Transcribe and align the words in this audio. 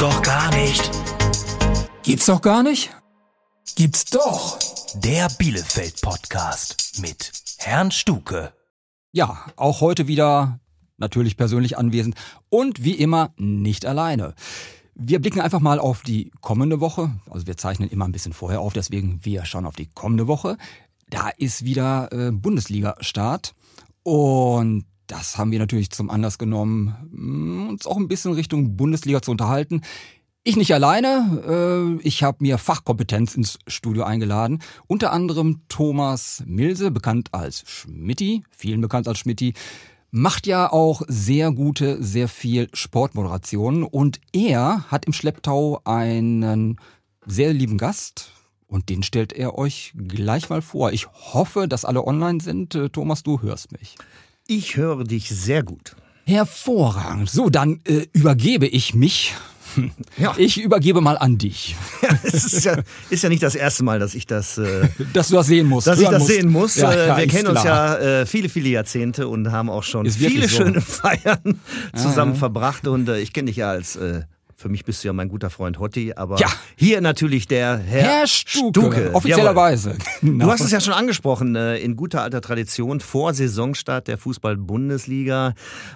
doch 0.00 0.22
gar 0.22 0.50
nicht. 0.56 0.90
Gibt's 2.02 2.24
doch 2.24 2.40
gar 2.40 2.62
nicht? 2.62 2.90
Gibt's 3.76 4.06
doch. 4.06 4.58
Der 4.94 5.28
Bielefeld-Podcast 5.28 7.00
mit 7.02 7.30
Herrn 7.58 7.90
Stuke. 7.90 8.54
Ja, 9.12 9.44
auch 9.56 9.82
heute 9.82 10.08
wieder 10.08 10.58
natürlich 10.96 11.36
persönlich 11.36 11.76
anwesend 11.76 12.14
und 12.48 12.82
wie 12.82 12.94
immer 12.94 13.34
nicht 13.36 13.84
alleine. 13.84 14.34
Wir 14.94 15.20
blicken 15.20 15.42
einfach 15.42 15.60
mal 15.60 15.78
auf 15.78 16.00
die 16.00 16.30
kommende 16.40 16.80
Woche. 16.80 17.10
Also 17.28 17.46
wir 17.46 17.58
zeichnen 17.58 17.90
immer 17.90 18.06
ein 18.06 18.12
bisschen 18.12 18.32
vorher 18.32 18.62
auf, 18.62 18.72
deswegen 18.72 19.20
wir 19.22 19.44
schauen 19.44 19.66
auf 19.66 19.76
die 19.76 19.90
kommende 19.92 20.26
Woche. 20.26 20.56
Da 21.10 21.28
ist 21.28 21.66
wieder 21.66 22.10
äh, 22.10 22.30
Bundesliga-Start 22.30 23.54
und 24.02 24.86
das 25.10 25.38
haben 25.38 25.50
wir 25.50 25.58
natürlich 25.58 25.90
zum 25.90 26.08
Anlass 26.10 26.38
genommen, 26.38 26.94
mm, 27.10 27.68
uns 27.68 27.86
auch 27.86 27.96
ein 27.96 28.08
bisschen 28.08 28.32
Richtung 28.32 28.76
Bundesliga 28.76 29.20
zu 29.20 29.30
unterhalten. 29.30 29.82
Ich 30.42 30.56
nicht 30.56 30.72
alleine, 30.72 31.98
äh, 32.00 32.06
ich 32.06 32.22
habe 32.22 32.38
mir 32.40 32.56
Fachkompetenz 32.56 33.34
ins 33.34 33.58
Studio 33.66 34.04
eingeladen. 34.04 34.60
Unter 34.86 35.12
anderem 35.12 35.62
Thomas 35.68 36.42
Milse, 36.46 36.90
bekannt 36.90 37.28
als 37.32 37.64
Schmitti, 37.66 38.44
vielen 38.50 38.80
bekannt 38.80 39.08
als 39.08 39.18
Schmitti, 39.18 39.54
macht 40.10 40.46
ja 40.46 40.72
auch 40.72 41.02
sehr 41.08 41.52
gute, 41.52 42.02
sehr 42.02 42.28
viel 42.28 42.68
Sportmoderation 42.72 43.82
und 43.82 44.20
er 44.32 44.84
hat 44.90 45.04
im 45.04 45.12
Schlepptau 45.12 45.80
einen 45.84 46.76
sehr 47.26 47.52
lieben 47.52 47.78
Gast, 47.78 48.32
und 48.70 48.88
den 48.88 49.02
stellt 49.02 49.32
er 49.32 49.58
euch 49.58 49.92
gleich 49.96 50.48
mal 50.48 50.62
vor. 50.62 50.92
Ich 50.92 51.08
hoffe, 51.08 51.66
dass 51.66 51.84
alle 51.84 52.06
online 52.06 52.40
sind. 52.40 52.76
Äh, 52.76 52.88
Thomas, 52.88 53.24
du 53.24 53.42
hörst 53.42 53.72
mich. 53.72 53.96
Ich 54.52 54.76
höre 54.76 55.04
dich 55.04 55.28
sehr 55.28 55.62
gut. 55.62 55.94
Hervorragend. 56.26 57.30
So, 57.30 57.50
dann 57.50 57.78
äh, 57.84 58.08
übergebe 58.12 58.66
ich 58.66 58.96
mich. 58.96 59.32
Ja. 60.18 60.34
Ich 60.38 60.60
übergebe 60.60 61.00
mal 61.00 61.16
an 61.16 61.38
dich. 61.38 61.76
Ja, 62.02 62.18
es 62.24 62.44
ist 62.44 62.64
ja, 62.64 62.82
ist 63.10 63.22
ja 63.22 63.28
nicht 63.28 63.44
das 63.44 63.54
erste 63.54 63.84
Mal, 63.84 64.00
dass 64.00 64.16
ich 64.16 64.26
das, 64.26 64.58
äh, 64.58 64.88
dass 65.12 65.28
du 65.28 65.36
das 65.36 65.46
sehen 65.46 65.68
musst. 65.68 65.86
Dass 65.86 66.00
ich 66.00 66.08
das 66.08 66.18
musst. 66.18 66.34
sehen 66.34 66.48
muss. 66.48 66.74
Ja, 66.74 66.90
äh, 66.90 67.06
ja, 67.06 67.16
Wir 67.16 67.28
kennen 67.28 67.46
uns 67.46 67.62
ja 67.62 67.96
äh, 67.98 68.26
viele, 68.26 68.48
viele 68.48 68.70
Jahrzehnte 68.70 69.28
und 69.28 69.52
haben 69.52 69.70
auch 69.70 69.84
schon 69.84 70.10
viele 70.10 70.48
so. 70.48 70.56
schöne 70.56 70.80
Feiern 70.80 71.60
zusammen 71.94 72.34
verbracht. 72.34 72.88
Und 72.88 73.08
äh, 73.08 73.20
ich 73.20 73.32
kenne 73.32 73.46
dich 73.46 73.58
ja 73.58 73.70
als 73.70 73.94
äh, 73.94 74.22
für 74.60 74.68
mich 74.68 74.84
bist 74.84 75.02
du 75.02 75.08
ja 75.08 75.14
mein 75.14 75.30
guter 75.30 75.48
Freund 75.48 75.78
Hotti, 75.78 76.12
aber 76.14 76.38
ja. 76.38 76.48
hier 76.76 77.00
natürlich 77.00 77.48
der 77.48 77.78
Herr, 77.78 78.02
Herr 78.02 78.26
Stuke. 78.26 78.80
Stuke. 78.80 79.14
Offiziellerweise. 79.14 79.96
Genau. 80.20 80.44
Du 80.44 80.52
hast 80.52 80.60
es 80.60 80.70
ja 80.70 80.80
schon 80.80 80.92
angesprochen, 80.92 81.56
äh, 81.56 81.78
in 81.78 81.96
guter 81.96 82.22
alter 82.22 82.42
Tradition, 82.42 83.00
vor 83.00 83.32
Saisonstart 83.32 84.06
der 84.06 84.18
Fußball-Bundesliga 84.18 85.54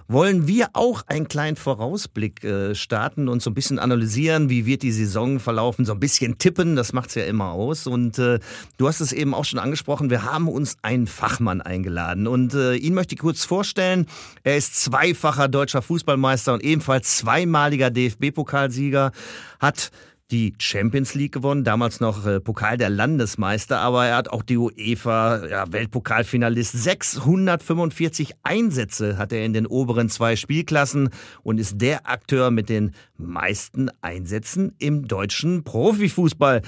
wollen 0.08 0.48
wir 0.48 0.70
auch 0.72 1.02
einen 1.06 1.28
kleinen 1.28 1.56
Vorausblick 1.56 2.42
äh, 2.42 2.74
starten 2.74 3.28
und 3.28 3.42
so 3.42 3.50
ein 3.50 3.54
bisschen 3.54 3.78
analysieren, 3.78 4.48
wie 4.48 4.64
wird 4.64 4.82
die 4.82 4.92
Saison 4.92 5.40
verlaufen, 5.40 5.84
so 5.84 5.92
ein 5.92 6.00
bisschen 6.00 6.38
tippen, 6.38 6.74
das 6.74 6.94
macht's 6.94 7.14
ja 7.16 7.24
immer 7.24 7.50
aus. 7.50 7.86
Und 7.86 8.18
äh, 8.18 8.38
du 8.78 8.88
hast 8.88 9.00
es 9.00 9.12
eben 9.12 9.34
auch 9.34 9.44
schon 9.44 9.58
angesprochen, 9.58 10.08
wir 10.08 10.24
haben 10.24 10.48
uns 10.48 10.78
einen 10.80 11.06
Fachmann 11.06 11.60
eingeladen 11.60 12.26
und 12.26 12.54
äh, 12.54 12.76
ihn 12.76 12.94
möchte 12.94 13.14
ich 13.14 13.20
kurz 13.20 13.44
vorstellen. 13.44 14.06
Er 14.42 14.56
ist 14.56 14.80
zweifacher 14.80 15.48
deutscher 15.48 15.82
Fußballmeister 15.82 16.54
und 16.54 16.64
ebenfalls 16.64 17.18
zweimaliger 17.18 17.90
DFB-Pokal 17.90 18.53
Pokalsieger, 18.54 19.10
hat 19.58 19.90
die 20.30 20.54
Champions 20.58 21.14
League 21.14 21.32
gewonnen, 21.32 21.64
damals 21.64 22.00
noch 22.00 22.24
äh, 22.24 22.40
Pokal 22.40 22.78
der 22.78 22.88
Landesmeister, 22.88 23.80
aber 23.80 24.06
er 24.06 24.16
hat 24.16 24.28
auch 24.28 24.42
die 24.42 24.56
UEFA 24.56 25.46
ja, 25.46 25.70
Weltpokalfinalist. 25.70 26.72
645 26.72 28.32
Einsätze 28.42 29.18
hat 29.18 29.32
er 29.32 29.44
in 29.44 29.52
den 29.52 29.66
oberen 29.66 30.08
zwei 30.08 30.36
Spielklassen 30.36 31.10
und 31.42 31.58
ist 31.58 31.80
der 31.80 32.08
Akteur 32.08 32.50
mit 32.50 32.68
den 32.68 32.92
meisten 33.18 33.90
Einsätzen 34.00 34.72
im 34.78 35.08
deutschen 35.08 35.64
Profifußball. 35.64 36.62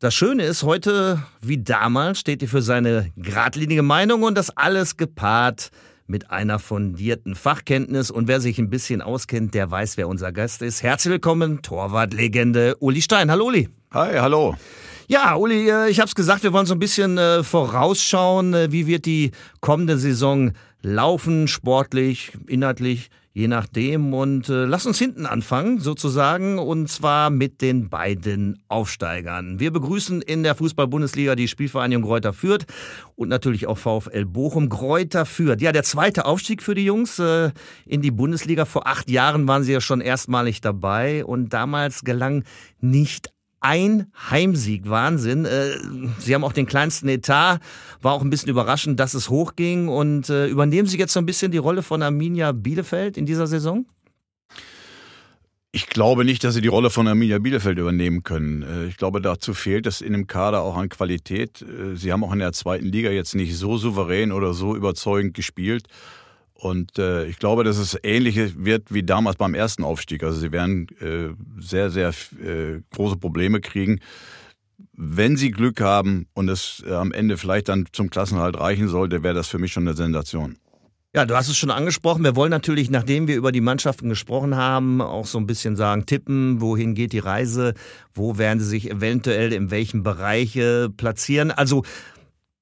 Das 0.00 0.14
Schöne 0.14 0.44
ist, 0.44 0.62
heute 0.62 1.22
wie 1.40 1.58
damals 1.58 2.20
steht 2.20 2.42
er 2.42 2.48
für 2.48 2.62
seine 2.62 3.10
geradlinige 3.16 3.82
Meinung 3.82 4.22
und 4.22 4.36
das 4.36 4.50
alles 4.56 4.96
gepaart 4.96 5.70
mit 6.08 6.30
einer 6.30 6.58
fundierten 6.58 7.34
Fachkenntnis. 7.34 8.10
Und 8.10 8.26
wer 8.26 8.40
sich 8.40 8.58
ein 8.58 8.70
bisschen 8.70 9.02
auskennt, 9.02 9.54
der 9.54 9.70
weiß, 9.70 9.96
wer 9.98 10.08
unser 10.08 10.32
Gast 10.32 10.62
ist. 10.62 10.82
Herzlich 10.82 11.12
willkommen, 11.12 11.62
Torwartlegende 11.62 12.76
Uli 12.80 13.02
Stein. 13.02 13.30
Hallo 13.30 13.46
Uli. 13.46 13.68
Hi, 13.92 14.16
hallo. 14.18 14.56
Ja, 15.06 15.36
Uli, 15.36 15.70
äh, 15.70 15.88
ich 15.88 16.00
habe 16.00 16.08
es 16.08 16.14
gesagt, 16.14 16.42
wir 16.42 16.52
wollen 16.52 16.66
so 16.66 16.74
ein 16.74 16.78
bisschen 16.78 17.16
äh, 17.18 17.42
vorausschauen. 17.42 18.54
Äh, 18.54 18.72
wie 18.72 18.86
wird 18.86 19.06
die 19.06 19.30
kommende 19.60 19.98
Saison 19.98 20.52
laufen, 20.82 21.46
sportlich, 21.46 22.32
inhaltlich? 22.46 23.10
Je 23.38 23.46
nachdem. 23.46 24.14
Und 24.14 24.48
äh, 24.48 24.64
lass 24.64 24.84
uns 24.84 24.98
hinten 24.98 25.24
anfangen, 25.24 25.78
sozusagen, 25.78 26.58
und 26.58 26.88
zwar 26.88 27.30
mit 27.30 27.62
den 27.62 27.88
beiden 27.88 28.58
Aufsteigern. 28.66 29.60
Wir 29.60 29.70
begrüßen 29.70 30.22
in 30.22 30.42
der 30.42 30.56
Fußball-Bundesliga 30.56 31.36
die 31.36 31.46
Spielvereinigung 31.46 32.02
Gräuter 32.02 32.32
Fürth 32.32 32.66
und 33.14 33.28
natürlich 33.28 33.68
auch 33.68 33.78
VfL 33.78 34.24
Bochum. 34.24 34.68
Gräuter 34.68 35.24
Fürth, 35.24 35.62
ja, 35.62 35.70
der 35.70 35.84
zweite 35.84 36.24
Aufstieg 36.24 36.64
für 36.64 36.74
die 36.74 36.84
Jungs 36.84 37.20
äh, 37.20 37.52
in 37.86 38.02
die 38.02 38.10
Bundesliga. 38.10 38.64
Vor 38.64 38.88
acht 38.88 39.08
Jahren 39.08 39.46
waren 39.46 39.62
sie 39.62 39.72
ja 39.72 39.80
schon 39.80 40.00
erstmalig 40.00 40.60
dabei 40.60 41.24
und 41.24 41.52
damals 41.52 42.02
gelang 42.02 42.42
nicht 42.80 43.30
ein 43.60 44.06
Heimsieg. 44.30 44.88
Wahnsinn. 44.88 45.44
Äh, 45.44 45.78
Sie 46.18 46.34
haben 46.34 46.44
auch 46.44 46.52
den 46.52 46.66
kleinsten 46.66 47.08
Etat. 47.08 47.60
War 48.00 48.12
auch 48.12 48.22
ein 48.22 48.30
bisschen 48.30 48.50
überraschend, 48.50 49.00
dass 49.00 49.14
es 49.14 49.28
hochging. 49.28 49.88
Und 49.88 50.28
äh, 50.28 50.46
übernehmen 50.46 50.88
Sie 50.88 50.98
jetzt 50.98 51.12
so 51.12 51.20
ein 51.20 51.26
bisschen 51.26 51.50
die 51.50 51.58
Rolle 51.58 51.82
von 51.82 52.02
Arminia 52.02 52.52
Bielefeld 52.52 53.16
in 53.16 53.26
dieser 53.26 53.46
Saison? 53.46 53.86
Ich 55.70 55.86
glaube 55.88 56.24
nicht, 56.24 56.42
dass 56.44 56.54
sie 56.54 56.62
die 56.62 56.68
Rolle 56.68 56.88
von 56.88 57.06
Arminia 57.06 57.38
Bielefeld 57.38 57.78
übernehmen 57.78 58.22
können. 58.22 58.62
Äh, 58.62 58.86
ich 58.86 58.96
glaube, 58.96 59.20
dazu 59.20 59.52
fehlt 59.54 59.86
es 59.86 60.00
in 60.00 60.12
dem 60.12 60.26
Kader 60.26 60.62
auch 60.62 60.76
an 60.76 60.88
Qualität. 60.88 61.64
Sie 61.94 62.12
haben 62.12 62.24
auch 62.24 62.32
in 62.32 62.38
der 62.38 62.52
zweiten 62.52 62.86
Liga 62.86 63.10
jetzt 63.10 63.34
nicht 63.34 63.56
so 63.56 63.76
souverän 63.76 64.32
oder 64.32 64.54
so 64.54 64.74
überzeugend 64.74 65.34
gespielt. 65.34 65.86
Und 66.60 66.98
äh, 66.98 67.24
ich 67.26 67.38
glaube, 67.38 67.62
dass 67.62 67.78
es 67.78 67.96
ähnlich 68.02 68.36
wird 68.56 68.92
wie 68.92 69.04
damals 69.04 69.36
beim 69.36 69.54
ersten 69.54 69.84
Aufstieg. 69.84 70.24
Also 70.24 70.40
sie 70.40 70.50
werden 70.50 70.88
äh, 71.00 71.28
sehr, 71.60 71.90
sehr 71.90 72.08
äh, 72.08 72.80
große 72.92 73.16
Probleme 73.16 73.60
kriegen. 73.60 74.00
Wenn 74.92 75.36
sie 75.36 75.52
Glück 75.52 75.80
haben 75.80 76.26
und 76.34 76.48
es 76.48 76.82
äh, 76.84 76.92
am 76.92 77.12
Ende 77.12 77.36
vielleicht 77.36 77.68
dann 77.68 77.86
zum 77.92 78.10
Klassenhalt 78.10 78.58
reichen 78.58 78.88
sollte, 78.88 79.22
wäre 79.22 79.34
das 79.34 79.46
für 79.46 79.58
mich 79.58 79.72
schon 79.72 79.86
eine 79.86 79.96
Sensation. 79.96 80.56
Ja, 81.14 81.24
du 81.26 81.36
hast 81.36 81.48
es 81.48 81.56
schon 81.56 81.70
angesprochen. 81.70 82.24
Wir 82.24 82.34
wollen 82.34 82.50
natürlich, 82.50 82.90
nachdem 82.90 83.28
wir 83.28 83.36
über 83.36 83.52
die 83.52 83.60
Mannschaften 83.60 84.08
gesprochen 84.08 84.56
haben, 84.56 85.00
auch 85.00 85.26
so 85.26 85.38
ein 85.38 85.46
bisschen 85.46 85.76
sagen, 85.76 86.06
tippen, 86.06 86.60
wohin 86.60 86.94
geht 86.94 87.12
die 87.12 87.20
Reise, 87.20 87.74
wo 88.14 88.36
werden 88.36 88.58
sie 88.58 88.66
sich 88.66 88.90
eventuell 88.90 89.52
in 89.52 89.70
welchen 89.70 90.02
Bereich 90.02 90.58
platzieren. 90.96 91.50
Also 91.52 91.84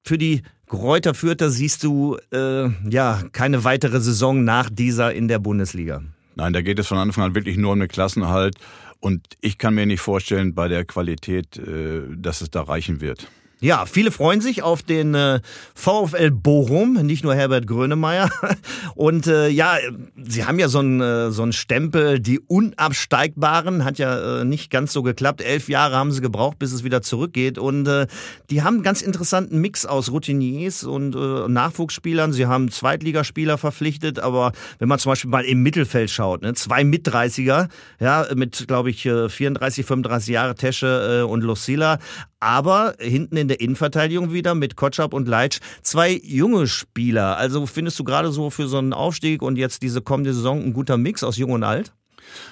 für 0.05 0.19
die 0.19 0.43
Gräuter 0.69 1.15
Fürther 1.15 1.51
siehst 1.51 1.85
du 1.85 2.17
äh, 2.33 2.69
ja 2.89 3.23
keine 3.33 3.65
weitere 3.65 4.01
Saison 4.01 4.45
nach 4.45 4.69
dieser 4.69 5.15
in 5.15 5.29
der 5.29 5.39
Bundesliga. 5.39 6.03
Nein, 6.35 6.53
da 6.53 6.61
geht 6.61 6.79
es 6.79 6.87
von 6.87 6.99
Anfang 6.99 7.25
an 7.25 7.35
wirklich 7.35 7.57
nur 7.57 7.73
um 7.73 7.79
den 7.79 7.89
Klassenerhalt. 7.89 8.57
Und 9.01 9.27
ich 9.41 9.59
kann 9.59 9.75
mir 9.75 9.87
nicht 9.87 10.01
vorstellen, 10.01 10.55
bei 10.55 10.69
der 10.69 10.85
Qualität, 10.85 11.57
äh, 11.57 12.03
dass 12.17 12.41
es 12.41 12.51
da 12.51 12.63
reichen 12.63 13.01
wird. 13.01 13.29
Ja, 13.59 13.87
viele 13.87 14.11
freuen 14.11 14.43
sich 14.43 14.63
auf 14.63 14.83
den 14.83 15.15
äh, 15.15 15.41
VfL 15.75 16.31
Bochum, 16.31 16.93
nicht 16.93 17.25
nur 17.25 17.35
Herbert 17.35 17.67
Grönemeyer. 17.67 18.29
Und 18.95 19.27
äh, 19.29 19.49
ja, 19.49 19.79
sie 20.23 20.45
haben 20.45 20.59
ja 20.59 20.69
so 20.69 20.81
einen 20.81 21.01
äh, 21.01 21.31
so 21.31 21.43
einen 21.43 21.55
Stempel, 21.55 22.21
die 22.21 22.39
Unabsteigbaren, 22.39 23.87
hat 23.87 23.97
ja 23.97 24.41
äh, 24.41 24.45
nicht 24.45 24.71
ganz 24.71 24.93
so 24.93 25.03
geklappt. 25.03 25.41
Elf 25.41 25.71
Jahre 25.71 25.97
haben 25.97 26.13
sie 26.13 26.21
gebraucht, 26.21 26.59
bis 26.59 26.71
es 26.73 26.85
wieder 26.85 27.01
zurückgeht. 27.01 27.57
Und 27.57 27.89
äh, 27.89 28.07
die 28.51 28.63
haben 28.63 28.75
einen 28.75 28.83
ganz 28.83 29.01
interessanten 29.01 29.59
Mix 29.59 29.87
aus 29.87 30.13
Routiniers 30.13 30.85
und 30.85 31.17
äh, 31.17 31.49
Nachwuchsspielern. 31.49 32.35
Sie 32.35 32.45
haben 32.45 32.71
Zweitligaspieler 32.71 33.57
verpflichtet, 33.57 34.19
aber 34.19 34.53
wenn 34.79 34.89
man 34.89 34.99
zum 34.99 35.13
Beispiel 35.13 35.31
mal 35.31 35.47
im 35.47 35.63
Mittelfeld 35.63 36.11
schaut, 36.11 36.43
ne, 36.43 36.53
zwei 36.53 36.85
Mit-30er, 36.85 37.69
ja, 38.01 38.27
mit, 38.35 38.67
glaube 38.69 38.91
ich, 38.91 39.05
34, 39.05 39.87
35 39.87 40.29
Jahre 40.29 40.55
Tesche 40.57 41.23
äh, 41.23 41.25
und 41.25 41.43
Lucilla, 41.43 41.99
aber 42.41 42.95
hinten 42.99 43.37
in 43.37 43.49
der 43.49 43.61
Innenverteidigung 43.61 44.33
wieder 44.33 44.55
mit 44.55 44.77
Kotschap 44.77 45.15
und 45.15 45.29
Leitsch 45.29 45.59
zwei 45.83 46.21
junge 46.23 46.67
Spieler. 46.67 47.37
Also 47.37 47.67
findest 47.67 47.99
du 47.99 48.05
gerade 48.05 48.31
so 48.31 48.51
für 48.51 48.69
so 48.69 48.79
einen 48.79 48.93
Aufstieg 48.93 49.43
und 49.43 49.57
jetzt 49.57 49.83
diese 49.83 50.03
kommende 50.03 50.35
Saison 50.35 50.63
ein 50.63 50.73
guter 50.73 50.97
Mix 50.97 51.25
aus 51.25 51.37
Jung 51.37 51.53
und 51.53 51.65
Alt? 51.65 51.93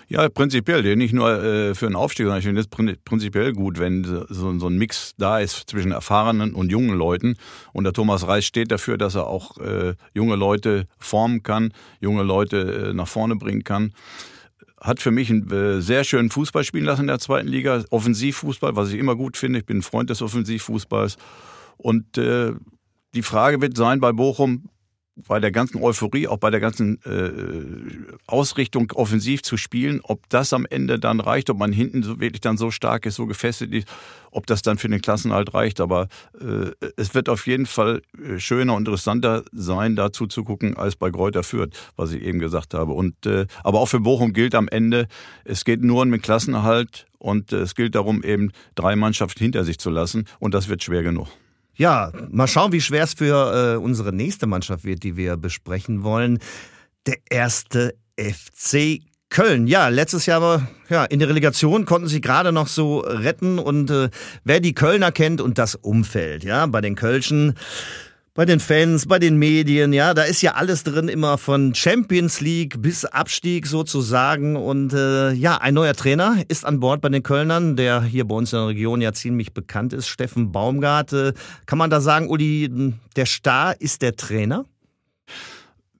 Ja, 0.09 0.29
prinzipiell. 0.29 0.97
Nicht 0.97 1.13
nur 1.13 1.43
äh, 1.43 1.75
für 1.75 1.87
einen 1.87 1.97
Aufstieg, 1.97 2.27
sondern 2.27 2.39
ich 2.39 2.45
finde 2.45 2.61
es 2.61 2.97
prinzipiell 3.05 3.53
gut, 3.53 3.79
wenn 3.79 4.05
so, 4.05 4.59
so, 4.59 4.69
ein 4.69 4.77
Mix 4.77 5.15
da 5.19 5.41
ist 5.41 5.69
zwischen 5.69 5.93
erfahrenen 5.93 6.55
und 6.55 6.71
jungen 6.71 6.97
Leuten. 6.97 7.37
Und 7.73 7.85
der 7.85 7.93
Thomas 7.93 8.27
Reis 8.27 8.45
steht 8.45 8.71
dafür, 8.71 8.99
dass 8.99 9.15
er 9.15 9.27
auch 9.27 9.59
äh, 9.59 9.95
junge 10.15 10.37
Leute 10.37 10.87
formen 10.99 11.43
kann, 11.43 11.73
junge 12.01 12.23
Leute 12.23 12.91
äh, 12.91 12.95
nach 12.95 13.09
vorne 13.09 13.37
bringen 13.37 13.65
kann 13.65 13.93
hat 14.85 15.01
für 15.01 15.11
mich 15.11 15.31
einen 15.31 15.51
äh, 15.51 15.81
sehr 15.81 16.05
schönen 16.05 16.31
Fußball 16.31 16.63
spielen 16.63 16.85
lassen 16.85 17.03
in 17.03 17.07
der 17.07 17.19
zweiten 17.19 17.49
Liga. 17.49 17.83
Offensivfußball, 17.89 18.77
was 18.77 18.93
ich 18.93 18.99
immer 18.99 19.17
gut 19.17 19.39
finde. 19.39 19.61
Ich 19.61 19.67
bin 19.67 19.79
ein 19.79 19.83
Freund 19.83 20.11
des 20.11 20.21
Offensivfußballs. 20.21 21.17
Und 21.79 22.19
äh, 22.19 22.53
die 23.15 23.23
Frage 23.23 23.63
wird 23.63 23.79
sein 23.79 24.01
bei 24.01 24.13
Bochum, 24.13 24.69
bei 25.17 25.39
der 25.39 25.53
ganzen 25.53 25.81
Euphorie, 25.81 26.27
auch 26.27 26.39
bei 26.39 26.51
der 26.51 26.61
ganzen 26.61 27.01
äh, 27.05 28.17
Ausrichtung 28.27 28.91
offensiv 28.93 29.43
zu 29.43 29.57
spielen, 29.57 30.01
ob 30.03 30.29
das 30.29 30.53
am 30.53 30.67
Ende 30.69 30.99
dann 30.99 31.21
reicht, 31.21 31.51
ob 31.51 31.59
man 31.59 31.73
hinten 31.73 32.03
so 32.03 32.21
wirklich 32.21 32.41
dann 32.41 32.57
so 32.57 32.71
stark 32.71 33.07
ist, 33.07 33.15
so 33.15 33.27
gefestigt 33.27 33.73
ist, 33.73 33.89
ob 34.33 34.47
das 34.47 34.63
dann 34.63 34.77
für 34.77 34.89
den 34.89 35.01
Klassenhalt 35.01 35.55
reicht. 35.55 35.81
Aber 35.81 36.09
äh, 36.41 36.71
es 36.97 37.15
wird 37.15 37.29
auf 37.29 37.47
jeden 37.47 37.67
Fall 37.67 38.03
äh, 38.19 38.39
schöner 38.39 38.75
und 38.75 38.83
interessanter 38.83 39.45
sein, 39.53 39.95
dazu 39.95 40.27
zu 40.27 40.43
gucken, 40.43 40.77
als 40.77 40.97
bei 40.97 41.11
Kräuter 41.11 41.45
Fürth, 41.45 41.71
was 41.97 42.13
ich 42.13 42.23
eben 42.23 42.41
gesagt 42.41 42.75
habe. 42.75 42.93
Und 42.93 43.27
äh, 43.27 43.47
aber 43.63 43.81
auch 43.81 43.89
für 43.89 44.01
Bochum 44.01 44.33
gilt 44.33 44.55
am 44.55 44.69
Ende, 44.69 45.07
es 45.45 45.65
geht 45.65 45.83
nur 45.83 46.03
um 46.03 46.11
den 46.11 46.23
Klassenhalt 46.23 47.07
und 47.19 47.53
äh, 47.53 47.59
es 47.59 47.77
gilt 47.77 47.95
darum, 47.95 48.25
eben 48.25 48.51
drei 48.75 48.97
Mannschaften 48.97 49.43
hinter 49.43 49.65
sich 49.65 49.79
zu 49.79 49.91
lassen. 49.91 50.27
Und 50.41 50.55
das 50.55 50.69
wird 50.69 50.83
schwer 50.83 51.05
genug. 51.05 51.29
Ja, 51.77 52.13
mal 52.31 52.47
schauen, 52.47 52.73
wie 52.73 52.81
schwer 52.81 53.05
es 53.05 53.15
für 53.15 53.75
äh, 53.75 53.77
unsere 53.77 54.13
nächste 54.13 54.47
Mannschaft 54.47 54.85
wird, 54.85 55.03
die 55.03 55.17
wir 55.17 55.37
besprechen 55.37 56.03
wollen. 56.05 56.39
Der 57.07 57.19
erste 57.31 57.95
FC 58.19 59.01
Köln. 59.29 59.67
Ja, 59.67 59.89
letztes 59.89 60.27
Jahr 60.27 60.69
ja, 60.89 61.05
in 61.05 61.19
der 61.19 61.29
Relegation 61.29 61.87
konnten 61.87 62.07
sie 62.07 62.21
gerade 62.21 62.53
noch 62.53 62.69
so 62.69 63.01
retten 63.01 63.59
und 63.59 63.91
äh, 63.91 64.09
wer 64.45 64.61
die 64.61 64.75
Kölner 64.75 65.11
kennt 65.11 65.41
und 65.41 65.59
das 65.59 65.75
Umfeld, 65.75 66.45
ja, 66.45 66.67
bei 66.67 66.81
den 66.81 66.95
Kölschen 66.95 67.55
bei 68.35 68.45
den 68.45 68.59
Fans, 68.59 69.07
bei 69.07 69.21
den 69.21 69.39
Medien, 69.39 69.93
ja, 69.93 70.13
da 70.13 70.25
ist 70.25 70.43
ja 70.43 70.55
alles 70.55 70.83
drin, 70.83 71.07
immer 71.07 71.39
von 71.39 71.73
Champions 71.73 72.41
League 72.41 72.83
bis 72.83 73.05
Abstieg 73.05 73.69
sozusagen. 73.69 74.57
Und 74.57 74.93
äh, 74.93 75.31
ja, 75.33 75.59
ein 75.59 75.75
neuer 75.75 75.95
Trainer 75.95 76.43
ist 76.49 76.65
an 76.65 76.81
Bord 76.81 77.01
bei 77.01 77.09
den 77.11 77.23
Kölnern, 77.23 77.77
der 77.77 78.03
hier 78.03 78.27
bei 78.27 78.35
uns 78.35 78.53
in 78.53 78.59
der 78.59 78.69
Region 78.69 79.01
ja 79.01 79.13
ziemlich 79.13 79.55
bekannt 79.55 79.93
ist, 79.93 80.09
Steffen 80.09 80.51
Baumgart. 80.51 81.13
Äh, 81.13 81.33
kann 81.67 81.79
man 81.79 81.91
da 81.91 82.01
sagen, 82.01 82.29
Uli, 82.29 82.93
der 83.15 83.27
Star 83.27 83.81
ist 83.81 84.03
der 84.03 84.17
Trainer? 84.17 84.65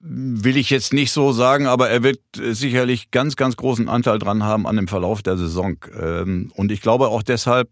Will 0.01 0.57
ich 0.57 0.69
jetzt 0.69 0.93
nicht 0.93 1.13
so 1.13 1.31
sagen, 1.31 1.67
aber 1.67 1.89
er 1.89 2.03
wird 2.03 2.19
sicherlich 2.35 3.11
ganz, 3.11 3.37
ganz 3.37 3.55
großen 3.55 3.87
Anteil 3.87 4.19
dran 4.19 4.43
haben 4.43 4.67
an 4.67 4.75
dem 4.75 4.89
Verlauf 4.89 5.23
der 5.23 5.37
Saison. 5.37 5.77
Ähm, 5.97 6.51
und 6.55 6.69
ich 6.73 6.81
glaube 6.81 7.07
auch 7.07 7.23
deshalb, 7.23 7.69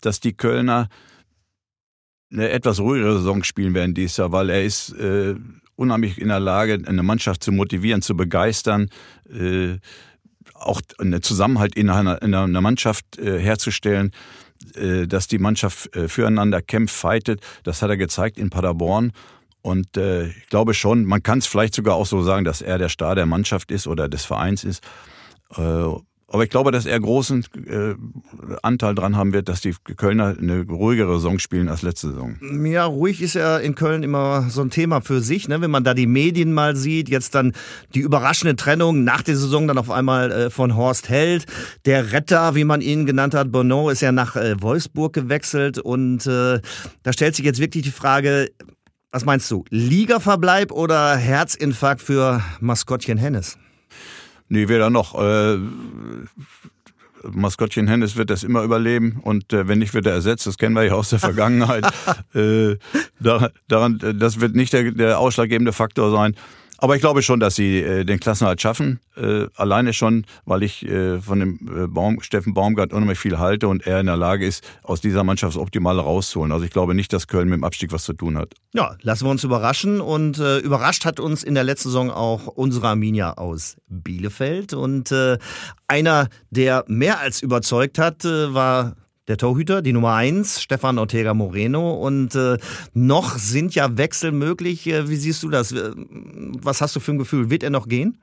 dass 0.00 0.20
die 0.20 0.32
Kölner 0.32 0.88
eine 2.30 2.50
etwas 2.50 2.80
ruhigere 2.80 3.18
Saison 3.18 3.44
spielen 3.44 3.74
werden 3.74 3.94
dieses 3.94 4.16
Jahr, 4.16 4.32
weil 4.32 4.50
er 4.50 4.64
ist 4.64 4.92
äh, 4.92 5.36
unheimlich 5.76 6.20
in 6.20 6.28
der 6.28 6.40
Lage, 6.40 6.82
eine 6.86 7.02
Mannschaft 7.02 7.44
zu 7.44 7.52
motivieren, 7.52 8.02
zu 8.02 8.16
begeistern, 8.16 8.88
äh, 9.30 9.78
auch 10.54 10.80
einen 10.98 11.22
Zusammenhalt 11.22 11.76
in 11.76 11.90
einer, 11.90 12.20
in 12.22 12.34
einer 12.34 12.60
Mannschaft 12.60 13.18
äh, 13.18 13.38
herzustellen, 13.38 14.12
äh, 14.74 15.06
dass 15.06 15.28
die 15.28 15.38
Mannschaft 15.38 15.94
äh, 15.94 16.08
füreinander 16.08 16.62
kämpft, 16.62 16.96
fightet. 16.96 17.40
Das 17.62 17.82
hat 17.82 17.90
er 17.90 17.96
gezeigt 17.96 18.38
in 18.38 18.50
Paderborn. 18.50 19.12
Und 19.62 19.96
äh, 19.96 20.28
ich 20.28 20.46
glaube 20.48 20.74
schon, 20.74 21.04
man 21.04 21.22
kann 21.22 21.38
es 21.38 21.46
vielleicht 21.46 21.74
sogar 21.74 21.96
auch 21.96 22.06
so 22.06 22.22
sagen, 22.22 22.44
dass 22.44 22.62
er 22.62 22.78
der 22.78 22.88
Star 22.88 23.14
der 23.14 23.26
Mannschaft 23.26 23.70
ist 23.70 23.86
oder 23.86 24.08
des 24.08 24.24
Vereins 24.24 24.64
ist. 24.64 24.82
Äh, 25.56 25.88
aber 26.28 26.42
ich 26.42 26.50
glaube, 26.50 26.72
dass 26.72 26.86
er 26.86 26.98
großen 26.98 27.44
äh, 27.66 27.94
Anteil 28.62 28.96
dran 28.96 29.16
haben 29.16 29.32
wird, 29.32 29.48
dass 29.48 29.60
die 29.60 29.74
Kölner 29.96 30.36
eine 30.36 30.62
ruhigere 30.62 31.14
Saison 31.14 31.38
spielen 31.38 31.68
als 31.68 31.82
letzte 31.82 32.08
Saison. 32.08 32.36
Ja, 32.64 32.84
ruhig 32.84 33.22
ist 33.22 33.34
ja 33.34 33.58
in 33.58 33.76
Köln 33.76 34.02
immer 34.02 34.50
so 34.50 34.60
ein 34.60 34.70
Thema 34.70 35.00
für 35.00 35.20
sich, 35.20 35.46
ne? 35.46 35.60
wenn 35.60 35.70
man 35.70 35.84
da 35.84 35.94
die 35.94 36.08
Medien 36.08 36.52
mal 36.52 36.74
sieht. 36.74 37.08
Jetzt 37.08 37.36
dann 37.36 37.52
die 37.94 38.00
überraschende 38.00 38.56
Trennung 38.56 39.04
nach 39.04 39.22
der 39.22 39.36
Saison 39.36 39.68
dann 39.68 39.78
auf 39.78 39.90
einmal 39.90 40.32
äh, 40.32 40.50
von 40.50 40.74
Horst 40.74 41.08
Held. 41.08 41.46
Der 41.84 42.10
Retter, 42.10 42.56
wie 42.56 42.64
man 42.64 42.80
ihn 42.80 43.06
genannt 43.06 43.34
hat, 43.34 43.52
Bono, 43.52 43.88
ist 43.90 44.02
ja 44.02 44.10
nach 44.10 44.34
äh, 44.34 44.60
Wolfsburg 44.60 45.12
gewechselt. 45.12 45.78
Und 45.78 46.26
äh, 46.26 46.60
da 47.04 47.12
stellt 47.12 47.36
sich 47.36 47.44
jetzt 47.44 47.60
wirklich 47.60 47.84
die 47.84 47.92
Frage, 47.92 48.50
was 49.12 49.24
meinst 49.24 49.48
du, 49.48 49.64
Ligaverbleib 49.70 50.72
oder 50.72 51.14
Herzinfarkt 51.14 52.02
für 52.02 52.42
Maskottchen 52.60 53.16
Hennes? 53.16 53.56
Nee, 54.48 54.68
weder 54.68 54.90
noch. 54.90 55.14
Äh, 55.20 55.58
Maskottchen 57.30 57.88
Hennes 57.88 58.16
wird 58.16 58.30
das 58.30 58.44
immer 58.44 58.62
überleben 58.62 59.18
und 59.22 59.52
äh, 59.52 59.66
wenn 59.68 59.78
nicht, 59.78 59.94
wird 59.94 60.06
er 60.06 60.12
ersetzt. 60.12 60.46
Das 60.46 60.58
kennen 60.58 60.74
wir 60.74 60.84
ja 60.84 60.92
aus 60.92 61.10
der 61.10 61.18
Vergangenheit. 61.18 61.84
äh, 62.34 62.76
daran, 63.68 63.98
das 64.18 64.40
wird 64.40 64.54
nicht 64.54 64.72
der, 64.72 64.92
der 64.92 65.18
ausschlaggebende 65.18 65.72
Faktor 65.72 66.10
sein. 66.10 66.36
Aber 66.78 66.94
ich 66.94 67.00
glaube 67.00 67.22
schon, 67.22 67.40
dass 67.40 67.54
sie 67.54 67.78
äh, 67.78 68.04
den 68.04 68.20
Klassenhalt 68.20 68.60
schaffen. 68.60 69.00
Äh, 69.16 69.46
alleine 69.56 69.92
schon, 69.92 70.26
weil 70.44 70.62
ich 70.62 70.86
äh, 70.86 71.20
von 71.20 71.40
dem 71.40 71.58
äh, 71.66 71.86
Baum, 71.86 72.20
Steffen 72.20 72.54
Baumgart 72.54 72.92
unheimlich 72.92 73.18
viel 73.18 73.38
halte 73.38 73.68
und 73.68 73.86
er 73.86 74.00
in 74.00 74.06
der 74.06 74.16
Lage 74.16 74.46
ist, 74.46 74.62
aus 74.82 75.00
dieser 75.00 75.24
Mannschaft 75.24 75.56
das 75.56 75.62
Optimale 75.62 76.02
rauszuholen. 76.02 76.52
Also 76.52 76.64
ich 76.64 76.70
glaube 76.70 76.94
nicht, 76.94 77.12
dass 77.12 77.26
Köln 77.26 77.48
mit 77.48 77.58
dem 77.58 77.64
Abstieg 77.64 77.92
was 77.92 78.04
zu 78.04 78.12
tun 78.12 78.36
hat. 78.36 78.54
Ja, 78.74 78.96
lassen 79.02 79.26
wir 79.26 79.30
uns 79.30 79.44
überraschen. 79.44 80.00
Und 80.00 80.38
äh, 80.38 80.58
überrascht 80.58 81.04
hat 81.04 81.20
uns 81.20 81.42
in 81.42 81.54
der 81.54 81.64
letzten 81.64 81.88
Saison 81.88 82.10
auch 82.10 82.46
unsere 82.46 82.88
Arminia 82.88 83.32
aus 83.34 83.76
Bielefeld. 83.88 84.74
Und 84.74 85.12
äh, 85.12 85.38
einer, 85.88 86.28
der 86.50 86.84
mehr 86.88 87.20
als 87.20 87.42
überzeugt 87.42 87.98
hat, 87.98 88.24
war 88.24 88.96
der 89.28 89.36
Torhüter, 89.36 89.82
die 89.82 89.92
Nummer 89.92 90.14
eins, 90.14 90.62
Stefan 90.62 90.98
Ortega 90.98 91.34
Moreno. 91.34 91.92
Und 91.92 92.34
äh, 92.34 92.58
noch 92.94 93.38
sind 93.38 93.74
ja 93.74 93.96
Wechsel 93.96 94.32
möglich. 94.32 94.86
Äh, 94.86 95.08
wie 95.08 95.16
siehst 95.16 95.42
du 95.42 95.48
das? 95.48 95.72
Äh, 95.72 95.90
was 95.96 96.80
hast 96.80 96.94
du 96.96 97.00
für 97.00 97.12
ein 97.12 97.18
Gefühl? 97.18 97.50
Wird 97.50 97.62
er 97.62 97.70
noch 97.70 97.88
gehen? 97.88 98.18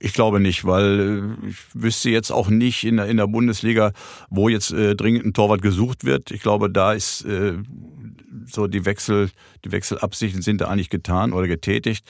Ich 0.00 0.12
glaube 0.12 0.40
nicht, 0.40 0.64
weil 0.66 1.34
äh, 1.42 1.48
ich 1.48 1.56
wüsste 1.72 2.10
jetzt 2.10 2.30
auch 2.30 2.48
nicht 2.48 2.84
in 2.84 2.98
der, 2.98 3.06
in 3.06 3.16
der 3.16 3.26
Bundesliga, 3.26 3.92
wo 4.28 4.48
jetzt 4.48 4.72
äh, 4.72 4.94
dringend 4.94 5.24
ein 5.24 5.32
Torwart 5.32 5.62
gesucht 5.62 6.04
wird. 6.04 6.30
Ich 6.30 6.42
glaube, 6.42 6.68
da 6.68 6.92
ist 6.92 7.24
äh, 7.24 7.54
so 8.46 8.66
die 8.66 8.84
Wechsel, 8.84 9.30
die 9.64 9.72
Wechselabsichten 9.72 10.42
sind 10.42 10.60
da 10.60 10.68
eigentlich 10.68 10.90
getan 10.90 11.32
oder 11.32 11.48
getätigt. 11.48 12.06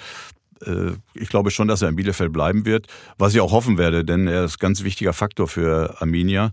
Äh, 0.66 0.92
ich 1.14 1.28
glaube 1.28 1.52
schon, 1.52 1.68
dass 1.68 1.82
er 1.82 1.88
in 1.88 1.96
Bielefeld 1.96 2.32
bleiben 2.32 2.66
wird, 2.66 2.88
was 3.18 3.34
ich 3.34 3.40
auch 3.40 3.52
hoffen 3.52 3.78
werde, 3.78 4.04
denn 4.04 4.26
er 4.26 4.44
ist 4.44 4.56
ein 4.56 4.60
ganz 4.60 4.82
wichtiger 4.82 5.12
Faktor 5.12 5.46
für 5.46 6.00
Arminia. 6.00 6.50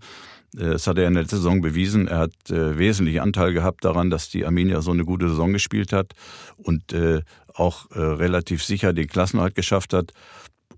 Äh, 0.57 0.71
das 0.71 0.87
hat 0.87 0.97
er 0.97 1.07
in 1.07 1.13
der 1.13 1.27
Saison 1.27 1.61
bewiesen. 1.61 2.07
Er 2.07 2.19
hat 2.19 2.33
äh, 2.49 2.77
wesentlichen 2.77 3.19
Anteil 3.19 3.53
gehabt 3.53 3.83
daran, 3.85 4.09
dass 4.09 4.29
die 4.29 4.45
Arminia 4.45 4.81
so 4.81 4.91
eine 4.91 5.05
gute 5.05 5.29
Saison 5.29 5.53
gespielt 5.53 5.93
hat 5.93 6.13
und 6.57 6.93
äh, 6.93 7.21
auch 7.53 7.91
äh, 7.91 7.99
relativ 7.99 8.63
sicher 8.63 8.93
den 8.93 9.07
Klassenhalt 9.07 9.55
geschafft 9.55 9.93
hat. 9.93 10.11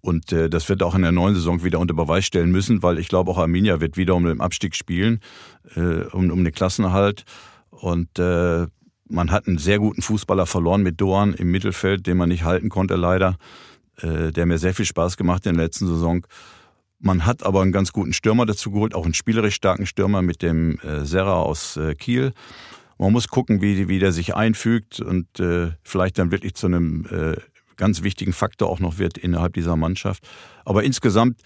Und 0.01 0.33
äh, 0.33 0.49
das 0.49 0.67
wird 0.67 0.83
auch 0.83 0.95
in 0.95 1.03
der 1.03 1.13
neuen 1.13 1.35
Saison 1.35 1.63
wieder 1.63 1.79
unter 1.79 1.93
Beweis 1.93 2.25
stellen 2.25 2.51
müssen, 2.51 2.83
weil 2.83 2.99
ich 2.99 3.07
glaube, 3.07 3.31
auch 3.31 3.37
Arminia 3.37 3.79
wird 3.79 3.95
wieder 3.95 4.15
um 4.15 4.25
den 4.25 4.41
Abstieg 4.41 4.75
spielen, 4.75 5.21
äh, 5.75 6.03
um, 6.11 6.29
um 6.29 6.43
den 6.43 6.53
Klassenerhalt. 6.53 7.23
Und 7.69 8.19
äh, 8.19 8.67
man 9.07 9.31
hat 9.31 9.47
einen 9.47 9.59
sehr 9.59 9.79
guten 9.79 10.01
Fußballer 10.01 10.45
verloren 10.45 10.83
mit 10.83 10.99
Doan 10.99 11.33
im 11.33 11.51
Mittelfeld, 11.51 12.05
den 12.05 12.17
man 12.17 12.29
nicht 12.29 12.43
halten 12.43 12.69
konnte 12.69 12.95
leider. 12.95 13.37
Äh, 14.01 14.31
der 14.31 14.47
mir 14.47 14.57
sehr 14.57 14.73
viel 14.73 14.85
Spaß 14.85 15.17
gemacht 15.17 15.45
in 15.45 15.55
der 15.55 15.65
letzten 15.65 15.87
Saison. 15.87 16.25
Man 17.05 17.25
hat 17.25 17.43
aber 17.43 17.61
einen 17.61 17.73
ganz 17.73 17.91
guten 17.91 18.13
Stürmer 18.13 18.45
dazu 18.45 18.71
geholt, 18.71 18.95
auch 18.95 19.03
einen 19.03 19.13
spielerisch 19.13 19.55
starken 19.55 19.85
Stürmer 19.85 20.21
mit 20.21 20.41
dem 20.41 20.79
äh, 20.79 21.03
Serra 21.03 21.41
aus 21.41 21.75
äh, 21.75 21.95
Kiel. 21.95 22.31
Man 22.97 23.11
muss 23.11 23.27
gucken, 23.27 23.61
wie, 23.61 23.89
wie 23.89 23.99
der 23.99 24.13
sich 24.13 24.35
einfügt 24.35 25.01
und 25.01 25.37
äh, 25.41 25.71
vielleicht 25.83 26.17
dann 26.17 26.31
wirklich 26.31 26.53
zu 26.53 26.67
einem 26.67 27.05
äh, 27.11 27.35
ganz 27.75 28.03
wichtigen 28.03 28.31
Faktor 28.31 28.69
auch 28.69 28.79
noch 28.79 28.99
wird 28.99 29.17
innerhalb 29.17 29.53
dieser 29.53 29.75
Mannschaft. 29.75 30.25
Aber 30.63 30.85
insgesamt 30.85 31.41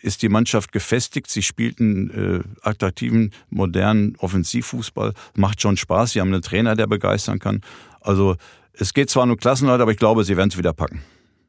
ist 0.00 0.22
die 0.22 0.30
Mannschaft 0.30 0.72
gefestigt. 0.72 1.28
Sie 1.28 1.42
spielt 1.42 1.78
einen 1.78 2.10
äh, 2.10 2.66
attraktiven, 2.66 3.34
modernen 3.50 4.16
Offensivfußball. 4.16 5.12
Macht 5.36 5.60
schon 5.60 5.76
Spaß. 5.76 6.12
Sie 6.12 6.22
haben 6.22 6.32
einen 6.32 6.40
Trainer, 6.40 6.74
der 6.74 6.86
begeistern 6.86 7.38
kann. 7.38 7.60
Also 8.00 8.36
es 8.72 8.94
geht 8.94 9.10
zwar 9.10 9.26
nur 9.26 9.36
Klassenhalt, 9.36 9.82
aber 9.82 9.90
ich 9.90 9.98
glaube, 9.98 10.24
sie 10.24 10.38
werden 10.38 10.48
es 10.48 10.56
wieder 10.56 10.72
packen. 10.72 11.02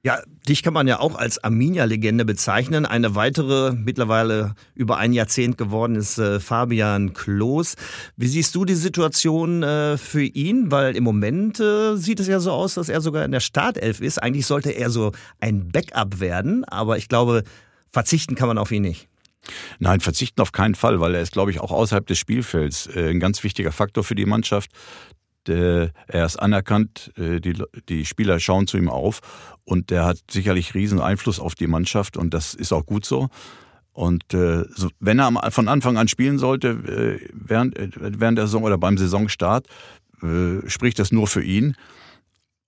Ja, 0.05 0.21
dich 0.49 0.63
kann 0.63 0.73
man 0.73 0.85
ja 0.85 0.99
auch 0.99 1.15
als 1.15 1.41
Arminia-Legende 1.41 2.25
bezeichnen. 2.25 2.85
Eine 2.85 3.15
weitere, 3.15 3.71
mittlerweile 3.71 4.53
über 4.75 4.97
ein 4.97 5.13
Jahrzehnt 5.13 5.57
geworden, 5.57 5.95
ist 5.95 6.17
äh, 6.17 6.41
Fabian 6.41 7.13
Klos. 7.13 7.75
Wie 8.17 8.27
siehst 8.27 8.53
du 8.53 8.65
die 8.65 8.75
Situation 8.75 9.63
äh, 9.63 9.97
für 9.97 10.25
ihn? 10.25 10.71
Weil 10.71 10.97
im 10.97 11.05
Moment 11.05 11.61
äh, 11.61 11.95
sieht 11.95 12.19
es 12.19 12.27
ja 12.27 12.41
so 12.41 12.51
aus, 12.51 12.73
dass 12.73 12.89
er 12.89 12.99
sogar 12.99 13.23
in 13.23 13.31
der 13.31 13.39
Startelf 13.39 14.01
ist. 14.01 14.21
Eigentlich 14.21 14.45
sollte 14.45 14.71
er 14.71 14.89
so 14.89 15.13
ein 15.39 15.69
Backup 15.69 16.19
werden, 16.19 16.65
aber 16.65 16.97
ich 16.97 17.07
glaube, 17.07 17.43
verzichten 17.89 18.35
kann 18.35 18.49
man 18.49 18.57
auf 18.57 18.73
ihn 18.73 18.81
nicht. 18.81 19.07
Nein, 19.79 20.01
verzichten 20.01 20.41
auf 20.41 20.51
keinen 20.51 20.75
Fall, 20.75 20.99
weil 20.99 21.15
er 21.15 21.21
ist, 21.21 21.31
glaube 21.31 21.51
ich, 21.51 21.61
auch 21.61 21.71
außerhalb 21.71 22.05
des 22.05 22.17
Spielfelds 22.17 22.89
ein 22.93 23.21
ganz 23.21 23.41
wichtiger 23.43 23.71
Faktor 23.71 24.03
für 24.03 24.15
die 24.15 24.25
Mannschaft. 24.25 24.69
Er 25.49 26.25
ist 26.25 26.37
anerkannt, 26.37 27.11
äh, 27.17 27.39
die, 27.39 27.61
die 27.89 28.05
Spieler 28.05 28.39
schauen 28.39 28.67
zu 28.67 28.77
ihm 28.77 28.89
auf 28.89 29.21
und 29.65 29.89
der 29.89 30.05
hat 30.05 30.19
sicherlich 30.29 30.73
riesen 30.73 30.99
Einfluss 30.99 31.39
auf 31.39 31.55
die 31.55 31.67
Mannschaft 31.67 32.17
und 32.17 32.33
das 32.33 32.53
ist 32.53 32.71
auch 32.73 32.85
gut 32.85 33.05
so. 33.05 33.29
Und 33.93 34.33
äh, 34.33 34.63
wenn 34.99 35.19
er 35.19 35.51
von 35.51 35.67
Anfang 35.67 35.97
an 35.97 36.07
spielen 36.07 36.39
sollte, 36.39 36.69
äh, 36.69 37.27
während, 37.33 37.75
während 37.95 38.37
der 38.37 38.47
Saison 38.47 38.63
oder 38.63 38.77
beim 38.77 38.97
Saisonstart, 38.97 39.67
äh, 40.23 40.67
spricht 40.67 40.97
das 40.97 41.11
nur 41.11 41.27
für 41.27 41.43
ihn. 41.43 41.75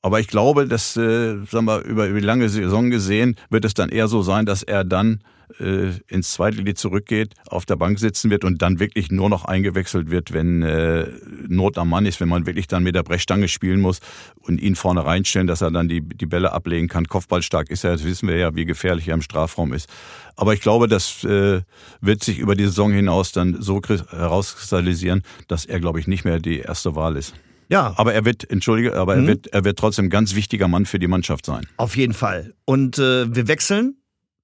Aber 0.05 0.19
ich 0.19 0.27
glaube, 0.27 0.67
dass, 0.67 0.95
äh, 0.97 1.35
sagen 1.49 1.65
wir, 1.65 1.81
über, 1.81 2.05
über 2.05 2.19
die 2.19 2.25
lange 2.27 2.47
Saison 2.47 2.91
gesehen, 2.91 3.37
wird 3.49 3.65
es 3.65 3.73
dann 3.73 3.89
eher 3.89 4.07
so 4.07 4.21
sein, 4.21 4.45
dass 4.45 4.61
er 4.61 4.83
dann 4.83 5.21
äh, 5.59 5.93
ins 6.07 6.33
zweite 6.33 6.61
Lied 6.61 6.77
zurückgeht, 6.77 7.33
auf 7.47 7.65
der 7.65 7.75
Bank 7.75 7.97
sitzen 7.97 8.29
wird 8.29 8.43
und 8.43 8.61
dann 8.61 8.79
wirklich 8.79 9.09
nur 9.09 9.31
noch 9.31 9.45
eingewechselt 9.45 10.11
wird, 10.11 10.31
wenn 10.31 10.61
äh, 10.61 11.07
Not 11.47 11.79
am 11.79 11.89
Mann 11.89 12.05
ist, 12.05 12.21
wenn 12.21 12.29
man 12.29 12.45
wirklich 12.45 12.67
dann 12.67 12.83
mit 12.83 12.93
der 12.93 13.01
Brechstange 13.01 13.47
spielen 13.47 13.81
muss 13.81 13.99
und 14.41 14.61
ihn 14.61 14.75
vorne 14.75 15.03
reinstellen, 15.03 15.47
dass 15.47 15.61
er 15.61 15.71
dann 15.71 15.87
die, 15.87 16.01
die 16.01 16.27
Bälle 16.27 16.51
ablegen 16.51 16.87
kann. 16.87 17.07
Kopfballstark 17.07 17.71
ist 17.71 17.83
er, 17.83 17.93
das 17.93 18.03
wissen 18.03 18.29
wir 18.29 18.37
ja, 18.37 18.55
wie 18.55 18.65
gefährlich 18.65 19.07
er 19.07 19.15
im 19.15 19.23
Strafraum 19.23 19.73
ist. 19.73 19.89
Aber 20.35 20.53
ich 20.53 20.61
glaube, 20.61 20.87
das 20.87 21.23
äh, 21.23 21.61
wird 21.99 22.23
sich 22.23 22.37
über 22.37 22.53
die 22.53 22.65
Saison 22.65 22.93
hinaus 22.93 23.31
dann 23.31 23.59
so 23.59 23.81
herauskristallisieren, 23.81 25.23
dass 25.47 25.65
er, 25.65 25.79
glaube 25.79 25.99
ich, 25.99 26.05
nicht 26.05 26.25
mehr 26.25 26.37
die 26.37 26.59
erste 26.59 26.95
Wahl 26.95 27.17
ist. 27.17 27.33
Ja. 27.67 27.93
Aber 27.97 28.13
er 28.13 28.25
wird, 28.25 28.49
entschuldige, 28.49 28.95
aber 28.95 29.15
Mhm. 29.15 29.21
er 29.23 29.27
wird, 29.27 29.47
er 29.47 29.63
wird 29.63 29.79
trotzdem 29.79 30.05
ein 30.05 30.09
ganz 30.09 30.35
wichtiger 30.35 30.67
Mann 30.67 30.85
für 30.85 30.99
die 30.99 31.07
Mannschaft 31.07 31.45
sein. 31.45 31.65
Auf 31.77 31.95
jeden 31.97 32.13
Fall. 32.13 32.53
Und 32.65 32.97
äh, 32.99 33.33
wir 33.33 33.47
wechseln 33.47 33.97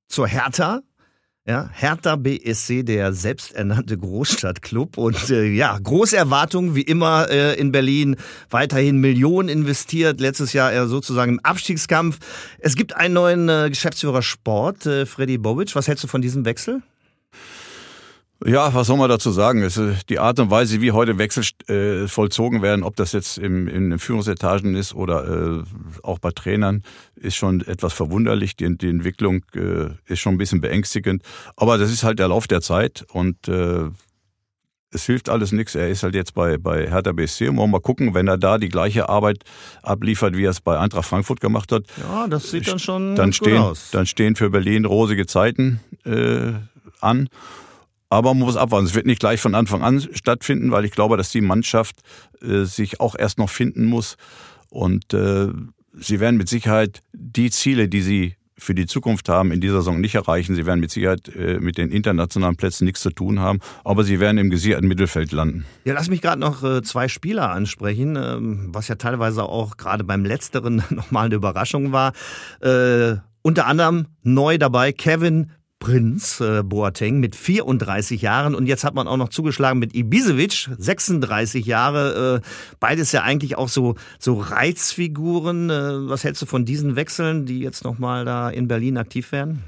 zur 0.07 0.27
Hertha. 0.27 0.81
Ja, 1.47 1.71
Hertha 1.73 2.17
BSC, 2.17 2.83
der 2.83 3.13
selbsternannte 3.13 3.97
Großstadtclub. 3.97 4.97
Und 4.99 5.31
äh, 5.31 5.45
ja, 5.47 5.75
große 5.81 6.15
Erwartungen, 6.15 6.75
wie 6.75 6.83
immer 6.83 7.29
äh, 7.31 7.55
in 7.59 7.71
Berlin. 7.71 8.15
Weiterhin 8.51 8.97
Millionen 8.97 9.49
investiert. 9.49 10.19
Letztes 10.21 10.53
Jahr 10.53 10.71
eher 10.71 10.87
sozusagen 10.87 11.33
im 11.33 11.39
Abstiegskampf. 11.39 12.19
Es 12.59 12.75
gibt 12.75 12.95
einen 12.95 13.15
neuen 13.15 13.49
äh, 13.49 13.69
Geschäftsführer 13.69 14.21
Sport, 14.21 14.85
äh, 14.85 15.07
Freddy 15.07 15.39
Bobic. 15.39 15.75
Was 15.75 15.87
hältst 15.87 16.03
du 16.03 16.07
von 16.07 16.21
diesem 16.21 16.45
Wechsel? 16.45 16.83
Ja, 18.43 18.73
was 18.73 18.87
soll 18.87 18.97
man 18.97 19.07
dazu 19.09 19.29
sagen? 19.29 19.61
Es, 19.61 19.79
die 20.09 20.17
Art 20.17 20.39
und 20.39 20.49
Weise, 20.49 20.81
wie 20.81 20.91
heute 20.91 21.19
Wechsel 21.19 21.43
äh, 21.67 22.07
vollzogen 22.07 22.63
werden, 22.63 22.83
ob 22.83 22.95
das 22.95 23.11
jetzt 23.11 23.37
im, 23.37 23.67
in 23.67 23.91
den 23.91 23.99
Führungsetagen 23.99 24.75
ist 24.75 24.95
oder 24.95 25.59
äh, 25.59 25.63
auch 26.01 26.17
bei 26.17 26.31
Trainern, 26.31 26.81
ist 27.15 27.35
schon 27.35 27.61
etwas 27.61 27.93
verwunderlich. 27.93 28.55
Die, 28.55 28.75
die 28.77 28.89
Entwicklung 28.89 29.45
äh, 29.53 29.89
ist 30.05 30.19
schon 30.19 30.35
ein 30.35 30.37
bisschen 30.39 30.59
beängstigend. 30.59 31.21
Aber 31.55 31.77
das 31.77 31.91
ist 31.91 32.03
halt 32.03 32.17
der 32.17 32.29
Lauf 32.29 32.47
der 32.47 32.61
Zeit 32.61 33.05
und 33.11 33.47
äh, 33.47 33.89
es 34.91 35.05
hilft 35.05 35.29
alles 35.29 35.51
nichts. 35.51 35.75
Er 35.75 35.89
ist 35.89 36.01
halt 36.01 36.15
jetzt 36.15 36.33
bei, 36.33 36.57
bei 36.57 36.89
Hertha 36.89 37.11
BSC 37.11 37.47
und 37.47 37.57
wollen 37.57 37.69
wir 37.69 37.77
mal 37.77 37.81
gucken, 37.81 38.13
wenn 38.15 38.27
er 38.27 38.37
da 38.37 38.57
die 38.57 38.69
gleiche 38.69 39.07
Arbeit 39.07 39.43
abliefert, 39.83 40.35
wie 40.35 40.45
er 40.45 40.51
es 40.51 40.61
bei 40.61 40.77
Eintracht 40.79 41.05
Frankfurt 41.05 41.41
gemacht 41.41 41.71
hat. 41.71 41.83
Ja, 41.97 42.27
das 42.27 42.49
sieht 42.49 42.67
dann 42.67 42.79
schon 42.79 43.15
Dann 43.15 43.33
stehen, 43.33 43.57
aus. 43.57 43.89
dann 43.91 44.05
stehen 44.05 44.35
für 44.35 44.49
Berlin 44.49 44.85
rosige 44.85 45.27
Zeiten 45.27 45.79
äh, 46.05 46.53
an. 46.99 47.29
Aber 48.11 48.33
man 48.33 48.45
muss 48.45 48.57
abwarten. 48.57 48.85
Es 48.85 48.93
wird 48.93 49.05
nicht 49.05 49.21
gleich 49.21 49.39
von 49.39 49.55
Anfang 49.55 49.83
an 49.83 50.01
stattfinden, 50.11 50.69
weil 50.71 50.83
ich 50.83 50.91
glaube, 50.91 51.15
dass 51.15 51.31
die 51.31 51.39
Mannschaft 51.39 52.01
äh, 52.41 52.65
sich 52.65 52.99
auch 52.99 53.15
erst 53.17 53.37
noch 53.37 53.49
finden 53.49 53.85
muss. 53.85 54.17
Und 54.69 55.13
äh, 55.13 55.47
sie 55.93 56.19
werden 56.19 56.35
mit 56.35 56.49
Sicherheit 56.49 57.03
die 57.13 57.49
Ziele, 57.51 57.87
die 57.87 58.01
sie 58.01 58.35
für 58.57 58.75
die 58.75 58.85
Zukunft 58.85 59.29
haben, 59.29 59.53
in 59.53 59.61
dieser 59.61 59.77
Saison 59.77 60.01
nicht 60.01 60.15
erreichen. 60.15 60.55
Sie 60.55 60.65
werden 60.65 60.81
mit 60.81 60.91
Sicherheit 60.91 61.33
äh, 61.33 61.59
mit 61.61 61.77
den 61.77 61.89
internationalen 61.89 62.57
Plätzen 62.57 62.83
nichts 62.83 62.99
zu 62.99 63.11
tun 63.11 63.39
haben, 63.39 63.59
aber 63.85 64.03
sie 64.03 64.19
werden 64.19 64.37
im 64.37 64.49
gesicherten 64.49 64.89
Mittelfeld 64.89 65.31
landen. 65.31 65.65
Ja, 65.85 65.93
lass 65.93 66.09
mich 66.09 66.21
gerade 66.21 66.39
noch 66.39 66.63
äh, 66.63 66.81
zwei 66.83 67.07
Spieler 67.07 67.49
ansprechen, 67.49 68.17
ähm, 68.17 68.69
was 68.73 68.89
ja 68.89 68.95
teilweise 68.95 69.43
auch 69.43 69.77
gerade 69.77 70.03
beim 70.03 70.25
letzteren 70.25 70.83
nochmal 70.89 71.27
eine 71.27 71.35
Überraschung 71.35 71.93
war. 71.93 72.11
Äh, 72.59 73.15
unter 73.41 73.67
anderem 73.67 74.07
neu 74.21 74.57
dabei 74.57 74.91
Kevin 74.91 75.51
Prinz 75.81 76.39
äh, 76.39 76.61
Boateng 76.63 77.19
mit 77.19 77.35
34 77.35 78.21
Jahren 78.21 78.53
und 78.53 78.67
jetzt 78.67 78.83
hat 78.83 78.93
man 78.93 79.07
auch 79.07 79.17
noch 79.17 79.29
zugeschlagen 79.29 79.79
mit 79.79 79.95
Ibisevic, 79.95 80.69
36 80.77 81.65
Jahre. 81.65 82.41
Äh, 82.43 82.47
beides 82.79 83.11
ja 83.11 83.23
eigentlich 83.23 83.57
auch 83.57 83.67
so 83.67 83.95
so 84.19 84.35
Reizfiguren. 84.35 85.69
Äh, 85.71 86.07
was 86.07 86.23
hältst 86.23 86.43
du 86.43 86.45
von 86.45 86.65
diesen 86.65 86.95
Wechseln, 86.95 87.47
die 87.47 87.59
jetzt 87.59 87.83
nochmal 87.83 88.23
da 88.23 88.49
in 88.49 88.67
Berlin 88.67 88.97
aktiv 88.97 89.31
werden? 89.31 89.63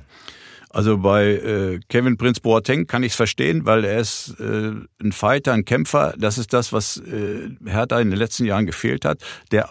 Also 0.70 1.00
bei 1.00 1.34
äh, 1.34 1.79
Kevin 1.89 2.17
Prince 2.17 2.41
Boateng 2.41 2.86
kann 2.86 3.01
ich 3.01 3.13
es 3.13 3.15
verstehen, 3.15 3.65
weil 3.65 3.84
er 3.84 4.00
ist 4.00 4.36
äh, 4.39 4.72
ein 5.03 5.12
Fighter, 5.12 5.53
ein 5.53 5.65
Kämpfer. 5.65 6.13
Das 6.17 6.38
ist 6.38 6.53
das, 6.53 6.72
was 6.72 6.98
äh, 6.98 7.50
Hertha 7.65 8.00
in 8.00 8.12
den 8.12 8.20
letzten 8.20 8.46
Jahren 8.46 8.67
gefehlt 8.67 9.03
hat. 9.03 9.20
Der 9.51 9.70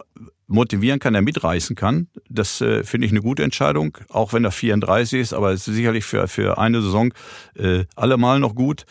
motivieren 0.52 1.00
kann, 1.00 1.12
der 1.12 1.22
mitreißen 1.22 1.76
kann. 1.76 2.08
Das 2.28 2.60
äh, 2.60 2.84
finde 2.84 3.06
ich 3.06 3.12
eine 3.12 3.22
gute 3.22 3.42
Entscheidung, 3.42 3.98
auch 4.08 4.32
wenn 4.32 4.44
er 4.44 4.52
34 4.52 5.20
ist, 5.20 5.32
aber 5.32 5.52
es 5.52 5.66
ist 5.66 5.74
sicherlich 5.74 6.04
für, 6.04 6.28
für 6.28 6.58
eine 6.58 6.82
Saison 6.82 7.12
äh, 7.56 7.84
allemal 7.96 8.38
noch 8.38 8.54
gut. 8.54 8.84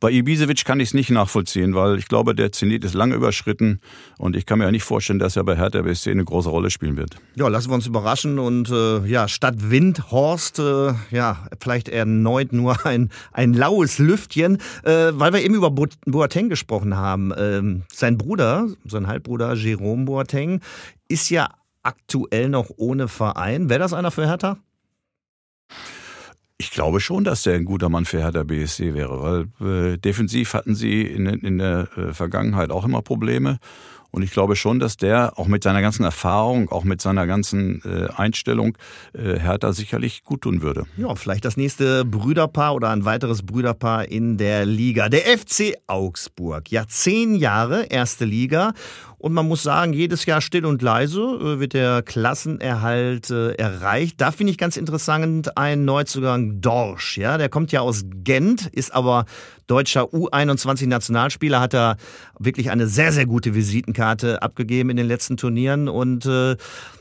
Bei 0.00 0.10
Ibisevic 0.10 0.64
kann 0.64 0.80
ich 0.80 0.88
es 0.88 0.94
nicht 0.94 1.10
nachvollziehen, 1.10 1.74
weil 1.74 1.98
ich 1.98 2.08
glaube, 2.08 2.34
der 2.34 2.52
Zenit 2.52 2.84
ist 2.84 2.94
lange 2.94 3.14
überschritten 3.14 3.80
und 4.18 4.36
ich 4.36 4.44
kann 4.44 4.58
mir 4.58 4.66
ja 4.66 4.70
nicht 4.70 4.82
vorstellen, 4.82 5.18
dass 5.18 5.36
er 5.36 5.44
bei 5.44 5.56
Hertha 5.56 5.82
BSC 5.82 6.10
eine 6.10 6.24
große 6.24 6.48
Rolle 6.48 6.70
spielen 6.70 6.96
wird. 6.96 7.16
Ja, 7.36 7.48
lassen 7.48 7.70
wir 7.70 7.74
uns 7.74 7.86
überraschen 7.86 8.38
und 8.38 8.70
äh, 8.70 9.06
ja, 9.06 9.28
statt 9.28 9.70
Wind, 9.70 10.10
Horst, 10.10 10.58
äh, 10.58 10.92
ja, 11.10 11.48
vielleicht 11.60 11.88
erneut 11.88 12.52
nur 12.52 12.84
ein, 12.86 13.10
ein 13.32 13.54
laues 13.54 13.98
Lüftchen, 13.98 14.58
äh, 14.82 15.12
weil 15.12 15.32
wir 15.32 15.42
eben 15.42 15.54
über 15.54 15.70
Bo 15.70 15.86
Boateng 16.06 16.48
gesprochen 16.48 16.96
haben. 16.96 17.32
Ähm, 17.36 17.82
sein 17.92 18.18
Bruder, 18.18 18.68
sein 18.84 19.06
Halbbruder 19.06 19.54
Jerome 19.54 20.04
Boateng, 20.04 20.60
ist 21.08 21.30
ja 21.30 21.48
aktuell 21.82 22.48
noch 22.48 22.70
ohne 22.76 23.08
Verein. 23.08 23.68
Wäre 23.68 23.80
das 23.80 23.92
einer 23.92 24.10
für 24.10 24.26
Hertha? 24.26 24.58
Ich 26.56 26.70
glaube 26.70 27.00
schon, 27.00 27.24
dass 27.24 27.42
der 27.42 27.54
ein 27.54 27.64
guter 27.64 27.88
Mann 27.88 28.04
für 28.04 28.18
Hertha 28.18 28.44
BSC 28.44 28.94
wäre, 28.94 29.48
weil 29.60 29.94
äh, 29.94 29.98
defensiv 29.98 30.54
hatten 30.54 30.76
sie 30.76 31.02
in, 31.02 31.26
in 31.26 31.58
der 31.58 31.88
äh, 31.96 32.14
Vergangenheit 32.14 32.70
auch 32.70 32.84
immer 32.84 33.02
Probleme. 33.02 33.58
Und 34.12 34.22
ich 34.22 34.30
glaube 34.30 34.54
schon, 34.54 34.78
dass 34.78 34.96
der 34.96 35.36
auch 35.40 35.48
mit 35.48 35.64
seiner 35.64 35.82
ganzen 35.82 36.04
Erfahrung, 36.04 36.70
auch 36.70 36.84
mit 36.84 37.00
seiner 37.00 37.26
ganzen 37.26 37.82
äh, 37.84 38.06
Einstellung 38.14 38.78
äh, 39.12 39.40
Hertha 39.40 39.72
sicherlich 39.72 40.22
gut 40.22 40.42
tun 40.42 40.62
würde. 40.62 40.84
Ja, 40.96 41.12
vielleicht 41.16 41.44
das 41.44 41.56
nächste 41.56 42.04
Brüderpaar 42.04 42.76
oder 42.76 42.90
ein 42.90 43.04
weiteres 43.04 43.42
Brüderpaar 43.42 44.08
in 44.08 44.38
der 44.38 44.66
Liga. 44.66 45.08
Der 45.08 45.22
FC 45.36 45.74
Augsburg. 45.88 46.70
Ja, 46.70 46.86
zehn 46.86 47.34
Jahre 47.34 47.86
erste 47.86 48.24
Liga. 48.24 48.72
Und 49.24 49.32
man 49.32 49.48
muss 49.48 49.62
sagen, 49.62 49.94
jedes 49.94 50.26
Jahr 50.26 50.42
still 50.42 50.66
und 50.66 50.82
leise 50.82 51.22
äh, 51.22 51.58
wird 51.58 51.72
der 51.72 52.02
Klassenerhalt 52.02 53.30
äh, 53.30 53.52
erreicht. 53.52 54.20
Da 54.20 54.30
finde 54.32 54.50
ich 54.50 54.58
ganz 54.58 54.76
interessant 54.76 55.56
ein 55.56 55.86
Neuzugang 55.86 56.60
Dorsch. 56.60 57.16
Ja, 57.16 57.38
der 57.38 57.48
kommt 57.48 57.72
ja 57.72 57.80
aus 57.80 58.04
Gent, 58.22 58.66
ist 58.66 58.94
aber 58.94 59.24
deutscher 59.66 60.02
U21-Nationalspieler, 60.12 61.58
hat 61.58 61.72
er 61.72 61.96
wirklich 62.38 62.70
eine 62.70 62.86
sehr, 62.86 63.12
sehr 63.12 63.24
gute 63.24 63.54
Visitenkarte 63.54 64.42
abgegeben 64.42 64.90
in 64.90 64.98
den 64.98 65.08
letzten 65.08 65.38
Turnieren 65.38 65.88
und 65.88 66.26
äh, 66.26 66.56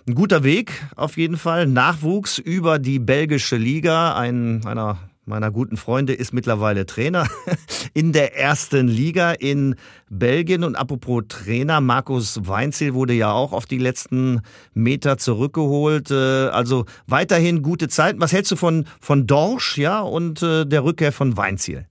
ein 0.07 0.15
guter 0.15 0.45
Weg 0.45 0.71
auf 0.95 1.17
jeden 1.17 1.35
Fall. 1.35 1.67
Nachwuchs 1.67 2.37
über 2.37 2.79
die 2.79 2.99
belgische 2.99 3.57
Liga, 3.57 4.15
ein, 4.15 4.65
einer 4.65 4.97
meiner 5.25 5.51
guten 5.51 5.77
Freunde 5.77 6.13
ist 6.13 6.33
mittlerweile 6.33 6.85
Trainer 6.85 7.27
in 7.93 8.11
der 8.11 8.37
ersten 8.37 8.87
Liga 8.87 9.31
in 9.31 9.75
Belgien. 10.09 10.63
Und 10.63 10.75
apropos 10.75 11.23
Trainer, 11.27 11.81
Markus 11.81 12.39
Weinziel 12.43 12.93
wurde 12.93 13.13
ja 13.13 13.31
auch 13.31 13.53
auf 13.53 13.65
die 13.65 13.77
letzten 13.77 14.41
Meter 14.73 15.17
zurückgeholt. 15.17 16.11
Also 16.11 16.85
weiterhin 17.07 17.61
gute 17.61 17.87
Zeit. 17.87 18.15
Was 18.19 18.33
hältst 18.33 18.51
du 18.51 18.55
von, 18.55 18.85
von 18.99 19.27
Dorsch 19.27 19.77
ja, 19.77 20.01
und 20.01 20.41
der 20.41 20.83
Rückkehr 20.83 21.11
von 21.11 21.37
Weinziel? 21.37 21.87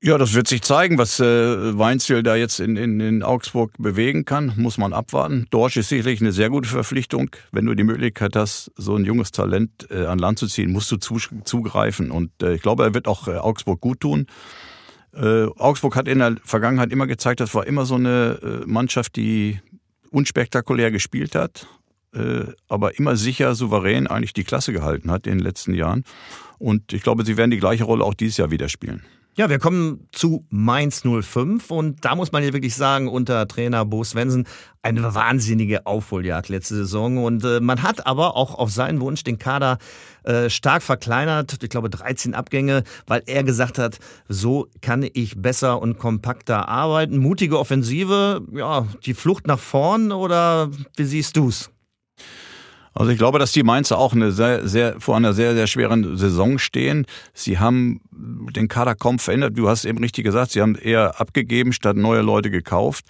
Ja, 0.00 0.16
das 0.16 0.34
wird 0.34 0.46
sich 0.46 0.62
zeigen, 0.62 0.96
was 0.96 1.18
äh, 1.18 1.76
Weinziel 1.76 2.22
da 2.22 2.36
jetzt 2.36 2.60
in, 2.60 2.76
in, 2.76 3.00
in 3.00 3.24
Augsburg 3.24 3.72
bewegen 3.78 4.24
kann. 4.24 4.52
Muss 4.56 4.78
man 4.78 4.92
abwarten. 4.92 5.46
Dorsch 5.50 5.76
ist 5.76 5.88
sicherlich 5.88 6.20
eine 6.20 6.30
sehr 6.30 6.50
gute 6.50 6.68
Verpflichtung. 6.68 7.30
Wenn 7.50 7.66
du 7.66 7.74
die 7.74 7.82
Möglichkeit 7.82 8.36
hast, 8.36 8.70
so 8.76 8.94
ein 8.94 9.04
junges 9.04 9.32
Talent 9.32 9.88
äh, 9.90 10.06
an 10.06 10.20
Land 10.20 10.38
zu 10.38 10.46
ziehen, 10.46 10.70
musst 10.70 10.92
du 10.92 10.98
zu, 10.98 11.18
zugreifen. 11.42 12.12
Und 12.12 12.30
äh, 12.40 12.54
ich 12.54 12.62
glaube, 12.62 12.84
er 12.84 12.94
wird 12.94 13.08
auch 13.08 13.26
äh, 13.26 13.38
Augsburg 13.38 13.80
gut 13.80 13.98
tun. 13.98 14.26
Äh, 15.14 15.46
Augsburg 15.56 15.96
hat 15.96 16.06
in 16.06 16.20
der 16.20 16.36
Vergangenheit 16.44 16.92
immer 16.92 17.08
gezeigt, 17.08 17.40
das 17.40 17.52
war 17.56 17.66
immer 17.66 17.84
so 17.84 17.96
eine 17.96 18.38
äh, 18.40 18.66
Mannschaft, 18.66 19.16
die 19.16 19.60
unspektakulär 20.10 20.92
gespielt 20.92 21.34
hat, 21.34 21.66
äh, 22.14 22.44
aber 22.68 22.96
immer 23.00 23.16
sicher, 23.16 23.56
souverän 23.56 24.06
eigentlich 24.06 24.32
die 24.32 24.44
Klasse 24.44 24.72
gehalten 24.72 25.10
hat 25.10 25.26
in 25.26 25.38
den 25.38 25.44
letzten 25.44 25.74
Jahren. 25.74 26.04
Und 26.58 26.92
ich 26.92 27.02
glaube, 27.02 27.24
sie 27.24 27.36
werden 27.36 27.50
die 27.50 27.58
gleiche 27.58 27.82
Rolle 27.82 28.04
auch 28.04 28.14
dieses 28.14 28.36
Jahr 28.36 28.52
wieder 28.52 28.68
spielen. 28.68 29.02
Ja, 29.38 29.48
wir 29.48 29.60
kommen 29.60 30.08
zu 30.10 30.44
Mainz 30.50 31.04
05 31.04 31.70
und 31.70 32.04
da 32.04 32.16
muss 32.16 32.32
man 32.32 32.42
ja 32.42 32.52
wirklich 32.52 32.74
sagen, 32.74 33.06
unter 33.06 33.46
Trainer 33.46 33.84
Bo 33.84 34.02
Svensson 34.02 34.48
eine 34.82 35.14
wahnsinnige 35.14 35.86
Aufholjagd 35.86 36.48
letzte 36.48 36.74
Saison 36.74 37.18
und 37.18 37.44
äh, 37.44 37.60
man 37.60 37.84
hat 37.84 38.04
aber 38.04 38.34
auch 38.34 38.56
auf 38.56 38.72
seinen 38.72 39.00
Wunsch 39.00 39.22
den 39.22 39.38
Kader 39.38 39.78
äh, 40.24 40.50
stark 40.50 40.82
verkleinert, 40.82 41.62
ich 41.62 41.70
glaube 41.70 41.88
13 41.88 42.34
Abgänge, 42.34 42.82
weil 43.06 43.22
er 43.26 43.44
gesagt 43.44 43.78
hat, 43.78 44.00
so 44.26 44.66
kann 44.80 45.06
ich 45.12 45.40
besser 45.40 45.80
und 45.80 45.98
kompakter 45.98 46.68
arbeiten. 46.68 47.18
Mutige 47.18 47.60
Offensive, 47.60 48.42
ja, 48.52 48.88
die 49.06 49.14
Flucht 49.14 49.46
nach 49.46 49.60
vorn 49.60 50.10
oder 50.10 50.68
wie 50.96 51.04
siehst 51.04 51.36
du's? 51.36 51.70
Also 52.98 53.12
ich 53.12 53.18
glaube, 53.18 53.38
dass 53.38 53.52
die 53.52 53.62
Mainzer 53.62 53.96
auch 53.96 54.12
eine 54.12 54.32
sehr, 54.32 54.66
sehr, 54.66 55.00
vor 55.00 55.16
einer 55.16 55.32
sehr, 55.32 55.54
sehr 55.54 55.68
schweren 55.68 56.16
Saison 56.16 56.58
stehen. 56.58 57.06
Sie 57.32 57.60
haben 57.60 58.00
den 58.10 58.66
Kader 58.66 58.96
kaum 58.96 59.20
verändert. 59.20 59.56
Du 59.56 59.68
hast 59.68 59.84
eben 59.84 59.98
richtig 59.98 60.24
gesagt, 60.24 60.50
sie 60.50 60.60
haben 60.60 60.74
eher 60.74 61.20
abgegeben, 61.20 61.72
statt 61.72 61.96
neue 61.96 62.22
Leute 62.22 62.50
gekauft. 62.50 63.04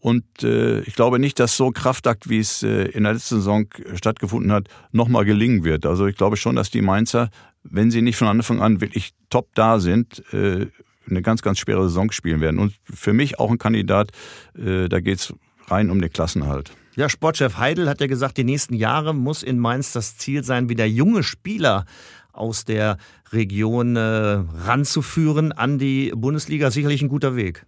Und 0.00 0.24
äh, 0.42 0.80
ich 0.80 0.94
glaube 0.94 1.18
nicht, 1.18 1.38
dass 1.38 1.54
so 1.54 1.66
ein 1.66 1.74
Kraftakt, 1.74 2.30
wie 2.30 2.38
es 2.38 2.62
äh, 2.62 2.84
in 2.84 3.04
der 3.04 3.12
letzten 3.12 3.36
Saison 3.36 3.66
stattgefunden 3.92 4.52
hat, 4.52 4.68
nochmal 4.92 5.26
gelingen 5.26 5.64
wird. 5.64 5.84
Also 5.84 6.06
ich 6.06 6.16
glaube 6.16 6.38
schon, 6.38 6.56
dass 6.56 6.70
die 6.70 6.80
Mainzer, 6.80 7.28
wenn 7.62 7.90
sie 7.90 8.00
nicht 8.00 8.16
von 8.16 8.28
Anfang 8.28 8.62
an 8.62 8.80
wirklich 8.80 9.10
top 9.28 9.48
da 9.54 9.80
sind, 9.80 10.22
äh, 10.32 10.68
eine 11.10 11.20
ganz, 11.20 11.42
ganz 11.42 11.58
schwere 11.58 11.82
Saison 11.82 12.10
spielen 12.10 12.40
werden. 12.40 12.58
Und 12.58 12.72
für 12.84 13.12
mich 13.12 13.38
auch 13.38 13.50
ein 13.50 13.58
Kandidat, 13.58 14.12
äh, 14.56 14.88
da 14.88 15.00
geht's 15.00 15.34
rein 15.68 15.90
um 15.90 16.00
den 16.00 16.10
Klassenhalt. 16.10 16.72
Ja, 16.96 17.10
Sportchef 17.10 17.58
Heidel 17.58 17.90
hat 17.90 18.00
ja 18.00 18.06
gesagt, 18.06 18.38
die 18.38 18.44
nächsten 18.44 18.72
Jahre 18.72 19.14
muss 19.14 19.42
in 19.42 19.58
Mainz 19.58 19.92
das 19.92 20.16
Ziel 20.16 20.42
sein, 20.42 20.70
wieder 20.70 20.86
junge 20.86 21.22
Spieler 21.22 21.84
aus 22.32 22.64
der 22.64 22.96
Region 23.32 23.96
äh, 23.96 24.00
ranzuführen 24.00 25.52
an 25.52 25.78
die 25.78 26.10
Bundesliga. 26.16 26.70
Sicherlich 26.70 27.02
ein 27.02 27.08
guter 27.08 27.36
Weg. 27.36 27.66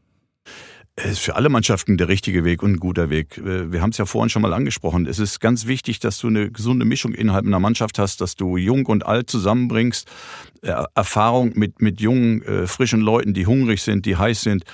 Es 0.97 1.13
ist 1.13 1.19
für 1.21 1.37
alle 1.37 1.51
Mannschaften 1.51 1.99
der 1.99 2.09
richtige 2.09 2.45
Weg 2.45 2.63
und 2.63 2.73
ein 2.73 2.77
guter 2.79 3.11
Weg. 3.11 3.37
Äh, 3.37 3.71
wir 3.71 3.83
haben 3.83 3.91
es 3.91 3.99
ja 3.99 4.07
vorhin 4.07 4.31
schon 4.31 4.41
mal 4.41 4.55
angesprochen. 4.55 5.07
Es 5.07 5.19
ist 5.19 5.41
ganz 5.41 5.67
wichtig, 5.67 6.01
dass 6.01 6.19
du 6.19 6.29
eine 6.29 6.51
gesunde 6.51 6.87
Mischung 6.87 7.13
innerhalb 7.13 7.45
einer 7.45 7.61
Mannschaft 7.61 7.99
hast, 7.99 8.23
dass 8.23 8.35
du 8.35 8.57
jung 8.57 8.87
und 8.87 9.05
alt 9.05 9.29
zusammenbringst, 9.29 10.09
äh, 10.63 10.73
Erfahrung 10.95 11.53
mit, 11.55 11.83
mit 11.83 12.01
jungen, 12.01 12.41
äh, 12.43 12.67
frischen 12.67 13.01
Leuten, 13.01 13.35
die 13.35 13.47
hungrig 13.47 13.83
sind, 13.83 14.07
die 14.07 14.17
heiß 14.17 14.41
sind. 14.41 14.65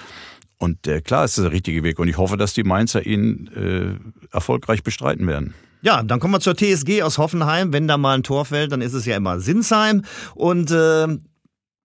Und 0.64 0.86
äh, 0.86 1.02
klar 1.02 1.26
ist 1.26 1.36
das 1.36 1.44
der 1.44 1.52
richtige 1.52 1.82
Weg. 1.82 1.98
Und 1.98 2.08
ich 2.08 2.16
hoffe, 2.16 2.38
dass 2.38 2.54
die 2.54 2.64
Mainzer 2.64 3.04
ihn 3.04 3.48
äh, 3.54 4.34
erfolgreich 4.34 4.82
bestreiten 4.82 5.26
werden. 5.26 5.54
Ja, 5.82 6.02
dann 6.02 6.18
kommen 6.18 6.32
wir 6.32 6.40
zur 6.40 6.56
TSG 6.56 7.02
aus 7.02 7.18
Hoffenheim. 7.18 7.74
Wenn 7.74 7.86
da 7.86 7.98
mal 7.98 8.14
ein 8.14 8.22
Tor 8.22 8.46
fällt, 8.46 8.72
dann 8.72 8.80
ist 8.80 8.94
es 8.94 9.04
ja 9.04 9.16
immer 9.16 9.38
Sinsheim. 9.40 10.02
Und 10.34 10.70
äh, 10.70 11.06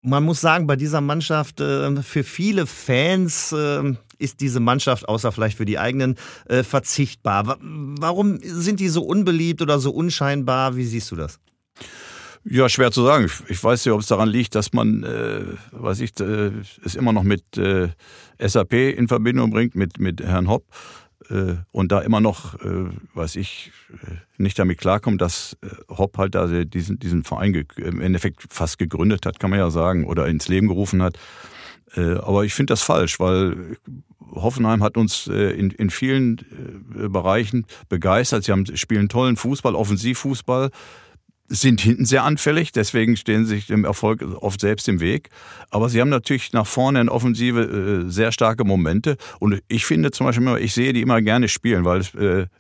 man 0.02 0.24
muss 0.24 0.40
sagen, 0.40 0.66
bei 0.66 0.78
dieser 0.78 1.02
Mannschaft, 1.02 1.60
äh, 1.60 2.02
für 2.02 2.24
viele 2.24 2.66
Fans 2.66 3.52
äh, 3.52 3.94
ist 4.18 4.40
diese 4.40 4.62
Mannschaft, 4.62 5.10
außer 5.10 5.34
vielleicht 5.34 5.58
für 5.58 5.66
die 5.66 5.78
eigenen, 5.78 6.16
äh, 6.48 6.64
verzichtbar. 6.64 7.58
Warum 7.60 8.40
sind 8.42 8.80
die 8.80 8.88
so 8.88 9.04
unbeliebt 9.04 9.62
oder 9.62 9.80
so 9.80 9.92
unscheinbar? 9.92 10.78
Wie 10.78 10.86
siehst 10.86 11.12
du 11.12 11.18
das? 11.18 11.40
Ja, 12.46 12.70
schwer 12.70 12.92
zu 12.92 13.04
sagen. 13.04 13.30
Ich 13.48 13.64
weiß 13.64 13.86
nicht, 13.86 13.94
ob 13.94 14.00
es 14.02 14.08
daran 14.08 14.30
liegt, 14.30 14.56
dass 14.56 14.74
man, 14.74 15.04
äh, 15.04 15.44
weiß 15.72 16.00
ich, 16.00 16.20
äh, 16.20 16.52
es 16.84 16.96
immer 16.96 17.14
noch 17.14 17.24
mit 17.24 17.58
äh, 17.58 17.90
SAP 18.40 18.74
in 18.74 19.08
Verbindung 19.08 19.52
bringt, 19.52 19.76
mit, 19.76 20.00
mit 20.00 20.22
Herrn 20.22 20.48
Hopp. 20.48 20.66
Äh, 21.30 21.58
und 21.72 21.92
da 21.92 22.00
immer 22.00 22.22
noch, 22.22 22.56
äh, 22.62 22.90
weiß 23.14 23.36
ich, 23.36 23.72
äh, 23.92 24.16
nicht 24.38 24.58
damit 24.58 24.80
klarkommt, 24.80 25.22
dass 25.22 25.58
Hopp 25.90 26.18
halt 26.18 26.36
da 26.36 26.48
diesen, 26.48 27.00
diesen 27.00 27.24
Verein 27.24 27.66
im 27.78 28.02
Endeffekt 28.02 28.46
fast 28.50 28.78
gegründet 28.78 29.26
hat, 29.26 29.40
kann 29.40 29.50
man 29.50 29.60
ja 29.60 29.70
sagen, 29.70 30.06
oder 30.06 30.28
ins 30.28 30.48
Leben 30.48 30.68
gerufen 30.68 31.02
hat. 31.02 31.18
Aber 31.96 32.46
ich 32.46 32.54
finde 32.54 32.72
das 32.72 32.84
falsch, 32.84 33.20
weil 33.20 33.76
Hoffenheim 34.20 34.84
hat 34.84 34.96
uns 34.96 35.26
in, 35.26 35.72
in 35.72 35.90
vielen 35.90 36.38
Bereichen 37.12 37.66
begeistert. 37.90 38.44
Sie 38.44 38.52
haben, 38.52 38.66
spielen 38.78 39.10
tollen 39.10 39.38
Fußball, 39.38 39.74
Offensivfußball, 39.74 40.70
sind 41.50 41.82
hinten 41.82 42.06
sehr 42.06 42.24
anfällig, 42.24 42.72
deswegen 42.72 43.18
stehen 43.18 43.46
sie 43.46 43.56
sich 43.56 43.68
dem 43.68 43.84
Erfolg 43.84 44.24
oft 44.40 44.62
selbst 44.62 44.88
im 44.88 45.00
Weg. 45.00 45.30
Aber 45.72 45.90
sie 45.90 46.00
haben 46.00 46.10
natürlich 46.10 46.54
nach 46.54 46.68
vorne 46.68 47.02
in 47.02 47.10
Offensive 47.10 48.06
sehr 48.08 48.32
starke 48.32 48.64
Momente. 48.64 49.18
Und 49.40 49.62
ich 49.68 49.86
finde 49.86 50.12
zum 50.12 50.28
Beispiel 50.28 50.48
immer, 50.48 50.60
ich 50.60 50.74
sehe 50.74 50.94
die 50.94 51.02
immer 51.02 51.22
gerne 51.22 51.48
spielen, 51.48 51.86
weil 51.86 52.02
es 52.02 52.14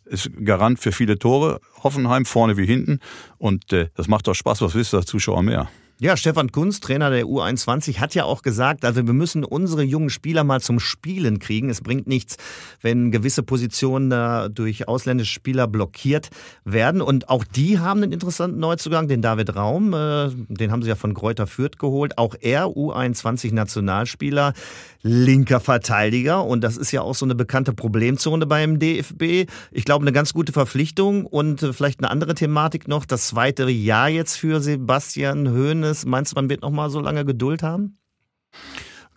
ist 0.06 0.32
Garant 0.44 0.80
für 0.80 0.92
viele 0.92 1.20
Tore. 1.20 1.62
Hoffenheim 1.84 2.26
vorne 2.26 2.58
wie 2.58 2.66
hinten. 2.66 3.00
Und 3.38 3.72
das 3.72 4.08
macht 4.08 4.28
doch 4.28 4.36
Spaß. 4.36 4.62
Was 4.62 4.76
wisst 4.76 4.94
ihr, 4.94 5.06
Zuschauer 5.06 5.44
mehr? 5.44 5.70
Ja, 6.02 6.16
Stefan 6.16 6.54
Kunz, 6.54 6.80
Trainer 6.80 7.10
der 7.10 7.26
U21, 7.26 8.00
hat 8.00 8.16
ja 8.16 8.24
auch 8.24 8.42
gesagt, 8.42 8.86
also 8.86 9.06
wir 9.06 9.12
müssen 9.12 9.44
unsere 9.44 9.84
jungen 9.84 10.10
Spieler 10.10 10.46
mal 10.46 10.62
zum 10.62 10.80
Spielen 10.80 11.40
kriegen. 11.40 11.70
Es 11.70 11.82
bringt 11.82 12.08
nichts, 12.08 12.38
wenn 12.82 13.12
gewisse 13.12 13.44
Positionen 13.44 14.10
da 14.10 14.48
durch 14.48 14.88
ausländische 14.88 15.34
Spieler 15.34 15.68
blockiert 15.68 16.30
werden. 16.64 17.02
Und 17.02 17.28
auch 17.28 17.44
die 17.44 17.80
haben 17.80 18.02
einen 18.02 18.14
interessanten 18.14 18.62
Neuzugang, 18.62 19.10
den 19.10 19.22
David 19.22 19.58
Raum. 19.58 19.94
Äh, 19.94 20.30
den 20.48 20.72
haben 20.72 20.84
sie 20.84 20.88
ja 20.88 20.96
von 20.96 21.14
Kräuter 21.14 21.48
Fürth 21.48 21.78
geholt. 21.78 22.18
Auch 22.18 22.34
er, 22.40 22.68
U21-Nationalspieler, 22.68 24.54
linker 25.02 25.60
Verteidiger. 25.60 26.46
Und 26.46 26.64
das 26.64 26.78
ist 26.78 26.94
ja 26.94 27.02
auch 27.02 27.16
so 27.16 27.26
eine 27.26 27.36
bekannte 27.36 27.74
Problemzone 27.74 28.46
beim 28.46 28.80
DFB. 28.80 29.52
Ich 29.72 29.84
glaube, 29.84 30.04
eine 30.04 30.14
ganz 30.14 30.32
gute 30.32 30.54
Verpflichtung 30.54 31.26
und 31.26 31.62
äh, 31.62 31.74
vielleicht 31.74 32.00
eine 32.00 32.10
andere 32.10 32.36
Thematik 32.36 32.88
noch. 32.88 33.04
Das 33.04 33.28
zweite 33.28 33.70
Jahr 33.70 34.08
jetzt 34.08 34.38
für 34.38 34.62
Sebastian 34.62 35.50
Höhne 35.50 35.89
ist, 35.92 36.06
meinst 36.06 36.32
du, 36.32 36.36
man 36.36 36.50
wird 36.50 36.62
noch 36.62 36.72
mal 36.72 36.90
so 36.90 37.00
lange 37.00 37.26
Geduld 37.26 37.64
haben? 37.64 37.98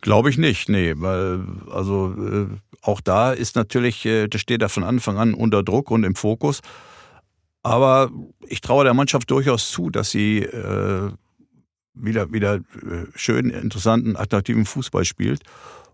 Glaube 0.00 0.30
ich 0.30 0.38
nicht, 0.38 0.68
nee, 0.68 0.94
weil 0.96 1.44
also 1.70 2.14
äh, 2.18 2.46
auch 2.80 3.00
da 3.00 3.32
ist 3.32 3.54
natürlich, 3.54 4.04
äh, 4.04 4.26
das 4.26 4.40
steht 4.40 4.62
da 4.62 4.68
von 4.68 4.82
Anfang 4.82 5.16
an 5.16 5.34
unter 5.34 5.62
Druck 5.62 5.90
und 5.90 6.04
im 6.04 6.16
Fokus. 6.16 6.60
Aber 7.62 8.10
ich 8.48 8.60
traue 8.60 8.82
der 8.82 8.94
Mannschaft 8.94 9.30
durchaus 9.30 9.70
zu, 9.70 9.90
dass 9.90 10.10
sie 10.10 10.40
äh, 10.40 11.12
wieder 11.94 12.32
wieder 12.32 12.56
äh, 12.56 13.06
schön, 13.14 13.50
interessanten, 13.50 14.16
attraktiven 14.16 14.64
Fußball 14.64 15.04
spielt. 15.04 15.42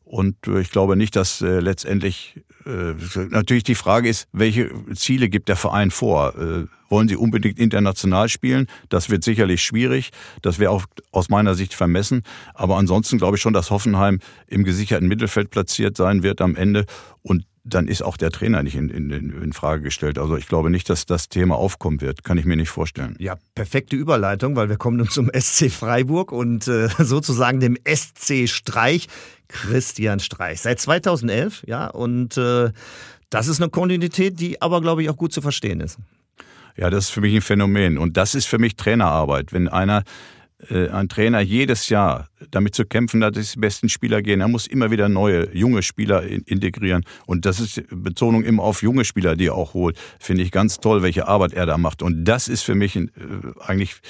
Und 0.05 0.37
äh, 0.47 0.61
ich 0.61 0.71
glaube 0.71 0.97
nicht, 0.97 1.15
dass 1.15 1.43
äh, 1.43 1.61
letztendlich 1.61 2.41
natürlich 3.31 3.65
die 3.65 3.75
Frage 3.75 4.09
ist, 4.09 4.29
welche 4.33 4.71
Ziele 4.95 5.29
gibt 5.29 5.49
der 5.49 5.57
Verein 5.57 5.91
vor? 5.91 6.35
Äh, 6.37 6.67
wollen 6.91 7.09
sie 7.09 7.17
unbedingt 7.17 7.59
international 7.59 8.29
spielen? 8.29 8.67
Das 8.89 9.11
wird 9.11 9.25
sicherlich 9.25 9.63
schwierig. 9.63 10.11
Das 10.43 10.59
wäre 10.59 10.71
auch 10.71 10.85
aus 11.13 11.29
meiner 11.29 11.55
Sicht 11.55 11.75
vermessen. 11.75 12.23
Aber 12.55 12.77
ansonsten 12.77 13.19
glaube 13.19 13.37
ich 13.37 13.43
schon, 13.43 13.53
dass 13.53 13.71
Hoffenheim 13.71 14.21
im 14.47 14.65
gesicherten 14.65 15.09
Mittelfeld 15.09 15.51
platziert 15.51 15.97
sein 15.97 16.23
wird 16.23 16.41
am 16.41 16.57
Ende. 16.57 16.87
Und 17.23 17.45
dann 17.69 17.89
ist 17.89 18.03
auch 18.03 18.17
der 18.17 18.31
Trainer 18.31 18.63
nicht 18.63 18.77
in, 18.77 18.89
in, 18.89 19.11
in 19.11 19.53
Frage 19.53 19.83
gestellt. 19.83 20.19
Also 20.19 20.37
ich 20.37 20.49
glaube 20.49 20.71
nicht, 20.71 20.89
dass 20.91 21.07
das 21.07 21.29
Thema 21.29 21.57
aufkommen 21.57 22.01
wird. 22.01 22.25
Kann 22.25 22.39
ich 22.39 22.45
mir 22.45 22.57
nicht 22.57 22.71
vorstellen. 22.71 23.17
Ja, 23.19 23.37
perfekte 23.55 23.97
Überleitung, 23.97 24.57
weil 24.57 24.69
wir 24.69 24.77
kommen 24.77 24.97
nun 24.97 25.09
zum 25.09 25.31
SC 25.39 25.71
Freiburg 25.71 26.33
und 26.33 26.69
äh, 26.69 26.89
sozusagen 26.99 27.61
dem 27.61 27.77
SC 27.87 28.49
Streich. 28.49 29.09
Christian 29.49 30.21
Streich. 30.21 30.61
Seit 30.61 30.79
2011, 30.79 31.65
ja, 31.67 31.87
und 31.87 32.37
äh, 32.37 32.71
das 33.31 33.49
ist 33.49 33.61
eine 33.61 33.71
Kontinuität, 33.71 34.39
die 34.39 34.61
aber, 34.61 34.81
glaube 34.81 35.03
ich, 35.03 35.11
auch 35.11 35.17
gut 35.17 35.33
zu 35.33 35.41
verstehen 35.41 35.81
ist. 35.81 35.99
Ja, 36.77 36.91
das 36.91 37.07
ist 37.07 37.11
für 37.11 37.21
mich 37.21 37.35
ein 37.35 37.41
Phänomen. 37.41 37.99
Und 37.99 38.17
das 38.17 38.35
ist 38.35 38.47
für 38.47 38.59
mich 38.59 38.77
Trainerarbeit. 38.77 39.53
Wenn 39.53 39.69
einer, 39.69 40.05
ein 40.93 41.09
Trainer 41.09 41.41
jedes 41.41 41.89
Jahr 41.89 42.29
damit 42.51 42.75
zu 42.75 42.85
kämpfen 42.85 43.23
hat, 43.23 43.37
dass 43.37 43.53
die 43.53 43.61
besten 43.61 43.89
Spieler 43.89 44.23
gehen, 44.23 44.41
er 44.41 44.49
muss 44.49 44.67
immer 44.67 44.91
wieder 44.91 45.09
neue, 45.09 45.55
junge 45.57 45.83
Spieler 45.83 46.25
in, 46.25 46.43
integrieren. 46.43 47.05
Und 47.27 47.47
das 47.47 47.61
ist 47.61 47.85
Betonung 47.91 48.43
immer 48.43 48.65
auf 48.65 48.83
junge 48.83 49.05
Spieler, 49.05 49.37
die 49.37 49.47
er 49.47 49.55
auch 49.55 49.75
holt. 49.75 49.97
Finde 50.19 50.43
ich 50.43 50.51
ganz 50.51 50.81
toll, 50.81 51.03
welche 51.03 51.29
Arbeit 51.29 51.53
er 51.53 51.67
da 51.67 51.79
macht. 51.79 52.03
Und 52.03 52.25
das 52.25 52.49
ist 52.49 52.63
für 52.63 52.75
mich 52.75 52.97
äh, 52.97 53.09
eigentlich 53.65 54.01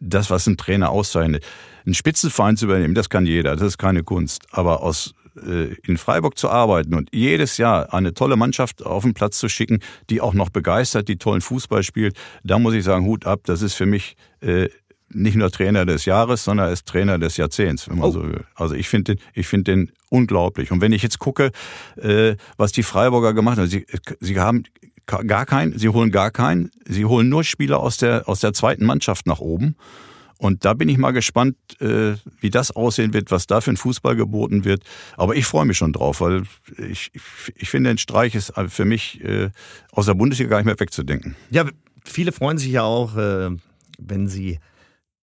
das, 0.00 0.30
was 0.30 0.46
ein 0.46 0.56
Trainer 0.56 0.90
auszeichnet. 0.90 1.44
Ein 1.86 1.94
Spitzenverein 1.94 2.56
zu 2.56 2.66
übernehmen, 2.66 2.94
das 2.94 3.08
kann 3.08 3.26
jeder, 3.26 3.56
das 3.56 3.66
ist 3.66 3.78
keine 3.78 4.02
Kunst. 4.02 4.46
Aber 4.50 4.82
aus 4.82 5.14
äh, 5.46 5.74
in 5.86 5.96
Freiburg 5.96 6.38
zu 6.38 6.50
arbeiten 6.50 6.94
und 6.94 7.08
jedes 7.12 7.56
Jahr 7.56 7.92
eine 7.94 8.14
tolle 8.14 8.36
Mannschaft 8.36 8.84
auf 8.84 9.04
den 9.04 9.14
Platz 9.14 9.38
zu 9.38 9.48
schicken, 9.48 9.80
die 10.10 10.20
auch 10.20 10.34
noch 10.34 10.50
begeistert, 10.50 11.08
die 11.08 11.16
tollen 11.16 11.40
Fußball 11.40 11.82
spielt, 11.82 12.16
da 12.44 12.58
muss 12.58 12.74
ich 12.74 12.84
sagen, 12.84 13.06
Hut 13.06 13.26
ab, 13.26 13.40
das 13.44 13.62
ist 13.62 13.74
für 13.74 13.86
mich 13.86 14.16
äh, 14.40 14.68
nicht 15.10 15.36
nur 15.36 15.50
Trainer 15.50 15.86
des 15.86 16.04
Jahres, 16.04 16.44
sondern 16.44 16.68
er 16.68 16.72
ist 16.72 16.86
Trainer 16.86 17.18
des 17.18 17.36
Jahrzehnts, 17.36 17.88
wenn 17.88 17.98
man 17.98 18.08
oh. 18.08 18.12
so 18.12 18.22
will. 18.22 18.44
Also 18.54 18.74
ich 18.74 18.88
finde 18.88 19.14
den, 19.14 19.24
ich 19.34 19.46
finde 19.46 19.72
den 19.72 19.92
unglaublich. 20.10 20.70
Und 20.70 20.80
wenn 20.80 20.92
ich 20.92 21.02
jetzt 21.02 21.18
gucke, 21.18 21.50
äh, 21.96 22.36
was 22.56 22.72
die 22.72 22.82
Freiburger 22.82 23.34
gemacht 23.34 23.58
haben, 23.58 23.68
sie, 23.68 23.86
sie 24.20 24.38
haben 24.38 24.64
gar 25.06 25.46
keinen, 25.46 25.78
sie 25.78 25.88
holen 25.88 26.10
gar 26.10 26.30
keinen, 26.30 26.70
sie 26.86 27.04
holen 27.04 27.28
nur 27.28 27.44
Spieler 27.44 27.80
aus 27.80 27.96
der 27.96 28.28
aus 28.28 28.40
der 28.40 28.52
zweiten 28.52 28.84
Mannschaft 28.84 29.26
nach 29.26 29.40
oben 29.40 29.74
und 30.38 30.64
da 30.64 30.72
bin 30.72 30.88
ich 30.88 30.98
mal 30.98 31.10
gespannt, 31.10 31.56
äh, 31.80 32.14
wie 32.40 32.50
das 32.50 32.70
aussehen 32.70 33.12
wird, 33.12 33.32
was 33.32 33.48
da 33.48 33.60
für 33.60 33.70
ein 33.70 33.76
Fußball 33.76 34.14
geboten 34.14 34.64
wird. 34.64 34.84
Aber 35.16 35.34
ich 35.34 35.44
freue 35.44 35.64
mich 35.66 35.76
schon 35.76 35.92
drauf, 35.92 36.20
weil 36.20 36.44
ich, 36.76 37.10
ich 37.56 37.68
finde, 37.68 37.90
ein 37.90 37.98
Streich 37.98 38.36
ist 38.36 38.52
für 38.68 38.84
mich 38.84 39.22
äh, 39.24 39.50
aus 39.90 40.06
der 40.06 40.14
Bundesliga 40.14 40.50
gar 40.50 40.58
nicht 40.58 40.66
mehr 40.66 40.78
wegzudenken. 40.78 41.34
Ja, 41.50 41.64
viele 42.04 42.30
freuen 42.30 42.56
sich 42.56 42.70
ja 42.70 42.84
auch, 42.84 43.16
äh, 43.16 43.50
wenn 43.98 44.28
sie 44.28 44.60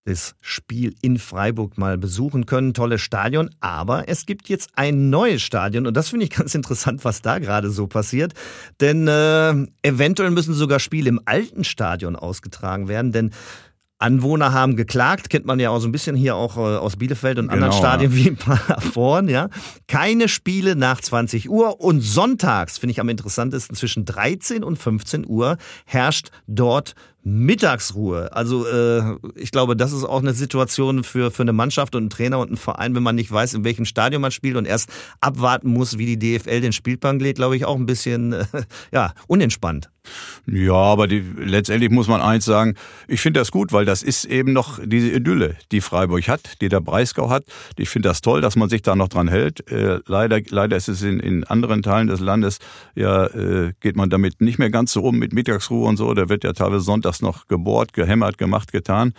das 0.05 0.35
Spiel 0.39 0.95
in 1.01 1.17
Freiburg 1.17 1.77
mal 1.77 1.97
besuchen 1.97 2.45
können. 2.45 2.73
Tolles 2.73 3.01
Stadion. 3.01 3.49
Aber 3.59 4.07
es 4.07 4.25
gibt 4.25 4.49
jetzt 4.49 4.69
ein 4.75 5.09
neues 5.09 5.41
Stadion 5.41 5.87
und 5.87 5.97
das 5.97 6.09
finde 6.09 6.25
ich 6.25 6.31
ganz 6.35 6.55
interessant, 6.55 7.03
was 7.03 7.21
da 7.21 7.39
gerade 7.39 7.71
so 7.71 7.87
passiert. 7.87 8.33
Denn 8.79 9.07
äh, 9.07 9.53
eventuell 9.81 10.31
müssen 10.31 10.53
sogar 10.53 10.79
Spiele 10.79 11.09
im 11.09 11.19
alten 11.25 11.63
Stadion 11.63 12.15
ausgetragen 12.15 12.87
werden. 12.87 13.11
Denn 13.11 13.31
Anwohner 13.97 14.51
haben 14.51 14.75
geklagt, 14.75 15.29
kennt 15.29 15.45
man 15.45 15.59
ja 15.59 15.69
auch 15.69 15.79
so 15.79 15.87
ein 15.87 15.91
bisschen 15.91 16.17
hier 16.17 16.35
auch 16.35 16.57
äh, 16.57 16.59
aus 16.59 16.97
Bielefeld 16.97 17.39
und 17.39 17.47
genau, 17.47 17.65
anderen 17.65 17.73
Stadien 17.73 18.11
ja. 18.11 18.17
wie 18.17 18.31
Paderborn, 18.31 19.29
ja. 19.29 19.49
Keine 19.87 20.27
Spiele 20.27 20.75
nach 20.75 20.99
20 20.99 21.49
Uhr 21.49 21.79
und 21.79 22.01
sonntags, 22.01 22.77
finde 22.77 22.91
ich 22.91 22.99
am 22.99 23.07
interessantesten, 23.07 23.75
zwischen 23.75 24.03
13 24.03 24.63
und 24.65 24.77
15 24.77 25.25
Uhr 25.25 25.57
herrscht 25.85 26.29
dort 26.45 26.93
Mittagsruhe. 27.27 28.31
Also 28.33 28.67
äh, 28.67 29.17
ich 29.35 29.49
glaube, 29.49 29.75
das 29.75 29.91
ist 29.91 30.03
auch 30.03 30.21
eine 30.21 30.35
Situation 30.35 31.03
für, 31.03 31.31
für 31.31 31.41
eine 31.41 31.53
Mannschaft 31.53 31.95
und 31.95 32.03
einen 32.03 32.09
Trainer 32.11 32.37
und 32.37 32.49
einen 32.49 32.57
Verein, 32.57 32.93
wenn 32.93 33.01
man 33.01 33.15
nicht 33.15 33.31
weiß, 33.31 33.55
in 33.55 33.63
welchem 33.63 33.85
Stadion 33.85 34.21
man 34.21 34.29
spielt 34.29 34.55
und 34.55 34.65
erst 34.65 34.91
abwarten 35.21 35.69
muss, 35.69 35.97
wie 35.97 36.15
die 36.15 36.19
DFL 36.19 36.61
den 36.61 36.71
Spielplan 36.71 37.19
lädt, 37.19 37.37
glaube 37.37 37.57
ich, 37.57 37.65
auch 37.65 37.75
ein 37.75 37.87
bisschen 37.87 38.33
äh, 38.33 38.45
ja, 38.91 39.15
unentspannt. 39.27 39.89
Ja, 40.45 40.73
aber 40.73 41.07
die, 41.07 41.23
letztendlich 41.37 41.89
muss 41.89 42.07
man 42.07 42.21
eins 42.21 42.45
sagen, 42.45 42.75
ich 43.07 43.21
finde 43.21 43.39
das 43.39 43.51
gut, 43.51 43.73
weil 43.73 43.85
das 43.85 44.03
ist 44.03 44.25
eben 44.25 44.53
noch 44.53 44.79
diese 44.83 45.09
Idylle, 45.09 45.55
die 45.71 45.81
Freiburg 45.81 46.27
hat, 46.27 46.61
die 46.61 46.69
der 46.69 46.81
Breisgau 46.81 47.29
hat. 47.29 47.45
Ich 47.77 47.89
finde 47.89 48.09
das 48.09 48.21
toll, 48.21 48.41
dass 48.41 48.55
man 48.55 48.69
sich 48.69 48.81
da 48.81 48.95
noch 48.95 49.07
dran 49.07 49.27
hält. 49.27 49.69
Äh, 49.71 49.99
leider, 50.05 50.39
leider 50.49 50.77
ist 50.77 50.87
es 50.87 51.01
in, 51.01 51.19
in 51.19 51.43
anderen 51.45 51.81
Teilen 51.81 52.07
des 52.07 52.19
Landes, 52.19 52.59
ja, 52.93 53.25
äh, 53.25 53.73
geht 53.79 53.95
man 53.95 54.09
damit 54.09 54.41
nicht 54.41 54.59
mehr 54.59 54.69
ganz 54.69 54.91
so 54.91 55.01
um 55.01 55.17
mit 55.17 55.33
Mittagsruhe 55.33 55.87
und 55.87 55.97
so. 55.97 56.13
Da 56.13 56.29
wird 56.29 56.43
ja 56.43 56.53
teilweise 56.53 56.83
sonntags 57.15 57.21
noch 57.21 57.47
gebohrt, 57.47 57.93
gehämmert, 57.93 58.37
gemacht, 58.37 58.71
getan. 58.71 59.13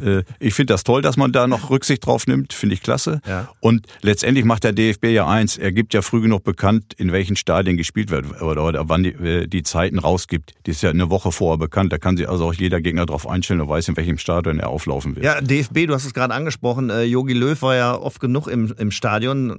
Äh, 0.00 0.22
ich 0.40 0.54
finde 0.54 0.72
das 0.72 0.84
toll, 0.84 1.02
dass 1.02 1.18
man 1.18 1.32
da 1.32 1.46
noch 1.46 1.68
Rücksicht 1.68 2.06
drauf 2.06 2.26
nimmt, 2.26 2.54
finde 2.54 2.74
ich 2.74 2.82
klasse. 2.82 3.20
Ja. 3.26 3.50
Und 3.60 3.86
letztendlich 4.00 4.46
macht 4.46 4.64
der 4.64 4.72
DFB 4.72 5.06
ja 5.08 5.28
eins, 5.28 5.58
er 5.58 5.70
gibt 5.70 5.92
ja 5.92 6.00
früh 6.00 6.22
genug 6.22 6.44
bekannt, 6.44 6.94
in 6.96 7.12
welchen 7.12 7.36
Stadien 7.36 7.76
gespielt 7.76 8.10
wird 8.10 8.40
oder, 8.40 8.64
oder 8.64 8.88
wann 8.88 9.02
die, 9.02 9.10
äh, 9.10 9.46
die 9.46 9.62
Zeiten 9.62 9.98
rausgibt. 9.98 10.54
Die 10.64 10.70
ist 10.70 10.82
ja 10.82 10.88
eine 10.88 11.10
Woche 11.10 11.30
vorher 11.30 11.58
bekannt, 11.58 11.92
da 11.92 11.98
kann 11.98 12.16
sich 12.16 12.26
also 12.26 12.46
auch 12.46 12.54
jeder 12.54 12.80
Gegner 12.80 13.04
drauf 13.04 13.28
einstellen 13.28 13.60
und 13.60 13.68
weiß, 13.68 13.88
in 13.88 13.96
welchem 13.98 14.16
Stadion 14.16 14.58
er 14.58 14.70
auflaufen 14.70 15.14
wird. 15.14 15.26
Ja, 15.26 15.42
DFB, 15.42 15.86
du 15.86 15.94
hast 15.94 16.06
es 16.06 16.14
gerade 16.14 16.32
angesprochen, 16.32 16.90
Yogi 17.04 17.34
äh, 17.34 17.36
Löw 17.36 17.60
war 17.60 17.76
ja 17.76 17.94
oft 17.94 18.18
genug 18.18 18.46
im, 18.46 18.72
im 18.78 18.90
Stadion, 18.90 19.50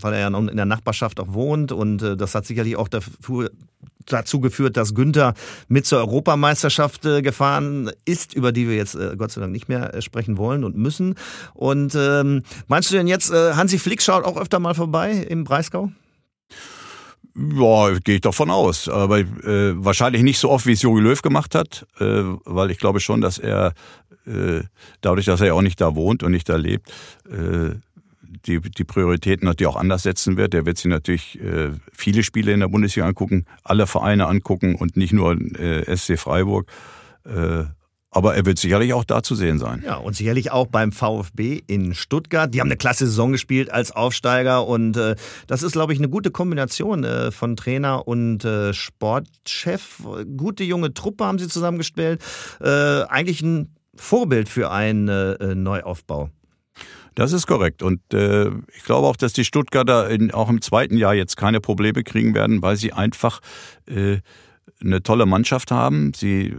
weil 0.00 0.12
er 0.12 0.20
ja 0.20 0.38
in 0.38 0.56
der 0.56 0.66
Nachbarschaft 0.66 1.18
auch 1.18 1.32
wohnt 1.32 1.72
und 1.72 2.02
das 2.02 2.34
hat 2.34 2.44
sicherlich 2.44 2.76
auch 2.76 2.88
dafür 2.88 3.50
dazu 4.06 4.40
geführt, 4.40 4.76
dass 4.76 4.94
Günther 4.94 5.34
mit 5.68 5.86
zur 5.86 5.98
Europameisterschaft 5.98 7.04
äh, 7.04 7.22
gefahren 7.22 7.90
ist, 8.04 8.34
über 8.34 8.52
die 8.52 8.68
wir 8.68 8.76
jetzt 8.76 8.94
äh, 8.94 9.16
Gott 9.16 9.32
sei 9.32 9.40
Dank 9.40 9.52
nicht 9.52 9.68
mehr 9.68 9.94
äh, 9.94 10.02
sprechen 10.02 10.38
wollen 10.38 10.64
und 10.64 10.76
müssen. 10.76 11.14
Und 11.54 11.94
ähm, 11.94 12.42
meinst 12.68 12.90
du 12.90 12.96
denn 12.96 13.06
jetzt, 13.06 13.30
Hansi 13.30 13.78
Flick 13.78 14.02
schaut 14.02 14.24
auch 14.24 14.36
öfter 14.36 14.58
mal 14.58 14.74
vorbei 14.74 15.12
im 15.12 15.44
Breisgau? 15.44 15.90
Ja, 17.38 17.96
gehe 18.00 18.16
ich 18.16 18.20
davon 18.20 18.50
aus. 18.50 18.88
Aber 18.88 19.18
äh, 19.18 19.26
wahrscheinlich 19.76 20.22
nicht 20.22 20.38
so 20.38 20.50
oft, 20.50 20.66
wie 20.66 20.72
es 20.72 20.82
Jogi 20.82 21.00
Löw 21.00 21.20
gemacht 21.22 21.54
hat, 21.54 21.86
äh, 22.00 22.22
weil 22.44 22.70
ich 22.70 22.78
glaube 22.78 23.00
schon, 23.00 23.20
dass 23.20 23.38
er 23.38 23.74
äh, 24.26 24.62
dadurch, 25.00 25.26
dass 25.26 25.40
er 25.40 25.54
auch 25.54 25.62
nicht 25.62 25.80
da 25.80 25.94
wohnt 25.94 26.22
und 26.22 26.32
nicht 26.32 26.48
da 26.48 26.56
lebt, 26.56 26.90
äh, 27.30 27.76
die, 28.46 28.60
die 28.60 28.84
Prioritäten 28.84 29.46
natürlich 29.46 29.68
auch 29.68 29.76
anders 29.76 30.02
setzen 30.02 30.36
wird. 30.36 30.52
Der 30.52 30.66
wird 30.66 30.78
sich 30.78 30.90
natürlich 30.90 31.40
äh, 31.40 31.70
viele 31.92 32.22
Spiele 32.22 32.52
in 32.52 32.60
der 32.60 32.68
Bundesliga 32.68 33.06
angucken, 33.06 33.44
alle 33.64 33.86
Vereine 33.86 34.26
angucken 34.26 34.74
und 34.74 34.96
nicht 34.96 35.12
nur 35.12 35.32
äh, 35.58 35.96
SC 35.96 36.18
Freiburg. 36.18 36.70
Äh, 37.24 37.64
aber 38.10 38.34
er 38.34 38.46
wird 38.46 38.58
sicherlich 38.58 38.94
auch 38.94 39.04
da 39.04 39.22
zu 39.22 39.34
sehen 39.34 39.58
sein. 39.58 39.82
Ja, 39.84 39.96
und 39.96 40.16
sicherlich 40.16 40.50
auch 40.50 40.66
beim 40.66 40.92
VfB 40.92 41.60
in 41.66 41.94
Stuttgart. 41.94 42.52
Die 42.52 42.60
haben 42.60 42.68
eine 42.68 42.78
klasse 42.78 43.06
Saison 43.06 43.32
gespielt 43.32 43.70
als 43.70 43.92
Aufsteiger 43.92 44.66
und 44.66 44.96
äh, 44.96 45.14
das 45.46 45.62
ist, 45.62 45.72
glaube 45.72 45.92
ich, 45.92 45.98
eine 45.98 46.08
gute 46.08 46.30
Kombination 46.30 47.04
äh, 47.04 47.30
von 47.30 47.54
Trainer 47.54 48.08
und 48.08 48.44
äh, 48.44 48.72
Sportchef. 48.72 50.02
Gute 50.36 50.64
junge 50.64 50.94
Truppe 50.94 51.26
haben 51.26 51.38
sie 51.38 51.48
zusammengestellt. 51.48 52.22
Äh, 52.60 53.02
eigentlich 53.02 53.42
ein 53.42 53.74
Vorbild 53.94 54.48
für 54.48 54.70
einen 54.70 55.08
äh, 55.08 55.54
Neuaufbau. 55.54 56.30
Das 57.18 57.32
ist 57.32 57.48
korrekt. 57.48 57.82
Und 57.82 58.14
äh, 58.14 58.46
ich 58.76 58.84
glaube 58.84 59.08
auch, 59.08 59.16
dass 59.16 59.32
die 59.32 59.44
Stuttgarter 59.44 60.08
in, 60.08 60.30
auch 60.30 60.48
im 60.48 60.62
zweiten 60.62 60.96
Jahr 60.96 61.14
jetzt 61.14 61.36
keine 61.36 61.60
Probleme 61.60 62.04
kriegen 62.04 62.32
werden, 62.32 62.62
weil 62.62 62.76
sie 62.76 62.92
einfach 62.92 63.40
äh, 63.86 64.18
eine 64.80 65.02
tolle 65.02 65.26
Mannschaft 65.26 65.72
haben. 65.72 66.12
Sie 66.14 66.50
äh, 66.50 66.54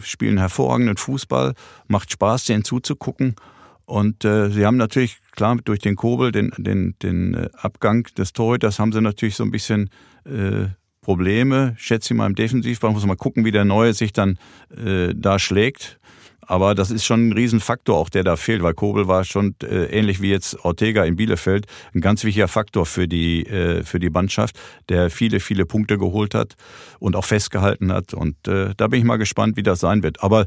spielen 0.00 0.38
hervorragenden 0.38 0.98
Fußball, 0.98 1.54
macht 1.88 2.12
Spaß, 2.12 2.44
denen 2.44 2.62
zuzugucken. 2.62 3.34
Und 3.86 4.24
äh, 4.24 4.50
sie 4.50 4.64
haben 4.64 4.76
natürlich, 4.76 5.18
klar, 5.32 5.56
durch 5.64 5.80
den 5.80 5.96
Kobel, 5.96 6.30
den, 6.30 6.52
den, 6.56 6.94
den 7.02 7.34
äh, 7.34 7.48
Abgang 7.54 8.04
des 8.16 8.32
Torhüters, 8.32 8.78
haben 8.78 8.92
sie 8.92 9.00
natürlich 9.00 9.34
so 9.34 9.42
ein 9.42 9.50
bisschen 9.50 9.90
äh, 10.24 10.66
Probleme. 11.00 11.74
Schätze 11.76 12.14
ich 12.14 12.16
mal 12.16 12.26
im 12.28 12.36
Defensivball, 12.36 12.92
muss 12.92 13.02
man 13.02 13.08
mal 13.08 13.16
gucken, 13.16 13.44
wie 13.44 13.50
der 13.50 13.64
Neue 13.64 13.94
sich 13.94 14.12
dann 14.12 14.38
äh, 14.76 15.12
da 15.16 15.40
schlägt. 15.40 15.98
Aber 16.48 16.74
das 16.74 16.90
ist 16.90 17.04
schon 17.04 17.28
ein 17.28 17.32
Riesenfaktor 17.32 17.96
auch, 17.96 18.08
der 18.08 18.24
da 18.24 18.36
fehlt, 18.36 18.62
weil 18.62 18.72
Kobel 18.72 19.06
war 19.06 19.24
schon 19.24 19.54
äh, 19.62 19.84
ähnlich 19.86 20.22
wie 20.22 20.30
jetzt 20.30 20.64
Ortega 20.64 21.04
in 21.04 21.16
Bielefeld 21.16 21.66
ein 21.94 22.00
ganz 22.00 22.24
wichtiger 22.24 22.48
Faktor 22.48 22.86
für 22.86 23.06
die, 23.06 23.46
äh, 23.46 23.84
für 23.84 24.00
die 24.00 24.08
Mannschaft, 24.08 24.58
der 24.88 25.10
viele, 25.10 25.40
viele 25.40 25.66
Punkte 25.66 25.98
geholt 25.98 26.34
hat 26.34 26.54
und 27.00 27.16
auch 27.16 27.26
festgehalten 27.26 27.92
hat. 27.92 28.14
Und 28.14 28.48
äh, 28.48 28.72
da 28.78 28.88
bin 28.88 28.98
ich 28.98 29.04
mal 29.04 29.18
gespannt, 29.18 29.58
wie 29.58 29.62
das 29.62 29.80
sein 29.80 30.02
wird. 30.02 30.22
Aber 30.22 30.46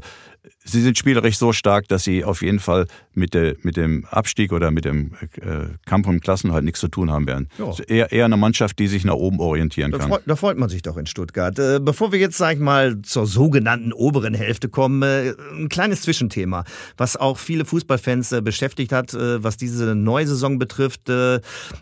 sie 0.64 0.80
sind 0.80 0.98
spielerisch 0.98 1.38
so 1.38 1.52
stark, 1.52 1.88
dass 1.88 2.04
sie 2.04 2.24
auf 2.24 2.42
jeden 2.42 2.58
Fall 2.58 2.86
mit, 3.14 3.34
der, 3.34 3.54
mit 3.62 3.76
dem 3.76 4.04
Abstieg 4.06 4.52
oder 4.52 4.70
mit 4.70 4.84
dem 4.84 5.12
äh, 5.36 5.76
Kampf 5.86 6.08
um 6.08 6.20
Klassen 6.20 6.52
halt 6.52 6.64
nichts 6.64 6.80
zu 6.80 6.88
tun 6.88 7.10
haben 7.10 7.26
werden. 7.26 7.48
Also 7.58 7.82
eher, 7.84 8.10
eher 8.10 8.24
eine 8.24 8.36
Mannschaft, 8.36 8.78
die 8.78 8.88
sich 8.88 9.04
nach 9.04 9.14
oben 9.14 9.38
orientieren 9.38 9.92
da 9.92 9.98
kann. 9.98 10.08
Freut, 10.08 10.22
da 10.26 10.36
freut 10.36 10.58
man 10.58 10.68
sich 10.68 10.82
doch 10.82 10.96
in 10.96 11.06
Stuttgart. 11.06 11.58
Äh, 11.58 11.78
bevor 11.80 12.12
wir 12.12 12.18
jetzt, 12.18 12.38
sag 12.38 12.54
ich 12.54 12.60
mal, 12.60 13.00
zur 13.02 13.26
sogenannten 13.26 13.92
oberen 13.92 14.34
Hälfte 14.34 14.68
kommen, 14.68 15.02
äh, 15.02 15.34
ein 15.54 15.68
kleines 15.68 15.91
Zwischenthema, 16.00 16.64
was 16.96 17.16
auch 17.16 17.38
viele 17.38 17.64
Fußballfans 17.64 18.32
äh, 18.32 18.40
beschäftigt 18.40 18.92
hat, 18.92 19.12
äh, 19.12 19.42
was 19.42 19.56
diese 19.56 19.94
neue 19.94 20.26
Saison 20.26 20.58
betrifft. 20.58 21.08
Äh, 21.10 21.40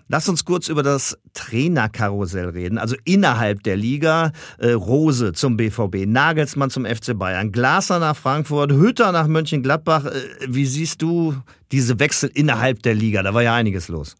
lass 0.09 0.29
uns 0.29 0.45
kurz 0.45 0.69
über 0.69 0.83
das 0.83 1.17
Trainerkarussell 1.35 2.49
reden. 2.49 2.79
Also 2.79 2.97
innerhalb 3.05 3.63
der 3.63 3.77
Liga, 3.77 4.33
Rose 4.61 5.33
zum 5.33 5.57
BVB, 5.57 6.07
Nagelsmann 6.07 6.71
zum 6.71 6.85
FC 6.85 7.17
Bayern, 7.17 7.53
Glaser 7.53 7.99
nach 7.99 8.17
Frankfurt, 8.17 8.73
Hütter 8.73 9.13
nach 9.13 9.29
Mönchengladbach. 9.29 10.07
Wie 10.47 10.67
siehst 10.67 11.03
du 11.03 11.37
diese 11.71 12.01
Wechsel 12.01 12.31
innerhalb 12.35 12.83
der 12.83 12.95
Liga? 12.95 13.23
Da 13.23 13.33
war 13.33 13.43
ja 13.43 13.55
einiges 13.55 13.89
los. 13.89 14.17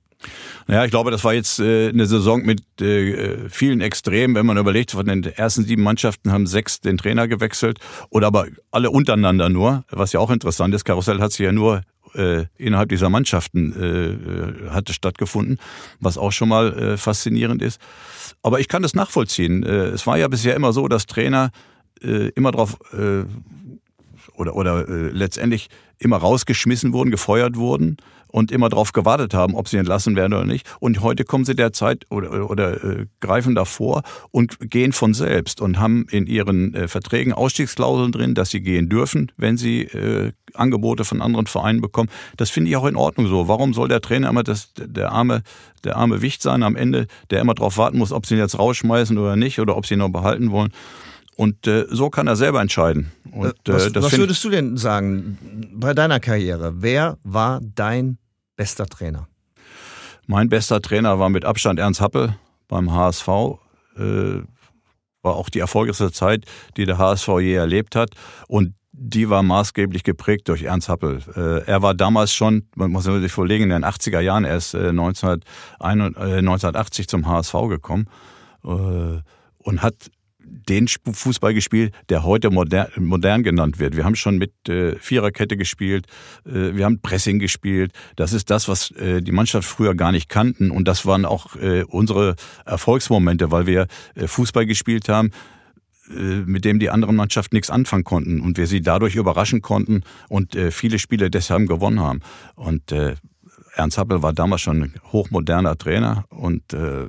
Naja, 0.67 0.85
ich 0.85 0.91
glaube, 0.91 1.11
das 1.11 1.25
war 1.25 1.35
jetzt 1.35 1.59
äh, 1.59 1.89
eine 1.89 2.07
Saison 2.07 2.43
mit 2.43 2.63
äh, 2.81 3.49
vielen 3.49 3.81
Extremen. 3.81 4.35
Wenn 4.35 4.47
man 4.47 4.59
überlegt, 4.59 4.93
von 4.93 5.07
den 5.07 5.25
ersten 5.25 5.65
sieben 5.65 5.83
Mannschaften 5.83 6.33
haben 6.33 6.47
sechs 6.47 6.81
den 6.81 6.99
Trainer 6.99 7.29
gewechselt 7.29 7.79
oder 8.11 8.29
aber 8.29 8.47
alle 8.71 8.91
untereinander 8.91 9.49
nur, 9.49 9.85
was 9.91 10.13
ja 10.13 10.21
auch 10.21 10.31
interessant 10.31 10.75
ist. 10.75 10.85
Karussell 10.85 11.21
hat 11.21 11.33
sich 11.33 11.45
ja 11.45 11.53
nur 11.53 11.83
äh, 12.15 12.45
innerhalb 12.57 12.89
dieser 12.89 13.09
Mannschaften 13.09 14.67
äh, 14.67 14.71
hatte 14.71 14.93
stattgefunden, 14.93 15.59
was 16.01 16.19
auch 16.19 16.33
schon 16.33 16.49
mal 16.49 16.77
äh, 16.79 16.97
faszinierend 16.97 17.63
ist. 17.63 17.81
Aber 18.43 18.61
ich 18.61 18.69
kann 18.69 18.83
das 18.83 18.95
nachvollziehen. 18.95 19.63
Äh, 19.63 19.87
es 19.87 20.07
war 20.07 20.19
ja 20.19 20.29
bisher 20.29 20.55
immer 20.55 20.73
so, 20.73 20.89
dass 20.89 21.07
Trainer 21.07 21.51
äh, 22.03 22.29
immer 22.31 22.53
darauf 22.53 22.79
äh, 22.93 23.25
oder, 24.35 24.57
oder 24.57 24.89
äh, 24.89 25.11
letztendlich 25.11 25.69
immer 25.99 26.17
rausgeschmissen 26.17 26.93
wurden, 26.93 27.11
gefeuert 27.11 27.57
wurden 27.57 27.97
und 28.31 28.53
immer 28.53 28.69
darauf 28.69 28.93
gewartet 28.93 29.35
haben, 29.35 29.55
ob 29.55 29.69
sie 29.69 29.77
entlassen 29.77 30.17
werden 30.17 30.33
oder 30.33 30.45
nicht. 30.45 30.67
Und 30.81 31.01
heute 31.01 31.25
kommen 31.25 31.45
sie 31.45 31.55
derzeit 31.55 32.05
oder, 32.11 32.51
oder 32.51 32.83
äh, 32.85 33.07
greifen 33.21 33.55
davor 33.55 34.03
und 34.31 34.59
gehen 34.71 34.93
von 34.93 35.15
selbst 35.15 35.61
und 35.61 35.79
haben 35.79 36.07
in 36.11 36.27
ihren 36.27 36.75
äh, 36.75 36.89
Verträgen 36.89 37.33
Ausstiegsklauseln 37.33 38.13
drin, 38.13 38.35
dass 38.35 38.51
sie 38.51 38.61
gehen 38.61 38.89
dürfen, 38.89 39.33
wenn 39.37 39.57
sie 39.57 39.83
äh, 39.83 40.33
Angebote 40.55 41.05
von 41.05 41.23
anderen 41.23 41.47
Vereinen 41.47 41.81
bekommen. 41.81 42.11
Das 42.37 42.51
finde 42.51 42.71
ich 42.71 42.77
auch 42.77 42.87
in 42.87 42.97
Ordnung 42.97 43.27
so. 43.27 43.49
Warum 43.49 43.75
soll 43.75 43.89
der 43.89 44.01
Trainer 44.01 44.29
immer 44.29 44.43
das, 44.43 44.73
der 44.77 45.13
arme, 45.13 45.43
der 45.85 45.97
arme 45.97 46.23
Wicht 46.23 46.43
sein 46.43 46.63
am 46.63 46.77
Ende, 46.77 47.07
der 47.31 47.41
immer 47.41 47.55
darauf 47.55 47.79
warten 47.79 47.99
muss, 47.99 48.13
ob 48.13 48.27
sie 48.27 48.35
ihn 48.35 48.41
jetzt 48.41 48.59
rausschmeißen 48.59 49.17
oder 49.19 49.37
nicht 49.37 49.61
oder 49.61 49.77
ob 49.77 49.87
sie 49.87 49.95
ihn 49.95 50.01
noch 50.01 50.11
behalten 50.11 50.51
wollen? 50.51 50.73
Und 51.37 51.67
äh, 51.67 51.87
so 51.89 52.11
kann 52.11 52.27
er 52.27 52.37
selber 52.37 52.61
entscheiden. 52.61 53.13
Und, 53.33 53.55
äh, 53.67 53.73
was, 53.73 53.95
was 53.95 54.19
würdest 54.19 54.45
du 54.45 54.51
denn 54.51 54.77
sagen 54.77 55.39
bei 55.73 55.95
deiner 55.95 56.21
Karriere? 56.21 56.75
Wer 56.83 57.17
war 57.25 57.61
dein 57.63 58.19
bester 58.61 58.85
Trainer? 58.85 59.27
Mein 60.27 60.51
bester 60.51 60.83
Trainer 60.83 61.19
war 61.19 61.31
mit 61.31 61.47
Abstand 61.47 61.79
Ernst 61.79 62.03
Happel 62.03 62.37
beim 62.69 62.93
HSV. 62.93 63.29
Äh, 63.97 64.43
war 65.23 65.37
auch 65.37 65.49
die 65.49 65.61
erfolgreichste 65.61 66.13
Zeit, 66.13 66.45
die 66.77 66.85
der 66.85 66.99
HSV 66.99 67.29
je 67.41 67.55
erlebt 67.55 67.97
hat. 67.97 68.11
Und 68.49 68.75
die 68.93 69.31
war 69.31 69.43
maßgeblich 69.43 70.05
geprägt 70.05 70.47
durch 70.49 70.65
Ernst 70.65 70.91
Happel. 70.91 71.23
Äh, 71.35 71.65
er 71.67 71.81
war 71.81 71.95
damals 71.95 72.35
schon, 72.35 72.69
man 72.77 72.91
muss 72.91 73.05
sich 73.05 73.33
vorlegen, 73.33 73.65
in 73.65 73.71
den 73.71 73.87
80er 73.87 74.21
Jahren, 74.21 74.45
er 74.45 74.59
ist 74.59 74.75
äh, 74.75 74.89
1980 74.89 77.09
zum 77.09 77.27
HSV 77.27 77.55
gekommen 77.71 78.09
äh, 78.63 78.69
und 78.69 79.83
hat 79.83 80.11
den 80.51 80.89
Fußball 80.89 81.55
gespielt, 81.55 81.95
der 82.09 82.25
heute 82.25 82.51
modern, 82.51 82.89
modern 82.97 83.43
genannt 83.43 83.79
wird. 83.79 83.97
Wir 83.97 84.05
haben 84.05 84.17
schon 84.17 84.39
mit 84.39 84.69
äh, 84.69 84.97
Viererkette 84.97 85.57
gespielt, 85.57 86.07
äh, 86.45 86.75
wir 86.75 86.85
haben 86.85 87.01
Pressing 87.01 87.39
gespielt. 87.39 87.93
Das 88.17 88.33
ist 88.33 88.51
das, 88.51 88.69
was 88.69 88.91
äh, 88.93 89.23
die 89.23 89.33
Mannschaft 89.33 89.69
früher 89.69 89.95
gar 89.95 90.13
nicht 90.13 90.29
kannten. 90.29 90.71
Und 90.71 90.87
das 90.89 91.07
waren 91.07 91.25
auch 91.25 91.57
äh, 91.57 91.85
unsere 91.85 92.37
Erfolgsmomente, 92.65 93.51
weil 93.51 93.67
wir 93.67 93.87
äh, 94.15 94.27
Fußball 94.27 94.67
gespielt 94.67 95.09
haben, 95.09 95.31
äh, 96.11 96.43
mit 96.45 96.65
dem 96.65 96.79
die 96.79 96.91
anderen 96.91 97.17
Mannschaften 97.17 97.55
nichts 97.57 97.71
anfangen 97.71 98.05
konnten 98.05 98.41
und 98.41 98.59
wir 98.59 98.67
sie 98.67 98.81
dadurch 98.81 99.15
überraschen 99.15 99.63
konnten 99.63 100.03
und 100.29 100.57
äh, 100.57 100.71
viele 100.71 100.99
Spiele 100.99 101.31
deshalb 101.31 101.69
gewonnen 101.69 102.01
haben. 102.01 102.21
Und 102.57 102.93
äh, 102.93 103.15
Ernst 103.75 103.99
Happel 103.99 104.23
war 104.23 104.33
damals 104.33 104.63
schon 104.63 104.83
ein 104.83 104.95
hochmoderner 105.13 105.77
Trainer 105.79 106.25
und 106.29 106.73
äh, 106.73 107.07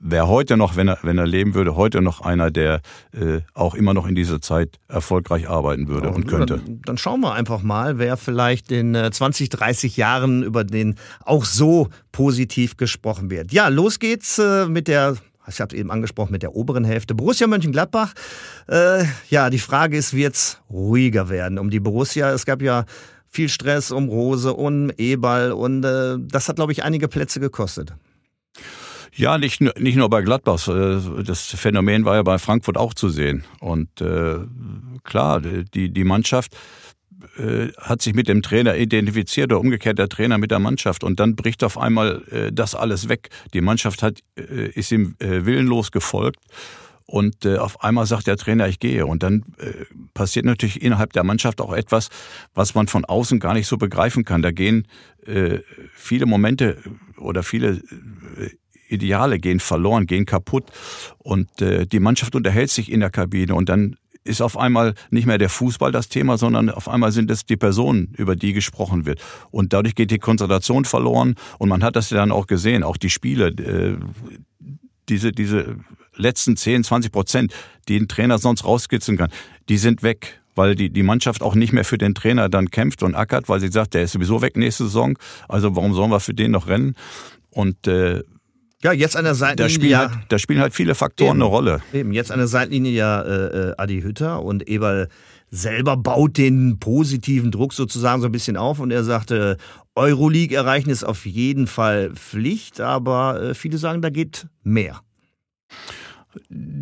wäre 0.00 0.28
heute 0.28 0.56
noch, 0.56 0.76
wenn 0.76 0.88
er, 0.88 0.98
wenn 1.02 1.18
er 1.18 1.26
leben 1.26 1.54
würde, 1.54 1.76
heute 1.76 2.00
noch 2.00 2.22
einer, 2.22 2.50
der 2.50 2.80
äh, 3.12 3.40
auch 3.54 3.74
immer 3.74 3.94
noch 3.94 4.06
in 4.06 4.14
dieser 4.14 4.40
Zeit 4.40 4.80
erfolgreich 4.88 5.48
arbeiten 5.48 5.88
würde 5.88 6.08
Ja, 6.08 6.14
und 6.14 6.26
könnte. 6.26 6.56
Dann, 6.64 6.80
dann 6.84 6.98
schauen 6.98 7.20
wir 7.20 7.34
einfach 7.34 7.62
mal, 7.62 7.98
wer 7.98 8.16
vielleicht 8.16 8.72
in 8.72 8.94
äh, 8.94 9.10
20, 9.10 9.50
30 9.50 9.96
Jahren 9.96 10.42
über 10.42 10.64
den 10.64 10.96
auch 11.24 11.44
so 11.44 11.88
positiv 12.12 12.76
gesprochen 12.76 13.30
wird. 13.30 13.52
Ja, 13.52 13.68
los 13.68 13.98
geht's 13.98 14.38
äh, 14.38 14.66
mit 14.66 14.88
der 14.88 15.16
ich 15.48 15.60
habe 15.60 15.74
es 15.74 15.80
eben 15.80 15.90
angesprochen 15.90 16.30
mit 16.30 16.42
der 16.42 16.54
oberen 16.54 16.84
Hälfte. 16.84 17.14
Borussia 17.14 17.48
Mönchengladbach. 17.48 18.12
Äh, 18.68 19.04
ja, 19.30 19.50
die 19.50 19.58
Frage 19.58 19.96
ist, 19.96 20.14
wird's 20.14 20.60
ruhiger 20.70 21.28
werden 21.28 21.58
um 21.58 21.70
die 21.70 21.80
Borussia? 21.80 22.30
Es 22.30 22.46
gab 22.46 22.62
ja 22.62 22.84
viel 23.28 23.48
Stress 23.48 23.90
um 23.90 24.08
Rose, 24.08 24.52
um 24.52 24.90
Eberl 24.96 25.50
und 25.50 25.84
äh, 25.84 26.18
das 26.20 26.48
hat, 26.48 26.56
glaube 26.56 26.70
ich, 26.72 26.84
einige 26.84 27.08
Plätze 27.08 27.40
gekostet. 27.40 27.94
Ja, 29.14 29.38
nicht, 29.38 29.60
nur- 29.60 29.74
nicht 29.78 29.96
nur 29.96 30.08
bei 30.08 30.22
Gladbach. 30.22 30.66
äh, 30.68 31.22
Das 31.24 31.46
Phänomen 31.46 32.04
war 32.04 32.16
ja 32.16 32.22
bei 32.22 32.38
Frankfurt 32.38 32.76
auch 32.76 32.94
zu 32.94 33.08
sehen. 33.08 33.44
Und 33.60 34.00
äh, 34.00 34.36
klar, 35.04 35.40
die, 35.40 35.90
die 35.92 36.04
Mannschaft 36.04 36.56
äh, 37.36 37.68
hat 37.76 38.02
sich 38.02 38.14
mit 38.14 38.28
dem 38.28 38.40
Trainer 38.42 38.76
identifiziert 38.76 39.52
oder 39.52 39.60
umgekehrt 39.60 39.98
der 39.98 40.08
Trainer 40.08 40.38
mit 40.38 40.50
der 40.50 40.58
Mannschaft. 40.58 41.04
Und 41.04 41.20
dann 41.20 41.36
bricht 41.36 41.64
auf 41.64 41.76
einmal 41.76 42.22
äh, 42.30 42.52
das 42.52 42.74
alles 42.74 43.08
weg. 43.08 43.30
Die 43.52 43.60
Mannschaft 43.60 44.02
hat, 44.02 44.20
äh, 44.36 44.68
ist 44.70 44.92
ihm 44.92 45.16
äh, 45.18 45.44
willenlos 45.44 45.90
gefolgt. 45.90 46.38
Und 47.04 47.44
auf 47.44 47.82
einmal 47.82 48.06
sagt 48.06 48.28
der 48.28 48.36
Trainer, 48.36 48.68
ich 48.68 48.78
gehe. 48.78 49.04
Und 49.04 49.24
dann 49.24 49.42
passiert 50.14 50.44
natürlich 50.44 50.80
innerhalb 50.80 51.12
der 51.12 51.24
Mannschaft 51.24 51.60
auch 51.60 51.72
etwas, 51.72 52.08
was 52.54 52.76
man 52.76 52.86
von 52.86 53.04
außen 53.04 53.40
gar 53.40 53.52
nicht 53.54 53.66
so 53.66 53.78
begreifen 53.78 54.24
kann. 54.24 54.42
Da 54.42 54.52
gehen 54.52 54.86
viele 55.92 56.26
Momente 56.26 56.76
oder 57.18 57.42
viele 57.42 57.82
Ideale 58.90 59.38
gehen 59.38 59.60
verloren, 59.60 60.06
gehen 60.06 60.26
kaputt. 60.26 60.64
Und 61.18 61.62
äh, 61.62 61.86
die 61.86 62.00
Mannschaft 62.00 62.34
unterhält 62.34 62.70
sich 62.70 62.90
in 62.90 63.00
der 63.00 63.10
Kabine 63.10 63.54
und 63.54 63.68
dann 63.68 63.96
ist 64.24 64.42
auf 64.42 64.58
einmal 64.58 64.94
nicht 65.10 65.26
mehr 65.26 65.38
der 65.38 65.48
Fußball 65.48 65.92
das 65.92 66.08
Thema, 66.08 66.36
sondern 66.36 66.70
auf 66.70 66.88
einmal 66.88 67.12
sind 67.12 67.30
es 67.30 67.46
die 67.46 67.56
Personen, 67.56 68.14
über 68.16 68.36
die 68.36 68.52
gesprochen 68.52 69.06
wird. 69.06 69.20
Und 69.50 69.72
dadurch 69.72 69.94
geht 69.94 70.10
die 70.10 70.18
Konzentration 70.18 70.84
verloren. 70.84 71.36
Und 71.58 71.68
man 71.68 71.82
hat 71.82 71.96
das 71.96 72.10
ja 72.10 72.18
dann 72.18 72.32
auch 72.32 72.46
gesehen, 72.46 72.82
auch 72.82 72.96
die 72.96 73.10
Spiele, 73.10 73.48
äh, 73.48 73.96
diese, 75.08 75.32
diese 75.32 75.76
letzten 76.14 76.56
10, 76.56 76.84
20 76.84 77.12
Prozent, 77.12 77.54
die 77.88 77.96
ein 77.96 78.08
Trainer 78.08 78.38
sonst 78.38 78.64
rauskitzeln 78.64 79.16
kann, 79.16 79.30
die 79.68 79.78
sind 79.78 80.02
weg. 80.02 80.40
Weil 80.56 80.74
die, 80.74 80.90
die 80.90 81.04
Mannschaft 81.04 81.42
auch 81.42 81.54
nicht 81.54 81.72
mehr 81.72 81.84
für 81.84 81.96
den 81.96 82.14
Trainer 82.14 82.48
dann 82.48 82.70
kämpft 82.70 83.04
und 83.04 83.14
ackert, 83.14 83.48
weil 83.48 83.60
sie 83.60 83.68
sagt, 83.68 83.94
der 83.94 84.02
ist 84.02 84.12
sowieso 84.12 84.42
weg 84.42 84.56
nächste 84.56 84.84
Saison. 84.84 85.16
Also 85.48 85.76
warum 85.76 85.94
sollen 85.94 86.10
wir 86.10 86.18
für 86.18 86.34
den 86.34 86.50
noch 86.50 86.66
rennen? 86.66 86.96
Und 87.50 87.86
äh, 87.86 88.24
Ja, 88.82 88.92
jetzt 88.92 89.16
an 89.16 89.24
der 89.24 89.32
da 89.32 89.38
Seitenlinie. 89.38 89.74
spielen, 89.74 89.90
ja, 89.90 90.10
halt, 90.10 90.24
da 90.28 90.38
spielen 90.38 90.60
halt 90.60 90.74
viele 90.74 90.94
Faktoren 90.94 91.36
Eben. 91.36 91.42
eine 91.42 91.50
Rolle. 91.50 91.82
Eben, 91.92 92.12
jetzt 92.12 92.32
an 92.32 92.38
der 92.38 92.48
Seitenlinie 92.48 92.92
ja 92.92 93.20
äh, 93.22 93.70
äh, 93.70 93.74
Adi 93.76 94.00
Hütter 94.00 94.42
und 94.42 94.68
Eberl 94.68 95.08
selber 95.50 95.96
baut 95.96 96.38
den 96.38 96.78
positiven 96.78 97.50
Druck 97.50 97.72
sozusagen 97.74 98.22
so 98.22 98.28
ein 98.28 98.32
bisschen 98.32 98.56
auf 98.56 98.78
und 98.78 98.90
er 98.90 99.04
sagte, 99.04 99.56
Euroleague 99.94 100.56
erreichen 100.56 100.90
ist 100.90 101.04
auf 101.04 101.26
jeden 101.26 101.66
Fall 101.66 102.12
Pflicht, 102.14 102.80
aber 102.80 103.42
äh, 103.42 103.54
viele 103.54 103.76
sagen, 103.76 104.00
da 104.00 104.10
geht 104.10 104.46
mehr. 104.62 105.00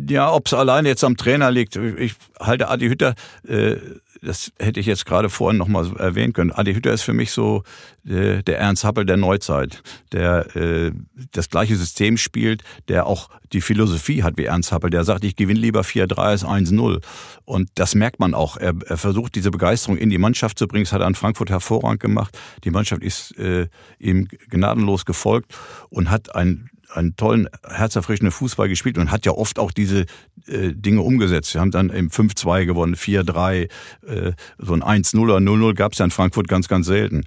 Ja, 0.07 0.31
ob 0.31 0.45
es 0.47 0.53
alleine 0.53 0.87
jetzt 0.87 1.03
am 1.03 1.17
Trainer 1.17 1.49
liegt. 1.51 1.75
Ich 1.75 2.13
halte 2.39 2.69
Adi 2.69 2.87
Hütter, 2.87 3.15
äh, 3.47 3.77
das 4.21 4.51
hätte 4.59 4.79
ich 4.79 4.85
jetzt 4.85 5.05
gerade 5.05 5.29
vorhin 5.29 5.57
nochmal 5.57 5.95
erwähnen 5.97 6.33
können. 6.33 6.51
Adi 6.51 6.73
Hütter 6.73 6.91
ist 6.91 7.03
für 7.03 7.13
mich 7.13 7.31
so 7.31 7.63
äh, 8.05 8.43
der 8.43 8.59
Ernst 8.59 8.83
Happel 8.83 9.05
der 9.05 9.17
Neuzeit, 9.17 9.81
der 10.11 10.55
äh, 10.55 10.91
das 11.31 11.49
gleiche 11.49 11.75
System 11.75 12.17
spielt, 12.17 12.63
der 12.87 13.07
auch 13.07 13.29
die 13.53 13.61
Philosophie 13.61 14.23
hat 14.23 14.37
wie 14.37 14.45
Ernst 14.45 14.71
Happel. 14.71 14.89
Der 14.89 15.03
sagt, 15.03 15.23
ich 15.23 15.35
gewinne 15.35 15.59
lieber 15.59 15.81
4-3 15.81 16.15
als 16.17 16.45
1-0. 16.45 17.01
Und 17.45 17.69
das 17.75 17.95
merkt 17.95 18.19
man 18.19 18.33
auch. 18.33 18.57
Er, 18.57 18.73
er 18.85 18.97
versucht, 18.97 19.35
diese 19.35 19.51
Begeisterung 19.51 19.97
in 19.97 20.09
die 20.09 20.17
Mannschaft 20.17 20.59
zu 20.59 20.67
bringen. 20.67 20.83
Das 20.83 20.93
hat 20.93 21.01
er 21.01 21.07
an 21.07 21.15
Frankfurt 21.15 21.49
hervorragend 21.49 21.99
gemacht. 21.99 22.37
Die 22.63 22.71
Mannschaft 22.71 23.03
ist 23.03 23.37
äh, 23.37 23.67
ihm 23.99 24.27
gnadenlos 24.49 25.05
gefolgt 25.05 25.55
und 25.89 26.09
hat 26.09 26.35
ein 26.35 26.69
einen 26.93 27.15
tollen, 27.15 27.47
herzerfrischenden 27.67 28.31
Fußball 28.31 28.67
gespielt 28.67 28.97
und 28.97 29.11
hat 29.11 29.25
ja 29.25 29.31
oft 29.31 29.59
auch 29.59 29.71
diese 29.71 30.05
äh, 30.47 30.73
Dinge 30.73 31.01
umgesetzt. 31.01 31.51
Sie 31.51 31.59
haben 31.59 31.71
dann 31.71 31.89
im 31.89 32.09
5-2 32.09 32.65
gewonnen, 32.65 32.95
4-3, 32.95 33.69
äh, 34.07 34.31
so 34.57 34.73
ein 34.73 34.83
1-0 34.83 35.19
oder 35.19 35.37
0-0 35.37 35.75
gab 35.75 35.93
es 35.93 35.99
ja 35.99 36.05
in 36.05 36.11
Frankfurt 36.11 36.47
ganz, 36.47 36.67
ganz 36.67 36.87
selten. 36.87 37.23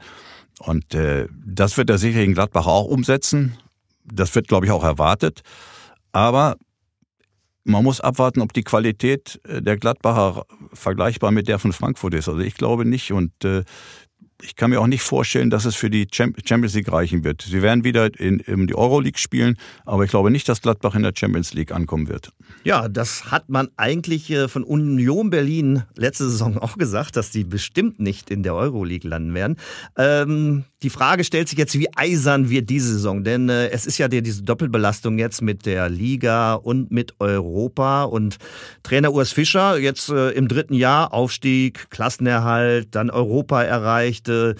Und 0.58 0.94
äh, 0.94 1.28
das 1.44 1.76
wird 1.76 1.90
er 1.90 1.98
sicher 1.98 2.22
in 2.22 2.34
Gladbach 2.34 2.66
auch 2.66 2.86
umsetzen. 2.86 3.56
Das 4.04 4.34
wird, 4.34 4.48
glaube 4.48 4.66
ich, 4.66 4.72
auch 4.72 4.84
erwartet. 4.84 5.42
Aber 6.12 6.56
man 7.64 7.84
muss 7.84 8.00
abwarten, 8.00 8.40
ob 8.40 8.52
die 8.52 8.64
Qualität 8.64 9.40
äh, 9.44 9.62
der 9.62 9.76
Gladbacher 9.76 10.44
vergleichbar 10.72 11.30
mit 11.30 11.48
der 11.48 11.58
von 11.58 11.72
Frankfurt 11.72 12.14
ist. 12.14 12.28
Also 12.28 12.40
ich 12.40 12.54
glaube 12.54 12.84
nicht. 12.84 13.12
Und 13.12 13.44
äh, 13.44 13.64
ich 14.42 14.56
kann 14.56 14.70
mir 14.70 14.80
auch 14.80 14.86
nicht 14.86 15.02
vorstellen, 15.02 15.50
dass 15.50 15.64
es 15.64 15.74
für 15.74 15.90
die 15.90 16.06
Champions 16.10 16.74
League 16.74 16.90
reichen 16.90 17.24
wird. 17.24 17.42
Sie 17.42 17.62
werden 17.62 17.84
wieder 17.84 18.18
in, 18.18 18.40
in 18.40 18.66
die 18.66 18.74
Euroleague 18.74 19.18
spielen, 19.18 19.56
aber 19.86 20.04
ich 20.04 20.10
glaube 20.10 20.30
nicht, 20.30 20.48
dass 20.48 20.62
Gladbach 20.62 20.94
in 20.94 21.02
der 21.02 21.12
Champions 21.16 21.54
League 21.54 21.72
ankommen 21.72 22.08
wird. 22.08 22.32
Ja, 22.64 22.88
das 22.88 23.30
hat 23.30 23.48
man 23.48 23.68
eigentlich 23.76 24.30
äh, 24.30 24.48
von 24.48 24.64
Union 24.64 25.30
Berlin 25.30 25.84
letzte 25.96 26.28
Saison 26.28 26.58
auch 26.62 26.76
gesagt, 26.76 27.16
dass 27.16 27.30
die 27.30 27.44
bestimmt 27.44 28.00
nicht 28.00 28.30
in 28.30 28.42
der 28.42 28.54
Euroleague 28.54 29.08
landen 29.08 29.34
werden. 29.34 29.56
Ähm, 29.96 30.64
die 30.82 30.90
Frage 30.90 31.24
stellt 31.24 31.48
sich 31.48 31.58
jetzt, 31.58 31.78
wie 31.78 31.88
eisern 31.96 32.50
wird 32.50 32.68
diese 32.68 32.92
Saison? 32.92 33.24
Denn 33.24 33.48
äh, 33.48 33.68
es 33.68 33.86
ist 33.86 33.98
ja 33.98 34.08
die, 34.08 34.22
diese 34.22 34.42
Doppelbelastung 34.42 35.18
jetzt 35.18 35.42
mit 35.42 35.64
der 35.66 35.88
Liga 35.88 36.54
und 36.54 36.90
mit 36.90 37.14
Europa. 37.20 38.04
Und 38.04 38.38
Trainer 38.82 39.12
Urs 39.12 39.32
Fischer 39.32 39.78
jetzt 39.78 40.08
äh, 40.08 40.30
im 40.30 40.48
dritten 40.48 40.74
Jahr 40.74 41.12
Aufstieg, 41.12 41.90
Klassenerhalt, 41.90 42.94
dann 42.94 43.10
Europa 43.10 43.62
erreicht. 43.62 44.28
Äh, 44.28 44.54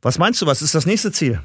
was 0.00 0.18
meinst 0.18 0.40
du, 0.42 0.46
was 0.46 0.62
ist 0.62 0.74
das 0.74 0.86
nächste 0.86 1.12
Ziel? 1.12 1.40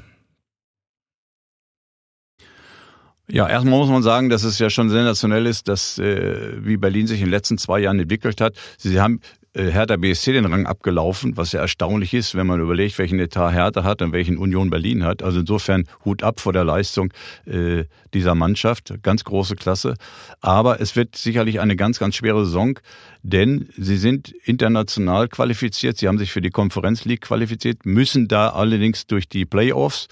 Ja, 3.32 3.48
erstmal 3.48 3.78
muss 3.78 3.88
man 3.88 4.02
sagen, 4.02 4.28
dass 4.28 4.42
es 4.42 4.58
ja 4.58 4.70
schon 4.70 4.90
sensationell 4.90 5.46
ist, 5.46 5.68
dass 5.68 5.98
äh, 5.98 6.56
wie 6.64 6.76
Berlin 6.76 7.06
sich 7.06 7.20
in 7.20 7.26
den 7.26 7.30
letzten 7.30 7.58
zwei 7.58 7.78
Jahren 7.78 8.00
entwickelt 8.00 8.40
hat. 8.40 8.56
Sie 8.76 9.00
haben 9.00 9.20
Hertha 9.52 9.96
BSC 9.96 10.32
den 10.32 10.44
Rang 10.44 10.66
abgelaufen, 10.66 11.36
was 11.36 11.50
ja 11.50 11.60
erstaunlich 11.60 12.14
ist, 12.14 12.36
wenn 12.36 12.46
man 12.46 12.60
überlegt, 12.60 12.98
welchen 12.98 13.18
Etat 13.18 13.50
Hertha 13.50 13.82
hat 13.82 14.00
und 14.00 14.12
welchen 14.12 14.38
Union 14.38 14.70
Berlin 14.70 15.02
hat. 15.02 15.24
Also 15.24 15.40
insofern 15.40 15.88
Hut 16.04 16.22
ab 16.22 16.38
vor 16.38 16.52
der 16.52 16.62
Leistung 16.62 17.12
äh, 17.46 17.84
dieser 18.14 18.36
Mannschaft. 18.36 18.94
Ganz 19.02 19.24
große 19.24 19.56
Klasse. 19.56 19.94
Aber 20.40 20.80
es 20.80 20.94
wird 20.94 21.16
sicherlich 21.16 21.58
eine 21.58 21.74
ganz, 21.74 21.98
ganz 21.98 22.14
schwere 22.14 22.44
Saison, 22.44 22.78
denn 23.22 23.68
sie 23.76 23.96
sind 23.96 24.32
international 24.44 25.26
qualifiziert. 25.26 25.96
Sie 25.98 26.06
haben 26.06 26.18
sich 26.18 26.30
für 26.30 26.40
die 26.40 26.50
Conference 26.50 27.04
League 27.04 27.22
qualifiziert, 27.22 27.84
müssen 27.84 28.28
da 28.28 28.50
allerdings 28.50 29.08
durch 29.08 29.28
die 29.28 29.46
Playoffs. 29.46 30.06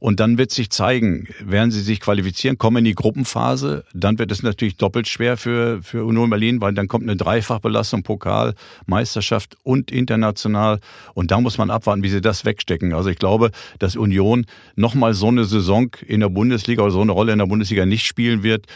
Und 0.00 0.18
dann 0.18 0.38
wird 0.38 0.50
sich 0.50 0.70
zeigen, 0.70 1.28
werden 1.40 1.70
sie 1.70 1.82
sich 1.82 2.00
qualifizieren, 2.00 2.56
kommen 2.56 2.78
in 2.78 2.84
die 2.86 2.94
Gruppenphase, 2.94 3.84
dann 3.92 4.18
wird 4.18 4.32
es 4.32 4.42
natürlich 4.42 4.76
doppelt 4.76 5.06
schwer 5.06 5.36
für, 5.36 5.82
für 5.82 6.06
Union 6.06 6.30
Berlin, 6.30 6.62
weil 6.62 6.72
dann 6.72 6.88
kommt 6.88 7.04
eine 7.04 7.16
Dreifachbelastung, 7.16 8.02
Pokal, 8.02 8.54
Meisterschaft 8.86 9.58
und 9.62 9.90
international. 9.90 10.80
Und 11.12 11.30
da 11.30 11.40
muss 11.40 11.58
man 11.58 11.70
abwarten, 11.70 12.02
wie 12.02 12.08
sie 12.08 12.22
das 12.22 12.46
wegstecken. 12.46 12.94
Also 12.94 13.10
ich 13.10 13.18
glaube, 13.18 13.50
dass 13.78 13.94
Union 13.94 14.46
nochmal 14.74 15.12
so 15.12 15.28
eine 15.28 15.44
Saison 15.44 15.94
in 16.06 16.20
der 16.20 16.30
Bundesliga 16.30 16.82
oder 16.82 16.92
so 16.92 17.02
eine 17.02 17.12
Rolle 17.12 17.32
in 17.32 17.38
der 17.38 17.46
Bundesliga 17.46 17.84
nicht 17.84 18.06
spielen 18.06 18.42
wird. 18.42 18.66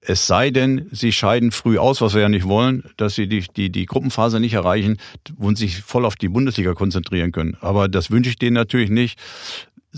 Es 0.00 0.28
sei 0.28 0.50
denn, 0.50 0.86
sie 0.92 1.10
scheiden 1.10 1.50
früh 1.50 1.76
aus, 1.76 2.00
was 2.00 2.14
wir 2.14 2.22
ja 2.22 2.28
nicht 2.28 2.46
wollen, 2.46 2.84
dass 2.96 3.16
sie 3.16 3.26
die, 3.26 3.44
die, 3.56 3.70
die 3.70 3.86
Gruppenphase 3.86 4.38
nicht 4.38 4.54
erreichen 4.54 4.96
und 5.36 5.58
sich 5.58 5.82
voll 5.82 6.06
auf 6.06 6.14
die 6.14 6.28
Bundesliga 6.28 6.74
konzentrieren 6.74 7.32
können. 7.32 7.56
Aber 7.60 7.88
das 7.88 8.10
wünsche 8.10 8.30
ich 8.30 8.38
denen 8.38 8.54
natürlich 8.54 8.90
nicht. 8.90 9.18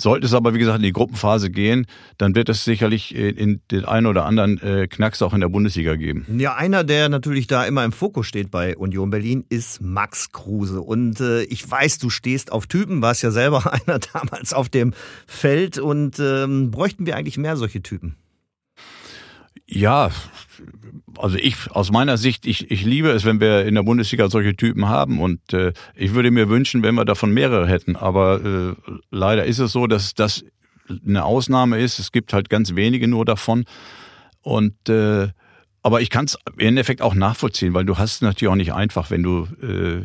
Sollte 0.01 0.27
es 0.27 0.35
aber, 0.35 0.55
wie 0.55 0.59
gesagt, 0.59 0.79
in 0.79 0.85
die 0.85 0.93
Gruppenphase 0.93 1.51
gehen, 1.51 1.87
dann 2.19 2.35
wird 2.35 2.49
es 2.49 2.65
sicherlich 2.65 3.15
in 3.15 3.61
den 3.71 3.85
einen 3.85 4.07
oder 4.07 4.25
anderen 4.25 4.61
äh, 4.63 4.89
Knacks 4.89 5.23
auch 5.23 5.35
in 5.35 5.41
der 5.41 5.49
Bundesliga 5.49 5.97
geben. 5.97 6.27
Ja, 6.39 6.55
einer, 6.55 6.85
der 6.85 7.09
natürlich 7.09 7.47
da 7.47 7.65
immer 7.65 7.85
im 7.85 7.93
Fokus 7.93 8.27
steht 8.27 8.51
bei 8.51 8.77
Union 8.77 9.11
Berlin, 9.11 9.45
ist 9.49 9.81
Max 9.81 10.33
Kruse. 10.33 10.81
Und 10.81 11.21
äh, 11.21 11.43
ich 11.45 11.69
weiß, 11.71 11.99
du 11.99 12.11
stehst 12.11 12.51
auf 12.53 12.67
Typen, 12.67 13.03
warst 13.03 13.23
ja 13.23 13.31
selber 13.31 13.73
einer 13.87 13.99
damals 13.99 14.53
auf 14.53 14.69
dem 14.69 14.95
Feld. 15.27 15.79
Und 15.79 16.19
ähm, 16.19 16.71
bräuchten 16.71 17.07
wir 17.07 17.17
eigentlich 17.17 17.39
mehr 17.39 17.57
solche 17.57 17.83
Typen? 17.83 18.17
Ja, 19.73 20.11
also 21.17 21.37
ich 21.37 21.71
aus 21.71 21.93
meiner 21.93 22.17
Sicht, 22.17 22.45
ich, 22.45 22.71
ich 22.71 22.85
liebe 22.85 23.11
es, 23.11 23.25
wenn 23.25 23.41
wir 23.41 23.65
in 23.67 23.77
der 23.77 23.85
Bundesliga 23.85 24.29
solche 24.29 24.57
Typen 24.57 24.89
haben 24.89 25.21
und 25.21 25.53
äh, 25.53 25.73
ich 25.95 26.13
würde 26.13 26.33
mir 26.33 26.49
wünschen, 26.49 26.83
wenn 26.83 26.97
wir 26.97 27.05
davon 27.05 27.33
mehrere 27.33 27.69
hätten. 27.69 27.95
Aber 27.95 28.45
äh, 28.45 28.91
leider 29.11 29.45
ist 29.45 29.61
es 29.61 29.71
so, 29.73 29.87
dass 29.87 30.15
das 30.15 30.45
eine 31.07 31.25
Ausnahme 31.25 31.79
ist. 31.79 32.01
Es 32.01 32.11
gibt 32.11 32.33
halt 32.33 32.51
ganz 32.51 32.75
wenige 32.75 33.07
nur 33.07 33.25
davon 33.25 33.65
und 34.43 34.89
äh, 34.89 35.29
aber 35.83 36.01
ich 36.03 36.11
kann 36.11 36.27
es 36.27 36.37
im 36.53 36.59
Endeffekt 36.59 37.01
auch 37.01 37.15
nachvollziehen, 37.15 37.73
weil 37.73 37.85
du 37.85 37.97
hast 37.97 38.23
natürlich 38.23 38.51
auch 38.51 38.57
nicht 38.57 38.75
einfach, 38.75 39.11
wenn 39.11 39.23
du 39.23 39.47
äh, 39.63 40.03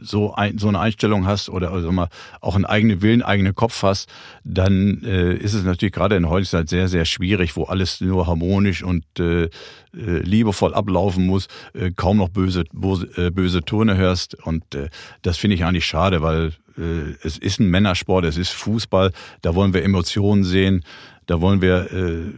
so, 0.00 0.34
ein, 0.34 0.58
so 0.58 0.68
eine 0.68 0.80
Einstellung 0.80 1.26
hast 1.26 1.48
oder 1.48 1.72
also 1.72 1.90
mal 1.92 2.08
auch 2.40 2.54
einen 2.54 2.64
eigenen 2.64 3.02
Willen, 3.02 3.22
eigenen 3.22 3.54
Kopf 3.54 3.82
hast, 3.82 4.08
dann 4.44 5.02
äh, 5.04 5.34
ist 5.34 5.54
es 5.54 5.64
natürlich 5.64 5.92
gerade 5.92 6.16
in 6.16 6.28
heutiger 6.28 6.58
Zeit 6.58 6.68
sehr, 6.68 6.88
sehr 6.88 7.04
schwierig, 7.04 7.56
wo 7.56 7.64
alles 7.64 8.00
nur 8.00 8.26
harmonisch 8.26 8.82
und 8.82 9.04
äh, 9.18 9.44
äh, 9.44 9.50
liebevoll 9.94 10.74
ablaufen 10.74 11.26
muss, 11.26 11.48
äh, 11.74 11.90
kaum 11.90 12.18
noch 12.18 12.28
böse, 12.28 12.64
böse, 12.72 13.06
äh, 13.16 13.30
böse 13.30 13.62
Töne 13.62 13.96
hörst. 13.96 14.34
Und 14.34 14.74
äh, 14.74 14.88
das 15.22 15.38
finde 15.38 15.56
ich 15.56 15.64
eigentlich 15.64 15.86
schade, 15.86 16.22
weil 16.22 16.52
äh, 16.76 17.14
es 17.22 17.38
ist 17.38 17.60
ein 17.60 17.68
Männersport, 17.68 18.24
es 18.24 18.36
ist 18.36 18.50
Fußball, 18.50 19.12
da 19.42 19.54
wollen 19.54 19.74
wir 19.74 19.82
Emotionen 19.82 20.44
sehen, 20.44 20.84
da 21.26 21.40
wollen 21.40 21.60
wir 21.60 21.92
äh, 21.92 22.32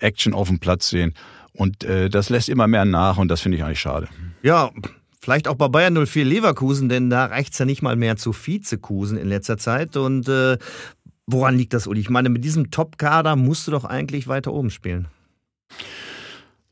Action 0.00 0.34
auf 0.34 0.48
dem 0.48 0.58
Platz 0.58 0.88
sehen. 0.88 1.14
Und 1.52 1.84
äh, 1.84 2.10
das 2.10 2.28
lässt 2.28 2.48
immer 2.48 2.66
mehr 2.66 2.84
nach 2.84 3.16
und 3.16 3.28
das 3.28 3.40
finde 3.40 3.58
ich 3.58 3.64
eigentlich 3.64 3.80
schade. 3.80 4.08
Ja, 4.42 4.70
Vielleicht 5.26 5.48
auch 5.48 5.56
bei 5.56 5.66
Bayern 5.66 6.06
04 6.06 6.24
Leverkusen, 6.24 6.88
denn 6.88 7.10
da 7.10 7.24
reicht 7.24 7.52
es 7.52 7.58
ja 7.58 7.64
nicht 7.64 7.82
mal 7.82 7.96
mehr 7.96 8.16
zu 8.16 8.32
Vizekusen 8.32 9.18
in 9.18 9.28
letzter 9.28 9.58
Zeit. 9.58 9.96
Und 9.96 10.28
äh, 10.28 10.56
woran 11.26 11.58
liegt 11.58 11.74
das, 11.74 11.88
Uli? 11.88 11.98
Ich 11.98 12.10
meine, 12.10 12.28
mit 12.28 12.44
diesem 12.44 12.70
Top-Kader 12.70 13.34
musst 13.34 13.66
du 13.66 13.72
doch 13.72 13.84
eigentlich 13.84 14.28
weiter 14.28 14.52
oben 14.52 14.70
spielen. 14.70 15.08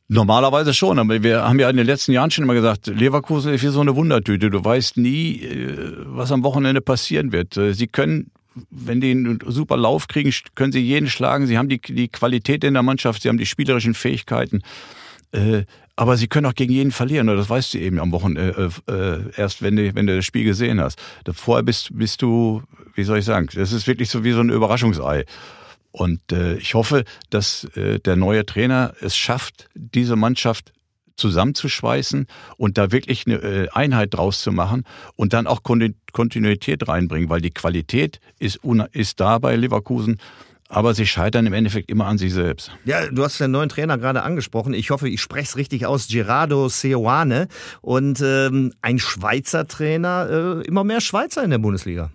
Normalerweise 0.07 0.73
schon, 0.73 1.01
aber 1.01 1.25
wir 1.25 1.43
haben 1.43 1.59
ja 1.59 1.69
in 1.69 1.77
den 1.77 1.85
letzten 1.85 2.13
Jahren 2.13 2.31
schon 2.31 2.45
immer 2.45 2.55
gesagt, 2.55 2.87
Leverkusen 2.87 3.53
ist 3.53 3.65
wie 3.65 3.69
so 3.71 3.81
eine 3.81 3.97
Wundertüte. 3.97 4.51
Du 4.51 4.65
weißt 4.65 4.99
nie, 4.99 5.41
äh, 5.41 5.97
was 6.07 6.31
am 6.31 6.45
Wochenende 6.45 6.81
passieren 6.81 7.33
wird. 7.33 7.57
Äh, 7.57 7.75
sie 7.75 7.89
können, 7.89 8.31
wenn 8.71 9.01
die 9.01 9.11
einen 9.11 9.41
super 9.49 9.77
Lauf 9.77 10.07
kriegen, 10.07 10.33
können 10.55 10.71
sie 10.71 10.79
jeden 10.79 11.09
schlagen. 11.09 11.49
Sie 11.49 11.59
haben 11.59 11.69
die, 11.69 11.81
die 11.81 12.07
Qualität 12.07 12.63
in 12.63 12.75
der 12.75 12.85
Mannschaft, 12.85 13.23
sie 13.23 13.29
haben 13.29 13.39
die 13.39 13.47
spielerischen 13.47 13.95
Fähigkeiten. 13.95 14.63
Äh, 15.35 15.65
aber 15.97 16.17
sie 16.17 16.29
können 16.29 16.47
auch 16.47 16.55
gegen 16.55 16.73
jeden 16.73 16.93
verlieren, 16.93 17.29
oder 17.29 17.39
das 17.39 17.51
weißt 17.51 17.75
du 17.75 17.79
eben 17.79 18.01
am 18.01 18.13
Wochenende 18.13 18.73
äh, 18.89 18.93
äh, 18.93 19.31
erst, 19.37 19.63
wenn 19.63 19.77
du, 19.77 19.95
wenn 19.95 20.07
du 20.07 20.17
das 20.17 20.25
Spiel 20.25 20.45
gesehen 20.45 20.81
hast. 20.81 21.01
Vorher 21.33 21.63
bist, 21.63 21.91
bist 21.93 22.23
du, 22.23 22.63
wie 22.95 23.05
soll 23.05 23.19
ich 23.19 23.25
sagen, 23.25 23.49
das 23.55 23.73
ist 23.73 23.87
wirklich 23.87 24.11
so 24.11 24.25
wie 24.25 24.33
so 24.33 24.41
ein 24.41 24.51
Überraschungsei. 24.51 25.25
Und 25.93 26.33
äh, 26.33 26.57
ich 26.57 26.75
hoffe, 26.75 27.05
dass 27.31 27.65
äh, 27.77 28.01
der 28.01 28.17
neue 28.17 28.45
Trainer 28.45 28.95
es 29.01 29.17
schafft, 29.17 29.69
diese 29.75 30.17
Mannschaft 30.17 30.73
zusammenzuschweißen 31.17 32.27
und 32.57 32.77
da 32.77 32.91
wirklich 32.91 33.27
eine 33.27 33.37
äh, 33.37 33.69
Einheit 33.71 34.15
draus 34.15 34.41
zu 34.41 34.51
machen 34.51 34.83
und 35.15 35.33
dann 35.33 35.47
auch 35.47 35.63
Kontinuität 35.63 36.89
reinbringen, 36.89 37.29
weil 37.29 37.41
die 37.41 37.53
Qualität 37.53 38.19
ist, 38.41 38.61
ist 38.91 39.21
da 39.21 39.39
bei 39.39 39.55
Leverkusen 39.55 40.19
aber 40.69 40.95
sie 40.95 41.07
scheitern 41.07 41.47
im 41.47 41.53
Endeffekt 41.53 41.91
immer 41.91 42.07
an 42.07 42.19
sich 42.19 42.33
selbst. 42.33 42.71
Ja, 42.85 43.07
du 43.07 43.23
hast 43.23 43.39
den 43.41 43.51
neuen 43.51 43.69
Trainer 43.69 43.99
gerade 43.99 44.23
angesprochen. 44.23 44.75
Ich 44.75 44.91
hoffe, 44.91 45.09
ich 45.09 45.21
spreche 45.21 45.45
es 45.45 45.57
richtig 45.57 45.87
aus. 45.87 46.09
Gerardo 46.09 46.69
Seoane 46.69 47.49
und 47.81 48.21
ähm, 48.23 48.73
ein 48.81 48.99
Schweizer 48.99 49.69
Trainer. 49.69 50.63
Äh, 50.63 50.67
immer 50.67 50.85
mehr 50.85 51.01
Schweizer 51.01 51.45
in 51.45 51.51
der 51.51 51.59
Bundesliga. 51.59 52.11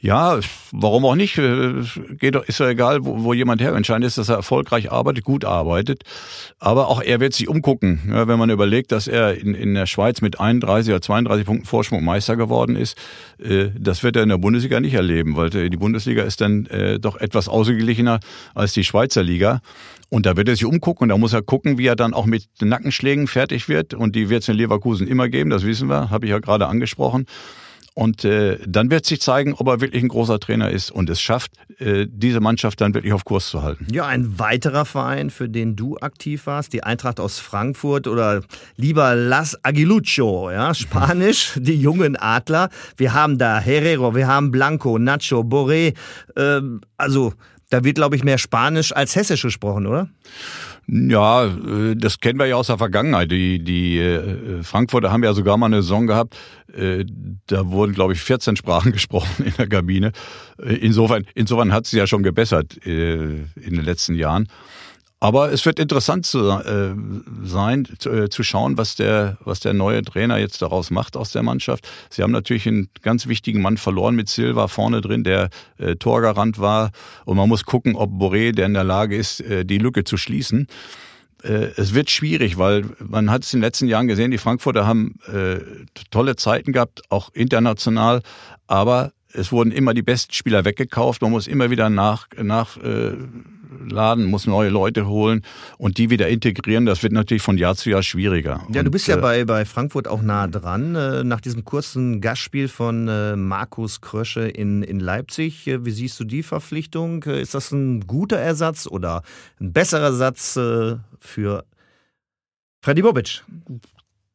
Ja, 0.00 0.38
warum 0.70 1.04
auch 1.06 1.16
nicht? 1.16 1.34
Geht 1.34 2.36
doch, 2.36 2.44
ist 2.44 2.60
ja 2.60 2.68
egal, 2.68 3.04
wo, 3.04 3.24
wo 3.24 3.32
jemand 3.32 3.60
her. 3.60 3.74
Entscheidend 3.74 4.06
ist, 4.06 4.16
dass 4.16 4.28
er 4.28 4.36
erfolgreich 4.36 4.92
arbeitet, 4.92 5.24
gut 5.24 5.44
arbeitet. 5.44 6.04
Aber 6.60 6.86
auch 6.86 7.02
er 7.02 7.18
wird 7.18 7.34
sich 7.34 7.48
umgucken. 7.48 8.08
Ja, 8.08 8.28
wenn 8.28 8.38
man 8.38 8.48
überlegt, 8.48 8.92
dass 8.92 9.08
er 9.08 9.36
in, 9.36 9.54
in 9.54 9.74
der 9.74 9.86
Schweiz 9.86 10.20
mit 10.20 10.38
31 10.38 10.92
oder 10.92 11.02
32 11.02 11.46
Punkten 11.46 11.66
Vorsprung 11.66 12.04
Meister 12.04 12.36
geworden 12.36 12.76
ist, 12.76 12.96
äh, 13.42 13.70
das 13.76 14.04
wird 14.04 14.14
er 14.14 14.22
in 14.22 14.28
der 14.28 14.38
Bundesliga 14.38 14.78
nicht 14.78 14.94
erleben, 14.94 15.34
weil 15.34 15.50
die 15.50 15.76
Bundesliga 15.76 16.22
ist 16.22 16.40
dann 16.40 16.66
äh, 16.66 17.00
doch 17.00 17.16
etwas 17.16 17.48
ausgeglichener 17.48 18.20
als 18.54 18.74
die 18.74 18.84
Schweizer 18.84 19.24
Liga. 19.24 19.60
Und 20.10 20.26
da 20.26 20.36
wird 20.36 20.48
er 20.48 20.54
sich 20.54 20.64
umgucken 20.64 21.04
und 21.04 21.08
da 21.08 21.18
muss 21.18 21.32
er 21.32 21.42
gucken, 21.42 21.76
wie 21.76 21.86
er 21.86 21.96
dann 21.96 22.14
auch 22.14 22.24
mit 22.24 22.46
Nackenschlägen 22.60 23.26
fertig 23.26 23.68
wird. 23.68 23.94
Und 23.94 24.14
die 24.14 24.30
wird 24.30 24.42
es 24.42 24.48
in 24.48 24.56
Leverkusen 24.56 25.08
immer 25.08 25.28
geben, 25.28 25.50
das 25.50 25.64
wissen 25.64 25.88
wir, 25.88 26.10
habe 26.10 26.26
ich 26.26 26.30
ja 26.30 26.38
gerade 26.38 26.68
angesprochen. 26.68 27.26
Und 27.98 28.24
äh, 28.24 28.58
dann 28.64 28.92
wird 28.92 29.06
sich 29.06 29.20
zeigen, 29.20 29.54
ob 29.54 29.66
er 29.66 29.80
wirklich 29.80 30.04
ein 30.04 30.08
großer 30.08 30.38
Trainer 30.38 30.70
ist 30.70 30.92
und 30.92 31.10
es 31.10 31.20
schafft, 31.20 31.50
äh, 31.80 32.06
diese 32.08 32.38
Mannschaft 32.38 32.80
dann 32.80 32.94
wirklich 32.94 33.12
auf 33.12 33.24
Kurs 33.24 33.48
zu 33.48 33.64
halten. 33.64 33.88
Ja, 33.90 34.06
ein 34.06 34.38
weiterer 34.38 34.84
Verein, 34.84 35.30
für 35.30 35.48
den 35.48 35.74
du 35.74 35.96
aktiv 35.96 36.46
warst, 36.46 36.72
die 36.72 36.84
Eintracht 36.84 37.18
aus 37.18 37.40
Frankfurt 37.40 38.06
oder 38.06 38.42
lieber 38.76 39.16
Las 39.16 39.58
Aguilucho, 39.64 40.48
ja, 40.48 40.74
Spanisch, 40.74 41.54
die 41.56 41.74
jungen 41.74 42.14
Adler. 42.14 42.68
Wir 42.96 43.14
haben 43.14 43.36
da 43.36 43.58
Herrero, 43.58 44.14
wir 44.14 44.28
haben 44.28 44.52
Blanco, 44.52 44.96
Nacho, 45.00 45.40
Boré. 45.40 45.96
Äh, 46.36 46.60
also 46.96 47.32
da 47.68 47.82
wird, 47.82 47.96
glaube 47.96 48.14
ich, 48.14 48.22
mehr 48.22 48.38
Spanisch 48.38 48.92
als 48.92 49.16
Hessisch 49.16 49.42
gesprochen, 49.42 49.88
oder? 49.88 50.08
Ja, 50.90 51.44
äh, 51.44 51.96
das 51.96 52.18
kennen 52.18 52.38
wir 52.38 52.46
ja 52.46 52.56
aus 52.56 52.68
der 52.68 52.78
Vergangenheit. 52.78 53.30
Die, 53.30 53.62
die 53.62 53.98
äh, 53.98 54.62
Frankfurter 54.62 55.12
haben 55.12 55.22
ja 55.22 55.34
sogar 55.34 55.58
mal 55.58 55.66
eine 55.66 55.82
Saison 55.82 56.06
gehabt, 56.06 56.36
äh, 56.72 57.04
da 57.46 57.70
wurden, 57.70 57.92
glaube 57.92 58.14
ich, 58.14 58.20
14 58.20 58.56
Sprachen 58.56 58.92
gesprochen 58.92 59.44
in 59.44 59.52
der 59.58 59.68
Kabine. 59.68 60.12
Insofern, 60.58 61.26
insofern 61.34 61.72
hat 61.72 61.86
sie 61.86 61.98
ja 61.98 62.06
schon 62.06 62.22
gebessert 62.22 62.76
in 62.78 63.48
den 63.54 63.84
letzten 63.84 64.14
Jahren. 64.14 64.48
Aber 65.20 65.50
es 65.52 65.66
wird 65.66 65.80
interessant 65.80 66.26
zu, 66.26 66.48
äh, 66.48 66.94
sein, 67.42 67.88
zu, 67.98 68.10
äh, 68.10 68.28
zu, 68.28 68.44
schauen, 68.44 68.78
was 68.78 68.94
der, 68.94 69.36
was 69.44 69.58
der 69.58 69.74
neue 69.74 70.02
Trainer 70.02 70.38
jetzt 70.38 70.62
daraus 70.62 70.92
macht 70.92 71.16
aus 71.16 71.32
der 71.32 71.42
Mannschaft. 71.42 71.88
Sie 72.08 72.22
haben 72.22 72.30
natürlich 72.30 72.68
einen 72.68 72.88
ganz 73.02 73.26
wichtigen 73.26 73.60
Mann 73.60 73.78
verloren 73.78 74.14
mit 74.14 74.28
Silva 74.28 74.68
vorne 74.68 75.00
drin, 75.00 75.24
der 75.24 75.50
äh, 75.78 75.96
Torgarant 75.96 76.60
war. 76.60 76.92
Und 77.24 77.36
man 77.36 77.48
muss 77.48 77.64
gucken, 77.64 77.96
ob 77.96 78.12
Boré, 78.12 78.52
der 78.52 78.66
in 78.66 78.74
der 78.74 78.84
Lage 78.84 79.16
ist, 79.16 79.40
äh, 79.40 79.64
die 79.64 79.78
Lücke 79.78 80.04
zu 80.04 80.16
schließen. 80.16 80.68
Äh, 81.42 81.70
es 81.76 81.94
wird 81.94 82.10
schwierig, 82.10 82.56
weil 82.56 82.84
man 83.04 83.28
hat 83.28 83.42
es 83.42 83.52
in 83.52 83.58
den 83.58 83.64
letzten 83.64 83.88
Jahren 83.88 84.06
gesehen, 84.06 84.30
die 84.30 84.38
Frankfurter 84.38 84.86
haben 84.86 85.16
äh, 85.26 85.58
tolle 86.12 86.36
Zeiten 86.36 86.72
gehabt, 86.72 87.02
auch 87.08 87.30
international, 87.32 88.22
aber 88.68 89.12
es 89.32 89.52
wurden 89.52 89.72
immer 89.72 89.94
die 89.94 90.02
besten 90.02 90.32
Spieler 90.32 90.64
weggekauft. 90.64 91.22
Man 91.22 91.32
muss 91.32 91.46
immer 91.46 91.70
wieder 91.70 91.90
nach, 91.90 92.28
nach 92.40 92.76
äh, 92.78 93.12
laden, 93.86 94.26
muss 94.26 94.46
neue 94.46 94.68
Leute 94.68 95.06
holen 95.06 95.42
und 95.76 95.98
die 95.98 96.10
wieder 96.10 96.28
integrieren. 96.28 96.86
Das 96.86 97.02
wird 97.02 97.12
natürlich 97.12 97.42
von 97.42 97.58
Jahr 97.58 97.76
zu 97.76 97.90
Jahr 97.90 98.02
schwieriger. 98.02 98.60
Ja, 98.68 98.82
du 98.82 98.88
und, 98.88 98.90
bist 98.90 99.08
ja 99.08 99.16
äh, 99.16 99.20
bei, 99.20 99.44
bei 99.44 99.64
Frankfurt 99.64 100.08
auch 100.08 100.22
nah 100.22 100.46
dran. 100.46 100.94
Äh, 100.94 101.24
nach 101.24 101.40
diesem 101.40 101.64
kurzen 101.64 102.20
Gastspiel 102.20 102.68
von 102.68 103.08
äh, 103.08 103.36
Markus 103.36 104.00
Krösche 104.00 104.48
in, 104.48 104.82
in 104.82 105.00
Leipzig, 105.00 105.66
wie 105.66 105.90
siehst 105.90 106.18
du 106.20 106.24
die 106.24 106.42
Verpflichtung? 106.42 107.22
Ist 107.24 107.54
das 107.54 107.72
ein 107.72 108.06
guter 108.06 108.38
Ersatz 108.38 108.86
oder 108.86 109.22
ein 109.60 109.72
besserer 109.72 110.06
Ersatz 110.08 110.54
für 110.54 111.64
Freddy 112.80 113.02
Bobic? 113.02 113.42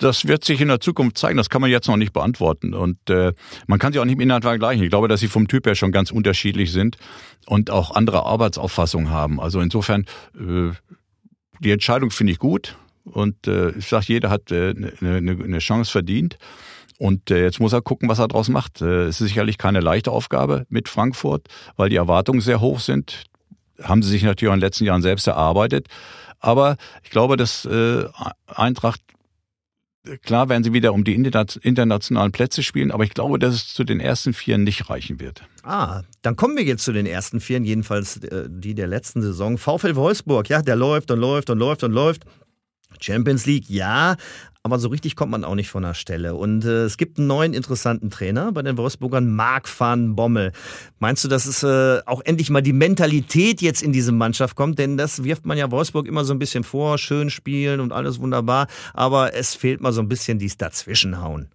Das 0.03 0.27
wird 0.27 0.43
sich 0.43 0.59
in 0.59 0.67
der 0.67 0.79
Zukunft 0.79 1.17
zeigen. 1.17 1.37
Das 1.37 1.49
kann 1.49 1.61
man 1.61 1.69
jetzt 1.69 1.87
noch 1.87 1.97
nicht 1.97 2.13
beantworten. 2.13 2.73
Und 2.73 3.09
äh, 3.09 3.33
man 3.67 3.79
kann 3.79 3.93
sie 3.93 3.99
auch 3.99 4.05
nicht 4.05 4.15
im 4.15 4.21
Inhalt 4.21 4.43
vergleichen. 4.43 4.83
Ich 4.83 4.89
glaube, 4.89 5.07
dass 5.07 5.21
sie 5.21 5.27
vom 5.27 5.47
Typ 5.47 5.65
her 5.65 5.75
schon 5.75 5.91
ganz 5.91 6.11
unterschiedlich 6.11 6.71
sind 6.71 6.97
und 7.45 7.71
auch 7.71 7.91
andere 7.91 8.25
Arbeitsauffassungen 8.25 9.09
haben. 9.09 9.39
Also 9.39 9.61
insofern, 9.61 10.05
äh, 10.37 10.71
die 11.59 11.71
Entscheidung 11.71 12.11
finde 12.11 12.33
ich 12.33 12.39
gut. 12.39 12.77
Und 13.05 13.47
äh, 13.47 13.71
ich 13.71 13.87
sage, 13.87 14.05
jeder 14.09 14.29
hat 14.29 14.51
äh, 14.51 14.73
eine, 15.01 15.31
eine 15.31 15.59
Chance 15.59 15.91
verdient. 15.91 16.37
Und 16.99 17.31
äh, 17.31 17.41
jetzt 17.41 17.59
muss 17.59 17.73
er 17.73 17.81
gucken, 17.81 18.09
was 18.09 18.19
er 18.19 18.27
daraus 18.27 18.49
macht. 18.49 18.81
Äh, 18.81 19.03
es 19.03 19.21
ist 19.21 19.29
sicherlich 19.29 19.57
keine 19.57 19.79
leichte 19.79 20.11
Aufgabe 20.11 20.65
mit 20.69 20.89
Frankfurt, 20.89 21.47
weil 21.75 21.89
die 21.89 21.95
Erwartungen 21.95 22.41
sehr 22.41 22.59
hoch 22.59 22.79
sind. 22.79 23.23
Haben 23.81 24.03
sie 24.03 24.09
sich 24.09 24.23
natürlich 24.23 24.49
auch 24.49 24.53
in 24.53 24.59
den 24.59 24.65
letzten 24.65 24.85
Jahren 24.85 25.01
selbst 25.01 25.27
erarbeitet. 25.27 25.87
Aber 26.39 26.75
ich 27.03 27.09
glaube, 27.09 27.37
dass 27.37 27.65
äh, 27.65 28.05
Eintracht 28.47 29.01
Klar 30.21 30.49
werden 30.49 30.63
sie 30.63 30.73
wieder 30.73 30.93
um 30.93 31.05
die 31.05 31.13
internationalen 31.15 32.33
Plätze 32.33 32.61
spielen, 32.61 32.91
aber 32.91 33.05
ich 33.05 33.13
glaube, 33.13 33.39
dass 33.39 33.55
es 33.55 33.73
zu 33.73 33.85
den 33.85 34.01
ersten 34.01 34.33
Vieren 34.33 34.63
nicht 34.63 34.89
reichen 34.89 35.21
wird. 35.21 35.43
Ah, 35.63 36.01
dann 36.21 36.35
kommen 36.35 36.57
wir 36.57 36.63
jetzt 36.63 36.83
zu 36.83 36.91
den 36.91 37.05
ersten 37.05 37.39
Vieren, 37.39 37.63
jedenfalls 37.63 38.17
äh, 38.17 38.49
die 38.49 38.75
der 38.75 38.87
letzten 38.87 39.21
Saison. 39.21 39.57
VfL 39.57 39.95
Wolfsburg, 39.95 40.49
ja, 40.49 40.61
der 40.61 40.75
läuft 40.75 41.09
und 41.09 41.19
läuft 41.19 41.49
und 41.49 41.57
läuft 41.57 41.83
und 41.83 41.93
läuft. 41.93 42.25
Champions 42.99 43.45
League, 43.45 43.69
ja, 43.69 44.17
aber 44.65 44.80
so 44.80 44.88
richtig 44.88 45.17
kommt 45.17 45.32
man 45.32 45.43
auch 45.43 45.56
nicht 45.56 45.69
von 45.69 45.84
der 45.84 45.93
Stelle. 45.93 46.36
Und 46.36 46.63
äh, 46.63 46.86
es 46.86 46.95
gibt 46.95 47.17
einen 47.17 47.28
neuen 47.28 47.54
interessanten 47.54 48.10
Trainer 48.10 48.54
bei 48.54 48.62
den 48.62 48.78
Wolfsburgern, 48.78 49.30
Marc 49.36 49.67
van 49.78 50.15
Bommel. 50.15 50.54
Meinst 50.99 51.26
du, 51.26 51.28
dass 51.28 51.45
es 51.45 51.63
äh, 51.63 52.02
auch 52.06 52.21
endlich 52.23 52.49
mal 52.49 52.62
die 52.62 52.71
Mentalität 52.71 53.62
jetzt 53.62 53.84
in 53.84 53.91
diese 53.91 54.13
Mannschaft 54.13 54.56
kommt? 54.56 54.80
Denn 54.80 54.95
das 54.95 55.26
wirft 55.26 55.45
man 55.45 55.58
ja 55.58 55.69
Wolfsburg 55.69 56.08
immer 56.08 56.23
so 56.23 56.34
ein 56.34 56.39
bisschen 56.39 56.63
vor, 56.63 56.97
schön 56.97 57.30
spielen 57.30 57.82
und 57.82 57.91
alles 57.91 58.21
wunderbar, 58.21 58.67
aber 58.93 59.34
es 59.34 59.54
fehlt 59.54 59.82
mal 59.82 59.91
so 59.91 60.02
ein 60.02 60.08
bisschen 60.08 60.39
dies 60.39 60.56
Dazwischenhauen. 60.56 61.49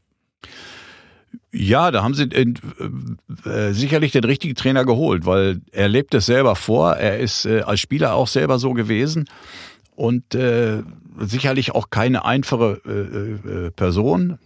Ja, 1.50 1.90
da 1.90 2.02
haben 2.02 2.12
sie 2.12 2.24
äh, 2.24 2.54
äh, 3.48 3.72
sicherlich 3.72 4.12
den 4.12 4.24
richtigen 4.24 4.54
Trainer 4.54 4.84
geholt, 4.84 5.24
weil 5.24 5.62
er 5.72 5.88
lebt 5.88 6.12
es 6.12 6.26
selber 6.26 6.56
vor. 6.56 6.92
Er 6.92 7.18
ist 7.18 7.46
äh, 7.46 7.62
als 7.62 7.80
Spieler 7.80 8.14
auch 8.14 8.28
selber 8.28 8.58
so 8.58 8.74
gewesen 8.74 9.24
und 9.96 10.34
äh, 10.34 10.82
sicherlich 11.18 11.72
auch 11.74 11.90
keine 11.90 12.24
einfache 12.24 12.80
äh, 12.86 13.66
äh, 13.66 13.70
Person. 13.70 14.38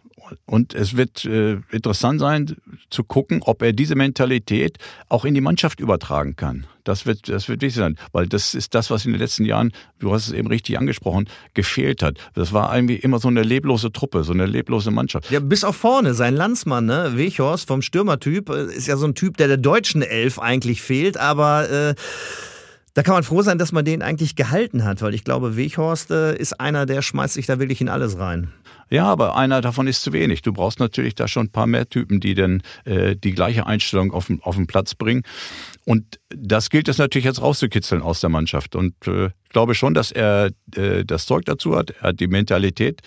Und 0.46 0.74
es 0.74 0.96
wird 0.96 1.24
äh, 1.24 1.58
interessant 1.70 2.20
sein 2.20 2.56
zu 2.90 3.04
gucken, 3.04 3.42
ob 3.42 3.62
er 3.62 3.72
diese 3.72 3.94
Mentalität 3.94 4.78
auch 5.08 5.24
in 5.24 5.34
die 5.34 5.40
Mannschaft 5.40 5.80
übertragen 5.80 6.36
kann. 6.36 6.66
Das 6.84 7.06
wird, 7.06 7.28
das 7.28 7.48
wird 7.48 7.62
wichtig 7.62 7.76
sein, 7.76 7.96
weil 8.12 8.26
das 8.26 8.54
ist 8.54 8.74
das, 8.74 8.90
was 8.90 9.04
in 9.04 9.12
den 9.12 9.20
letzten 9.20 9.44
Jahren, 9.44 9.72
du 9.98 10.12
hast 10.12 10.28
es 10.28 10.32
eben 10.32 10.48
richtig 10.48 10.78
angesprochen, 10.78 11.28
gefehlt 11.54 12.02
hat. 12.02 12.18
Das 12.34 12.52
war 12.52 12.74
irgendwie 12.74 12.96
immer 12.96 13.18
so 13.18 13.28
eine 13.28 13.42
leblose 13.42 13.92
Truppe, 13.92 14.24
so 14.24 14.32
eine 14.32 14.46
leblose 14.46 14.90
Mannschaft. 14.90 15.30
Ja, 15.30 15.40
bis 15.40 15.64
auf 15.64 15.76
vorne, 15.76 16.14
sein 16.14 16.34
Landsmann, 16.34 16.86
ne, 16.86 17.12
Weghorst 17.14 17.68
vom 17.68 17.82
Stürmertyp, 17.82 18.48
äh, 18.48 18.64
ist 18.74 18.88
ja 18.88 18.96
so 18.96 19.06
ein 19.06 19.14
Typ, 19.14 19.36
der 19.36 19.48
der 19.48 19.58
deutschen 19.58 20.02
Elf 20.02 20.38
eigentlich 20.38 20.82
fehlt, 20.82 21.18
aber 21.18 21.70
äh, 21.70 21.94
da 22.94 23.02
kann 23.02 23.14
man 23.14 23.22
froh 23.22 23.42
sein, 23.42 23.58
dass 23.58 23.72
man 23.72 23.84
den 23.84 24.02
eigentlich 24.02 24.36
gehalten 24.36 24.84
hat, 24.84 25.00
weil 25.02 25.14
ich 25.14 25.24
glaube, 25.24 25.56
Weghorst 25.56 26.10
äh, 26.10 26.36
ist 26.36 26.60
einer, 26.60 26.86
der 26.86 27.02
schmeißt 27.02 27.34
sich 27.34 27.46
da 27.46 27.58
wirklich 27.58 27.80
in 27.80 27.88
alles 27.88 28.18
rein. 28.18 28.52
Ja, 28.90 29.06
aber 29.06 29.36
einer 29.36 29.62
davon 29.62 29.86
ist 29.86 30.02
zu 30.02 30.12
wenig. 30.12 30.42
Du 30.42 30.52
brauchst 30.52 30.78
natürlich 30.78 31.14
da 31.14 31.26
schon 31.26 31.46
ein 31.46 31.50
paar 31.50 31.66
mehr 31.66 31.88
Typen, 31.88 32.20
die 32.20 32.34
dann 32.34 32.62
äh, 32.84 33.16
die 33.16 33.32
gleiche 33.32 33.66
Einstellung 33.66 34.12
auf, 34.12 34.30
auf 34.42 34.56
den 34.56 34.66
Platz 34.66 34.94
bringen. 34.94 35.22
Und 35.86 36.20
das 36.28 36.68
gilt 36.68 36.88
es 36.88 36.98
natürlich 36.98 37.24
jetzt 37.24 37.40
rauszukitzeln 37.40 38.02
aus 38.02 38.20
der 38.20 38.28
Mannschaft. 38.28 38.76
Und 38.76 38.94
äh, 39.06 39.28
ich 39.28 39.48
glaube 39.48 39.74
schon, 39.74 39.94
dass 39.94 40.12
er 40.12 40.50
äh, 40.76 41.06
das 41.06 41.24
Zeug 41.24 41.46
dazu 41.46 41.74
hat. 41.74 41.90
Er 42.02 42.08
hat 42.10 42.20
die 42.20 42.26
Mentalität. 42.26 43.00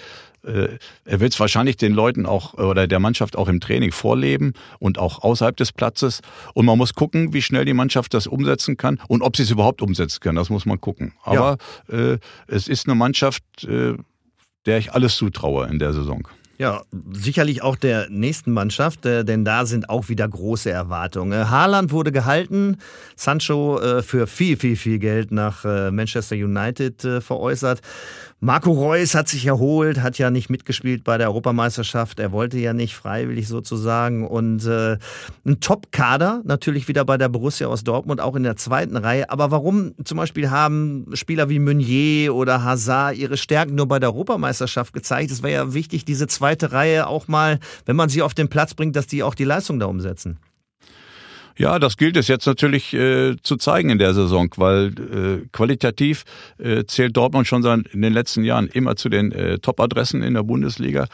Äh, 0.46 0.78
er 1.06 1.20
wird 1.20 1.34
es 1.34 1.40
wahrscheinlich 1.40 1.78
den 1.78 1.94
Leuten 1.94 2.26
auch 2.26 2.54
oder 2.54 2.88
der 2.88 3.00
Mannschaft 3.00 3.36
auch 3.36 3.48
im 3.48 3.60
Training 3.60 3.92
vorleben 3.92 4.54
und 4.80 5.00
auch 5.00 5.24
außerhalb 5.24 5.56
des 5.58 5.72
Platzes. 5.72 6.22
Und 6.54 6.66
man 6.66 6.78
muss 6.78 6.94
gucken, 6.94 7.34
wie 7.34 7.42
schnell 7.42 7.66
die 7.66 7.74
Mannschaft 7.74 8.14
das 8.14 8.28
umsetzen 8.28 8.78
kann 8.78 9.00
und 9.08 9.22
ob 9.22 9.36
sie 9.36 9.44
es 9.44 9.52
überhaupt 9.52 9.82
umsetzen 9.82 10.20
kann. 10.20 10.36
Das 10.36 10.50
muss 10.50 10.66
man 10.66 10.80
gucken. 10.80 11.14
Aber 11.24 11.58
ja. 11.92 12.14
äh, 12.14 12.18
es 12.48 12.68
ist 12.68 12.88
eine 12.88 12.96
Mannschaft, 12.96 13.44
äh, 13.64 13.96
der 14.66 14.78
ich 14.78 14.94
alles 14.94 15.16
zutraue 15.16 15.68
in 15.68 15.80
der 15.80 15.94
Saison. 15.94 16.28
Ja, 16.58 16.84
sicherlich 17.12 17.62
auch 17.64 17.76
der 17.76 18.10
nächsten 18.10 18.54
Mannschaft, 18.54 19.06
äh, 19.06 19.26
denn 19.26 19.44
da 19.44 19.66
sind 19.66 19.90
auch 19.90 20.08
wieder 20.08 20.26
große 20.26 20.72
Erwartungen. 20.72 21.50
Haaland 21.50 21.92
wurde 21.92 22.14
gehalten, 22.14 22.78
Sancho 23.18 23.78
äh, 23.80 24.02
für 24.02 24.26
viel, 24.26 24.56
viel, 24.56 24.78
viel 24.78 25.00
Geld 25.00 25.32
nach 25.32 25.66
äh, 25.66 25.92
Manchester 25.92 26.36
United 26.36 27.02
veräußert. 27.20 27.82
Marco 28.42 28.72
Reus 28.72 29.16
hat 29.16 29.30
sich 29.30 29.46
erholt, 29.46 30.02
hat 30.02 30.18
ja 30.18 30.30
nicht 30.30 30.50
mitgespielt 30.50 31.06
bei 31.06 31.18
der 31.18 31.30
Europameisterschaft. 31.30 32.20
Er 32.20 32.34
wollte 32.34 32.60
ja 32.60 32.74
nicht 32.74 32.94
freiwillig 32.94 33.48
sozusagen. 33.48 34.28
Und 34.28 34.66
äh, 34.66 34.98
ein 35.46 35.62
Top-Kader 35.62 36.42
natürlich 36.44 36.90
wieder 36.90 37.06
bei 37.06 37.18
der 37.18 37.30
Borussia 37.30 37.68
aus 37.68 37.86
Dortmund, 37.86 38.20
auch 38.20 38.36
in 38.36 38.44
der 38.44 38.58
zweiten 38.58 38.98
Reihe. 38.98 39.30
Aber 39.30 39.52
warum 39.52 39.94
zum 40.04 40.18
Beispiel 40.18 40.50
haben 40.50 41.08
Spieler 41.14 41.50
wie 41.50 41.60
Meunier 41.60 42.36
oder 42.36 42.64
Hazard 42.64 43.16
ihre 43.16 43.38
Stärken 43.38 43.76
nur 43.76 43.88
bei 43.88 44.00
der 44.00 44.10
Europameisterschaft 44.10 44.94
gezeigt? 44.94 45.32
Es 45.32 45.42
wäre 45.42 45.54
ja 45.54 45.74
wichtig, 45.74 46.04
diese 46.04 46.28
zweite 46.28 46.74
Reihe 46.74 47.08
auch 47.08 47.30
mal, 47.30 47.60
wenn 47.86 47.96
man 47.96 48.10
sie 48.10 48.22
auf 48.22 48.34
den 48.34 48.50
Platz 48.50 48.74
bringt, 48.74 48.98
dass 48.98 49.08
die 49.08 49.24
auch 49.24 49.34
die 49.34 49.46
Leistung 49.46 49.80
da 49.80 49.86
umsetzen. 49.86 50.40
Ja, 51.58 51.80
das 51.80 51.96
gilt 51.96 52.18
es 52.18 52.28
jetzt 52.28 52.46
natürlich 52.46 52.94
äh, 52.94 53.38
zu 53.42 53.56
zeigen 53.56 53.90
in 53.90 53.98
der 53.98 54.14
Saison, 54.14 54.50
weil 54.58 54.88
äh, 54.88 55.48
qualitativ 55.54 56.26
äh, 56.58 56.84
zählt 56.86 57.16
Dortmund 57.16 57.48
schon 57.48 57.64
seit 57.64 57.88
in 57.88 58.02
den 58.02 58.12
letzten 58.12 58.44
Jahren 58.44 58.68
immer 58.68 58.98
zu 58.98 59.08
den 59.08 59.32
äh, 59.32 59.58
Top-Adressen 59.60 60.22
in 60.22 60.34
der 60.34 60.44
Bundesliga. 60.44 61.08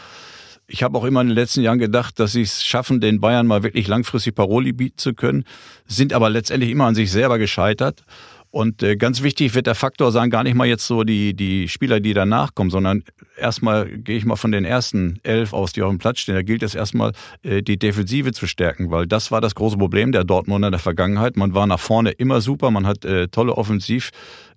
Ich 0.65 0.81
habe 0.81 0.97
auch 0.97 1.03
immer 1.03 1.21
in 1.21 1.27
den 1.27 1.35
letzten 1.35 1.61
Jahren 1.61 1.77
gedacht, 1.77 2.19
dass 2.19 2.31
sie 2.31 2.41
es 2.41 2.63
schaffen, 2.63 3.01
den 3.01 3.19
Bayern 3.19 3.45
mal 3.45 3.61
wirklich 3.61 3.87
langfristig 3.87 4.33
Paroli 4.33 4.71
bieten 4.71 4.97
zu 4.97 5.13
können, 5.13 5.43
sind 5.85 6.11
aber 6.13 6.29
letztendlich 6.29 6.71
immer 6.71 6.85
an 6.85 6.95
sich 6.95 7.11
selber 7.11 7.37
gescheitert. 7.37 8.03
Und 8.51 8.83
äh, 8.83 8.97
ganz 8.97 9.23
wichtig 9.23 9.55
wird 9.55 9.65
der 9.65 9.75
Faktor 9.75 10.11
sein, 10.11 10.29
gar 10.29 10.43
nicht 10.43 10.55
mal 10.55 10.67
jetzt 10.67 10.85
so 10.85 11.05
die, 11.05 11.33
die 11.33 11.69
Spieler, 11.69 12.01
die 12.01 12.13
danach 12.13 12.53
kommen, 12.53 12.69
sondern 12.69 13.03
erstmal 13.37 13.85
gehe 13.85 14.17
ich 14.17 14.25
mal 14.25 14.35
von 14.35 14.51
den 14.51 14.65
ersten 14.65 15.19
elf 15.23 15.53
aus, 15.53 15.71
die 15.71 15.81
auf 15.81 15.89
dem 15.89 15.99
Platz 15.99 16.19
stehen. 16.19 16.35
Da 16.35 16.41
gilt 16.41 16.61
es 16.61 16.75
erstmal, 16.75 17.13
äh, 17.43 17.61
die 17.61 17.79
Defensive 17.79 18.33
zu 18.33 18.47
stärken, 18.47 18.91
weil 18.91 19.07
das 19.07 19.31
war 19.31 19.39
das 19.39 19.55
große 19.55 19.77
Problem 19.77 20.11
der 20.11 20.25
Dortmunder 20.25 20.67
in 20.67 20.73
der 20.73 20.79
Vergangenheit. 20.79 21.37
Man 21.37 21.53
war 21.53 21.65
nach 21.65 21.79
vorne 21.79 22.11
immer 22.11 22.41
super, 22.41 22.71
man 22.71 22.85
hat 22.85 23.05
äh, 23.05 23.29
tolle 23.29 23.55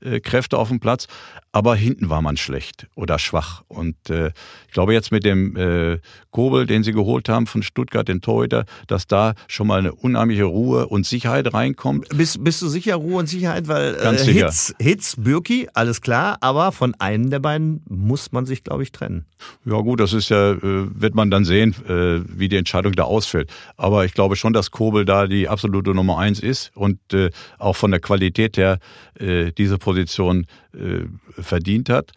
Offensivkräfte 0.05 0.59
auf 0.59 0.69
dem 0.69 0.81
Platz, 0.81 1.07
aber 1.53 1.77
hinten 1.77 2.11
war 2.11 2.21
man 2.21 2.37
schlecht 2.37 2.87
oder 2.95 3.19
schwach. 3.19 3.63
Und 3.69 4.11
äh, 4.11 4.33
ich 4.67 4.73
glaube 4.73 4.93
jetzt 4.93 5.13
mit 5.13 5.25
dem 5.25 5.57
äh, 5.57 5.99
Kobel, 6.31 6.67
den 6.67 6.83
sie 6.83 6.93
geholt 6.93 7.29
haben 7.29 7.47
von 7.47 7.63
Stuttgart, 7.63 8.07
den 8.09 8.21
Torhüter, 8.21 8.65
dass 8.87 9.07
da 9.07 9.35
schon 9.47 9.69
mal 9.69 9.79
eine 9.79 9.95
unheimliche 9.95 10.45
Ruhe 10.45 10.89
und 10.89 11.07
Sicherheit 11.07 11.55
reinkommt. 11.55 12.09
Bist, 12.09 12.43
bist 12.43 12.61
du 12.61 12.69
sicher, 12.69 12.97
Ruhe 12.97 13.19
und 13.19 13.29
Sicherheit? 13.29 13.69
Weil 13.69 13.95
äh, 13.95 14.17
Hits, 14.19 14.75
Hits, 14.81 15.17
Birki, 15.17 15.69
alles 15.75 16.01
klar, 16.01 16.39
aber 16.41 16.73
von 16.73 16.95
einem 16.99 17.31
der 17.31 17.39
beiden 17.39 17.83
muss 17.89 18.33
man 18.33 18.47
sich, 18.47 18.65
glaube 18.65 18.83
ich, 18.83 18.93
trennen. 18.93 19.27
Ja 19.65 19.81
gut, 19.81 20.01
das 20.01 20.13
ist 20.13 20.31
ja, 20.31 20.53
äh, 20.53 20.59
wird 20.61 21.15
man 21.15 21.31
dann 21.31 21.45
sehen, 21.45 21.75
äh, 21.87 22.21
wie 22.27 22.49
die 22.49 22.57
Entscheidung 22.57 22.93
da 22.95 23.05
ausfällt. 23.05 23.51
Aber 23.77 24.05
ich 24.05 24.15
glaube 24.15 24.37
schon, 24.37 24.53
dass 24.53 24.71
Kobel 24.71 25.05
da 25.05 25.27
die 25.27 25.49
absolute 25.49 25.95
Nummer 25.95 26.19
eins 26.19 26.41
ist 26.41 26.73
und 26.75 26.99
äh, 27.13 27.31
auch 27.59 27.77
von 27.77 27.91
der 27.91 28.01
Qualität 28.01 28.57
her 28.57 28.79
äh, 29.19 29.53
diese 29.53 29.79
Position 29.79 29.94
äh, 29.99 31.05
verdient 31.41 31.89
hat. 31.89 32.13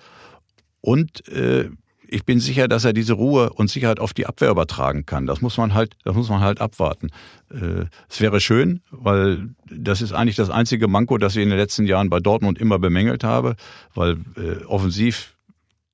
Und 0.82 1.28
äh, 1.28 1.70
ich 2.08 2.26
bin 2.26 2.40
sicher, 2.40 2.68
dass 2.68 2.86
er 2.86 2.94
diese 2.94 3.14
Ruhe 3.14 3.52
und 3.52 3.70
Sicherheit 3.70 4.00
auf 4.00 4.14
die 4.14 4.26
Abwehr 4.26 4.50
übertragen 4.50 5.06
kann. 5.06 5.28
Das 5.28 5.42
muss 5.42 5.58
man 5.58 5.74
halt, 5.74 5.96
das 6.04 6.16
muss 6.16 6.30
man 6.30 6.40
halt 6.40 6.62
abwarten. 6.62 7.10
Äh, 7.52 7.86
es 8.10 8.22
wäre 8.22 8.40
schön, 8.40 8.82
weil 8.92 9.50
das 9.70 10.02
ist 10.02 10.14
eigentlich 10.14 10.38
das 10.38 10.50
einzige 10.50 10.88
Manko, 10.88 11.18
das 11.18 11.36
ich 11.36 11.44
in 11.44 11.50
den 11.50 11.58
letzten 11.58 11.86
Jahren 11.86 12.10
bei 12.10 12.20
Dortmund 12.20 12.60
immer 12.60 12.80
bemängelt 12.80 13.24
habe, 13.24 13.56
weil 13.94 14.18
äh, 14.36 14.64
offensiv 14.66 15.38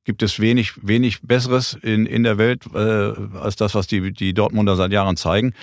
gibt 0.05 0.21
es 0.21 0.39
wenig, 0.39 0.73
wenig 0.85 1.21
Besseres 1.21 1.77
in, 1.81 2.05
in 2.05 2.23
der 2.23 2.37
Welt 2.37 2.65
äh, 2.73 3.13
als 3.39 3.55
das, 3.55 3.73
was 3.73 3.87
die, 3.87 4.11
die 4.11 4.33
Dortmunder 4.33 4.75
seit 4.75 4.91
Jahren 4.91 5.15
zeigen. 5.15 5.53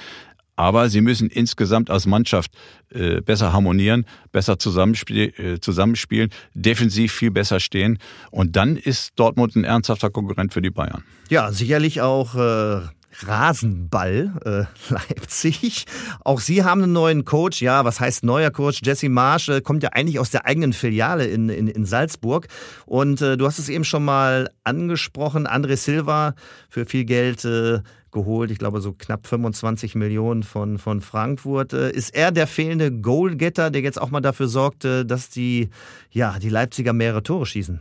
Aber 0.61 0.91
sie 0.91 1.01
müssen 1.01 1.31
insgesamt 1.31 1.89
als 1.89 2.05
Mannschaft 2.05 2.53
äh, 2.91 3.23
besser 3.23 3.51
harmonieren, 3.55 4.05
besser 4.31 4.59
zusammenspiel, 4.59 5.33
äh, 5.39 5.59
zusammenspielen, 5.59 6.29
defensiv 6.53 7.15
viel 7.15 7.31
besser 7.31 7.61
stehen. 7.61 7.97
Und 8.31 8.57
dann 8.57 8.77
ist 8.77 9.13
Dortmund 9.17 9.57
ein 9.57 9.65
ernsthafter 9.65 10.11
Konkurrent 10.11 10.53
für 10.53 10.61
die 10.61 10.69
Bayern. 10.69 11.03
Ja, 11.31 11.51
sicherlich 11.51 12.03
auch. 12.03 12.35
Äh 12.35 12.81
Rasenball 13.27 14.33
äh, 14.45 14.93
Leipzig. 14.95 15.85
Auch 16.25 16.41
sie 16.41 16.63
haben 16.63 16.83
einen 16.83 16.93
neuen 16.93 17.25
Coach. 17.25 17.61
Ja, 17.61 17.85
was 17.85 17.99
heißt 17.99 18.23
neuer 18.23 18.51
Coach? 18.51 18.81
Jesse 18.85 19.09
Marsch 19.09 19.49
äh, 19.49 19.61
kommt 19.61 19.83
ja 19.83 19.91
eigentlich 19.91 20.21
aus 20.21 20.31
der 20.31 20.47
eigenen 20.47 20.73
Filiale 20.73 21.27
in, 21.27 21.49
in, 21.49 21.67
in 21.67 21.85
Salzburg. 21.85 22.47
Und 22.87 23.21
äh, 23.21 23.37
du 23.37 23.47
hast 23.47 23.59
es 23.59 23.69
eben 23.69 23.85
schon 23.85 24.05
mal 24.05 24.51
angesprochen. 24.63 25.49
André 25.49 25.77
Silva 25.77 26.35
für 26.69 26.87
viel 26.87 27.05
Geld 27.05 27.45
äh, 27.45 27.81
geholt. 28.13 28.51
Ich 28.51 28.59
glaube, 28.59 28.81
so 28.81 28.93
knapp 28.93 29.27
25 29.27 29.95
Millionen 29.95 30.43
von, 30.43 30.79
von 30.79 31.01
Frankfurt. 31.01 31.73
Äh, 31.73 31.91
ist 31.91 32.15
er 32.15 32.33
der 32.33 32.47
fehlende 32.47 32.93
Goalgetter, 32.93 33.71
der 33.71 33.83
jetzt 33.83 34.01
auch 34.01 34.11
mal 34.11 34.21
dafür 34.21 34.49
sorgte, 34.49 35.05
dass 35.07 35.31
die, 35.31 35.71
ja, 36.11 36.39
die 36.39 36.49
Leipziger 36.49 36.93
mehrere 36.93 37.23
Tore 37.23 37.47
schießen? 37.47 37.81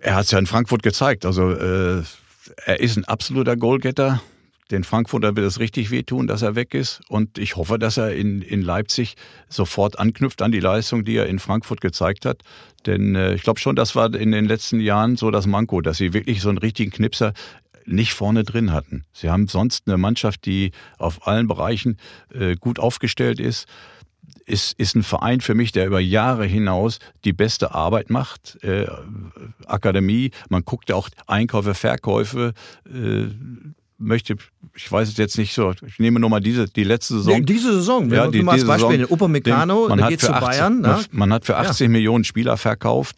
Er 0.00 0.14
hat 0.14 0.26
es 0.26 0.30
ja 0.30 0.38
in 0.38 0.46
Frankfurt 0.46 0.82
gezeigt. 0.82 1.24
Also 1.24 1.50
äh, 1.50 2.02
er 2.64 2.80
ist 2.80 2.96
ein 2.96 3.04
absoluter 3.04 3.56
Goalgetter. 3.56 4.20
Den 4.70 4.84
Frankfurter 4.84 5.34
wird 5.34 5.46
es 5.46 5.58
richtig 5.58 5.90
wehtun, 5.90 6.28
dass 6.28 6.42
er 6.42 6.54
weg 6.54 6.74
ist. 6.74 7.00
Und 7.08 7.38
ich 7.38 7.56
hoffe, 7.56 7.78
dass 7.78 7.96
er 7.96 8.14
in, 8.14 8.40
in 8.40 8.62
Leipzig 8.62 9.16
sofort 9.48 9.98
anknüpft 9.98 10.42
an 10.42 10.52
die 10.52 10.60
Leistung, 10.60 11.04
die 11.04 11.16
er 11.16 11.26
in 11.26 11.40
Frankfurt 11.40 11.80
gezeigt 11.80 12.24
hat. 12.24 12.42
Denn 12.86 13.16
äh, 13.16 13.34
ich 13.34 13.42
glaube 13.42 13.58
schon, 13.58 13.74
das 13.74 13.96
war 13.96 14.14
in 14.14 14.30
den 14.30 14.44
letzten 14.44 14.78
Jahren 14.78 15.16
so 15.16 15.30
das 15.32 15.46
Manko, 15.46 15.80
dass 15.80 15.98
sie 15.98 16.12
wirklich 16.12 16.40
so 16.40 16.50
einen 16.50 16.58
richtigen 16.58 16.92
Knipser 16.92 17.32
nicht 17.90 18.14
vorne 18.14 18.44
drin 18.44 18.72
hatten. 18.72 19.04
Sie 19.12 19.30
haben 19.30 19.48
sonst 19.48 19.86
eine 19.86 19.98
Mannschaft, 19.98 20.46
die 20.46 20.72
auf 20.98 21.26
allen 21.26 21.48
Bereichen 21.48 21.96
äh, 22.32 22.56
gut 22.56 22.78
aufgestellt 22.78 23.40
ist. 23.40 23.66
Ist, 24.46 24.78
ist 24.78 24.96
ein 24.96 25.02
Verein 25.02 25.40
für 25.40 25.54
mich, 25.54 25.72
der 25.72 25.86
über 25.86 26.00
Jahre 26.00 26.44
hinaus 26.44 26.98
die 27.24 27.32
beste 27.32 27.72
Arbeit 27.72 28.10
macht. 28.10 28.58
Äh, 28.62 28.86
Akademie, 29.66 30.30
man 30.48 30.64
guckt 30.64 30.88
ja 30.88 30.96
auch 30.96 31.08
Einkäufe, 31.26 31.74
Verkäufe, 31.74 32.54
äh, 32.92 33.26
möchte, 34.00 34.36
ich 34.74 34.90
weiß 34.90 35.08
es 35.08 35.16
jetzt 35.18 35.36
nicht 35.38 35.52
so, 35.52 35.72
ich 35.86 35.98
nehme 35.98 36.18
nur 36.20 36.30
mal 36.30 36.40
diese, 36.40 36.66
die 36.66 36.84
letzte 36.84 37.14
Saison. 37.14 37.40
Nee, 37.40 37.44
diese 37.44 37.74
Saison, 37.74 38.10
ja, 38.10 38.26
die, 38.26 38.38
diese 38.40 38.66
Beispiel, 38.66 38.98
Saison, 38.98 39.12
Upamecano, 39.12 39.88
man, 39.88 40.02
hat 40.02 40.20
für 40.20 40.34
80, 40.34 40.40
Bayern, 40.40 40.80
man, 40.80 40.90
ne? 40.90 41.04
man 41.12 41.32
hat 41.32 41.44
für 41.44 41.56
80 41.56 41.84
ja. 41.84 41.88
Millionen 41.88 42.24
Spieler 42.24 42.56
verkauft 42.56 43.16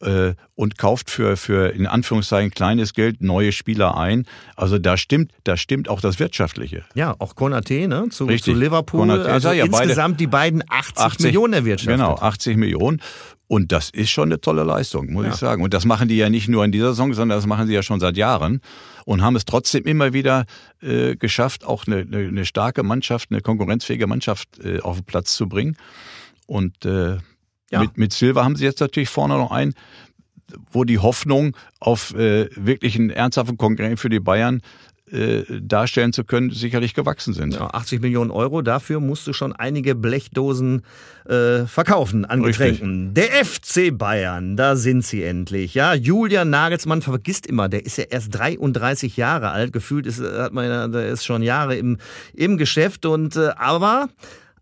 äh, 0.00 0.34
und 0.54 0.78
kauft 0.78 1.10
für, 1.10 1.36
für 1.36 1.72
in 1.74 1.86
Anführungszeichen 1.86 2.50
kleines 2.50 2.94
Geld 2.94 3.22
neue 3.22 3.52
Spieler 3.52 3.96
ein. 3.96 4.26
Also 4.56 4.78
da 4.78 4.96
stimmt, 4.96 5.32
da 5.44 5.56
stimmt 5.56 5.88
auch 5.88 6.00
das 6.00 6.18
Wirtschaftliche. 6.18 6.84
Ja, 6.94 7.14
auch 7.18 7.34
Konate, 7.34 7.88
ne? 7.88 8.08
Zu, 8.10 8.24
Richtig. 8.24 8.54
zu 8.54 8.60
Liverpool. 8.60 9.00
Konate, 9.00 9.30
also 9.30 9.52
ja, 9.52 9.64
insgesamt 9.64 10.14
beide, 10.14 10.18
die 10.18 10.26
beiden 10.26 10.64
80, 10.68 11.04
80 11.04 11.24
Millionen 11.26 11.52
erwirtschaftet. 11.54 11.96
Genau, 11.96 12.14
80 12.16 12.56
Millionen. 12.56 13.00
Und 13.46 13.72
das 13.72 13.90
ist 13.90 14.10
schon 14.10 14.28
eine 14.28 14.40
tolle 14.40 14.64
Leistung, 14.64 15.12
muss 15.12 15.26
ja. 15.26 15.30
ich 15.32 15.36
sagen. 15.36 15.62
Und 15.62 15.74
das 15.74 15.84
machen 15.84 16.08
die 16.08 16.16
ja 16.16 16.30
nicht 16.30 16.48
nur 16.48 16.64
in 16.64 16.72
dieser 16.72 16.88
Saison, 16.88 17.12
sondern 17.12 17.38
das 17.38 17.46
machen 17.46 17.66
sie 17.66 17.74
ja 17.74 17.82
schon 17.82 18.00
seit 18.00 18.16
Jahren 18.16 18.60
und 19.04 19.22
haben 19.22 19.36
es 19.36 19.44
trotzdem 19.44 19.84
immer 19.84 20.12
wieder 20.12 20.46
äh, 20.80 21.14
geschafft, 21.16 21.64
auch 21.64 21.86
eine, 21.86 21.98
eine, 21.98 22.28
eine, 22.28 22.44
starke 22.46 22.82
Mannschaft, 22.82 23.30
eine 23.30 23.42
konkurrenzfähige 23.42 24.06
Mannschaft 24.06 24.48
äh, 24.64 24.80
auf 24.80 24.96
den 24.96 25.04
Platz 25.04 25.34
zu 25.34 25.48
bringen. 25.48 25.76
Und 26.46 26.84
äh, 26.86 27.18
ja. 27.74 27.80
Mit, 27.80 27.98
mit 27.98 28.12
Silva 28.12 28.44
haben 28.44 28.56
sie 28.56 28.64
jetzt 28.64 28.80
natürlich 28.80 29.08
vorne 29.08 29.34
noch 29.34 29.50
einen, 29.50 29.74
wo 30.70 30.84
die 30.84 30.98
Hoffnung 30.98 31.56
auf 31.80 32.14
äh, 32.14 32.48
wirklich 32.54 32.96
einen 32.96 33.10
ernsthaften 33.10 33.56
Konkurrent 33.56 33.98
für 33.98 34.08
die 34.08 34.20
Bayern 34.20 34.62
äh, 35.10 35.42
darstellen 35.60 36.12
zu 36.12 36.24
können, 36.24 36.50
sicherlich 36.50 36.94
gewachsen 36.94 37.34
sind. 37.34 37.54
Ja, 37.54 37.68
80 37.68 38.00
Millionen 38.00 38.30
Euro, 38.30 38.62
dafür 38.62 39.00
musst 39.00 39.26
du 39.26 39.32
schon 39.32 39.52
einige 39.52 39.94
Blechdosen 39.94 40.82
äh, 41.28 41.66
verkaufen 41.66 42.24
an 42.24 42.42
Getränken. 42.42 43.12
Der 43.12 43.44
FC 43.44 43.96
Bayern, 43.96 44.56
da 44.56 44.76
sind 44.76 45.04
sie 45.04 45.22
endlich. 45.22 45.74
Ja, 45.74 45.94
Julian 45.94 46.50
Nagelsmann 46.50 47.02
vergisst 47.02 47.46
immer, 47.46 47.68
der 47.68 47.84
ist 47.84 47.98
ja 47.98 48.04
erst 48.04 48.34
33 48.34 49.16
Jahre 49.16 49.50
alt, 49.50 49.72
gefühlt 49.72 50.06
ist, 50.06 50.20
hat 50.20 50.52
man 50.52 50.92
der 50.92 51.08
ist 51.08 51.24
schon 51.24 51.42
Jahre 51.42 51.76
im, 51.76 51.98
im 52.32 52.56
Geschäft 52.56 53.04
und 53.04 53.36
äh, 53.36 53.50
aber 53.56 54.08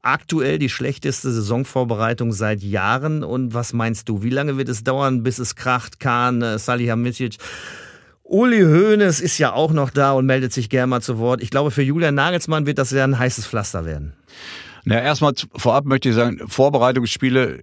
aktuell 0.02 0.58
die 0.58 0.68
schlechteste 0.68 1.30
Saisonvorbereitung 1.30 2.32
seit 2.32 2.62
Jahren. 2.62 3.24
Und 3.24 3.54
was 3.54 3.72
meinst 3.72 4.08
du, 4.08 4.22
wie 4.22 4.30
lange 4.30 4.58
wird 4.58 4.68
es 4.68 4.84
dauern, 4.84 5.22
bis 5.22 5.38
es 5.38 5.54
kracht? 5.56 6.00
Kahn, 6.00 6.42
äh, 6.42 6.58
Salihamidzic 6.58 7.38
Uli 8.24 8.62
Hoeneß 8.62 9.20
ist 9.20 9.36
ja 9.38 9.52
auch 9.52 9.72
noch 9.72 9.90
da 9.90 10.12
und 10.12 10.24
meldet 10.24 10.52
sich 10.52 10.70
gerne 10.70 10.86
mal 10.86 11.02
zu 11.02 11.18
Wort. 11.18 11.42
Ich 11.42 11.50
glaube, 11.50 11.70
für 11.70 11.82
Julian 11.82 12.14
Nagelsmann 12.14 12.64
wird 12.64 12.78
das 12.78 12.90
ja 12.90 13.04
ein 13.04 13.18
heißes 13.18 13.46
Pflaster 13.46 13.84
werden. 13.84 14.14
Na, 14.84 15.00
erstmal 15.00 15.34
vorab 15.54 15.84
möchte 15.84 16.08
ich 16.08 16.14
sagen, 16.14 16.40
Vorbereitungsspiele 16.48 17.62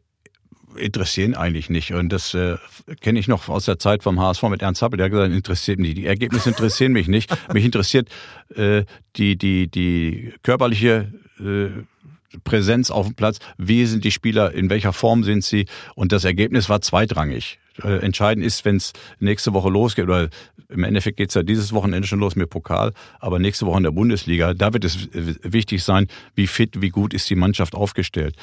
interessieren 0.75 1.33
eigentlich 1.33 1.69
nicht. 1.69 1.93
Und 1.93 2.09
das 2.09 2.33
äh, 2.33 2.57
kenne 3.01 3.19
ich 3.19 3.27
noch 3.27 3.49
aus 3.49 3.65
der 3.65 3.79
Zeit 3.79 4.03
vom 4.03 4.19
HSV 4.19 4.43
mit 4.43 4.61
Ernst 4.61 4.81
Happel. 4.81 4.97
Der 4.97 5.05
hat 5.05 5.11
gesagt, 5.11 5.33
interessiert 5.33 5.79
mich. 5.79 5.95
Die 5.95 6.05
Ergebnisse 6.05 6.49
interessieren 6.49 6.91
mich 6.91 7.07
nicht. 7.07 7.35
Mich 7.51 7.65
interessiert 7.65 8.09
äh, 8.55 8.83
die, 9.15 9.37
die, 9.37 9.69
die 9.69 10.33
körperliche 10.43 11.11
äh, 11.39 11.83
Präsenz 12.43 12.91
auf 12.91 13.07
dem 13.07 13.15
Platz. 13.15 13.39
Wie 13.57 13.85
sind 13.85 14.03
die 14.03 14.11
Spieler? 14.11 14.53
In 14.53 14.69
welcher 14.69 14.93
Form 14.93 15.23
sind 15.23 15.43
sie? 15.43 15.65
Und 15.95 16.11
das 16.11 16.23
Ergebnis 16.23 16.69
war 16.69 16.81
zweitrangig. 16.81 17.59
Äh, 17.83 17.99
entscheidend 17.99 18.45
ist, 18.45 18.65
wenn 18.65 18.75
es 18.75 18.93
nächste 19.19 19.53
Woche 19.53 19.69
losgeht, 19.69 20.05
oder 20.05 20.29
im 20.69 20.83
Endeffekt 20.83 21.17
geht 21.17 21.29
es 21.29 21.35
ja 21.35 21.43
dieses 21.43 21.73
Wochenende 21.73 22.07
schon 22.07 22.19
los 22.19 22.35
mit 22.35 22.49
Pokal, 22.49 22.93
aber 23.19 23.39
nächste 23.39 23.65
Woche 23.65 23.77
in 23.77 23.83
der 23.83 23.91
Bundesliga, 23.91 24.53
da 24.53 24.73
wird 24.73 24.85
es 24.85 25.09
wichtig 25.13 25.83
sein, 25.83 26.07
wie 26.35 26.47
fit, 26.47 26.81
wie 26.81 26.89
gut 26.89 27.13
ist 27.13 27.29
die 27.29 27.35
Mannschaft 27.35 27.75
aufgestellt. 27.75 28.35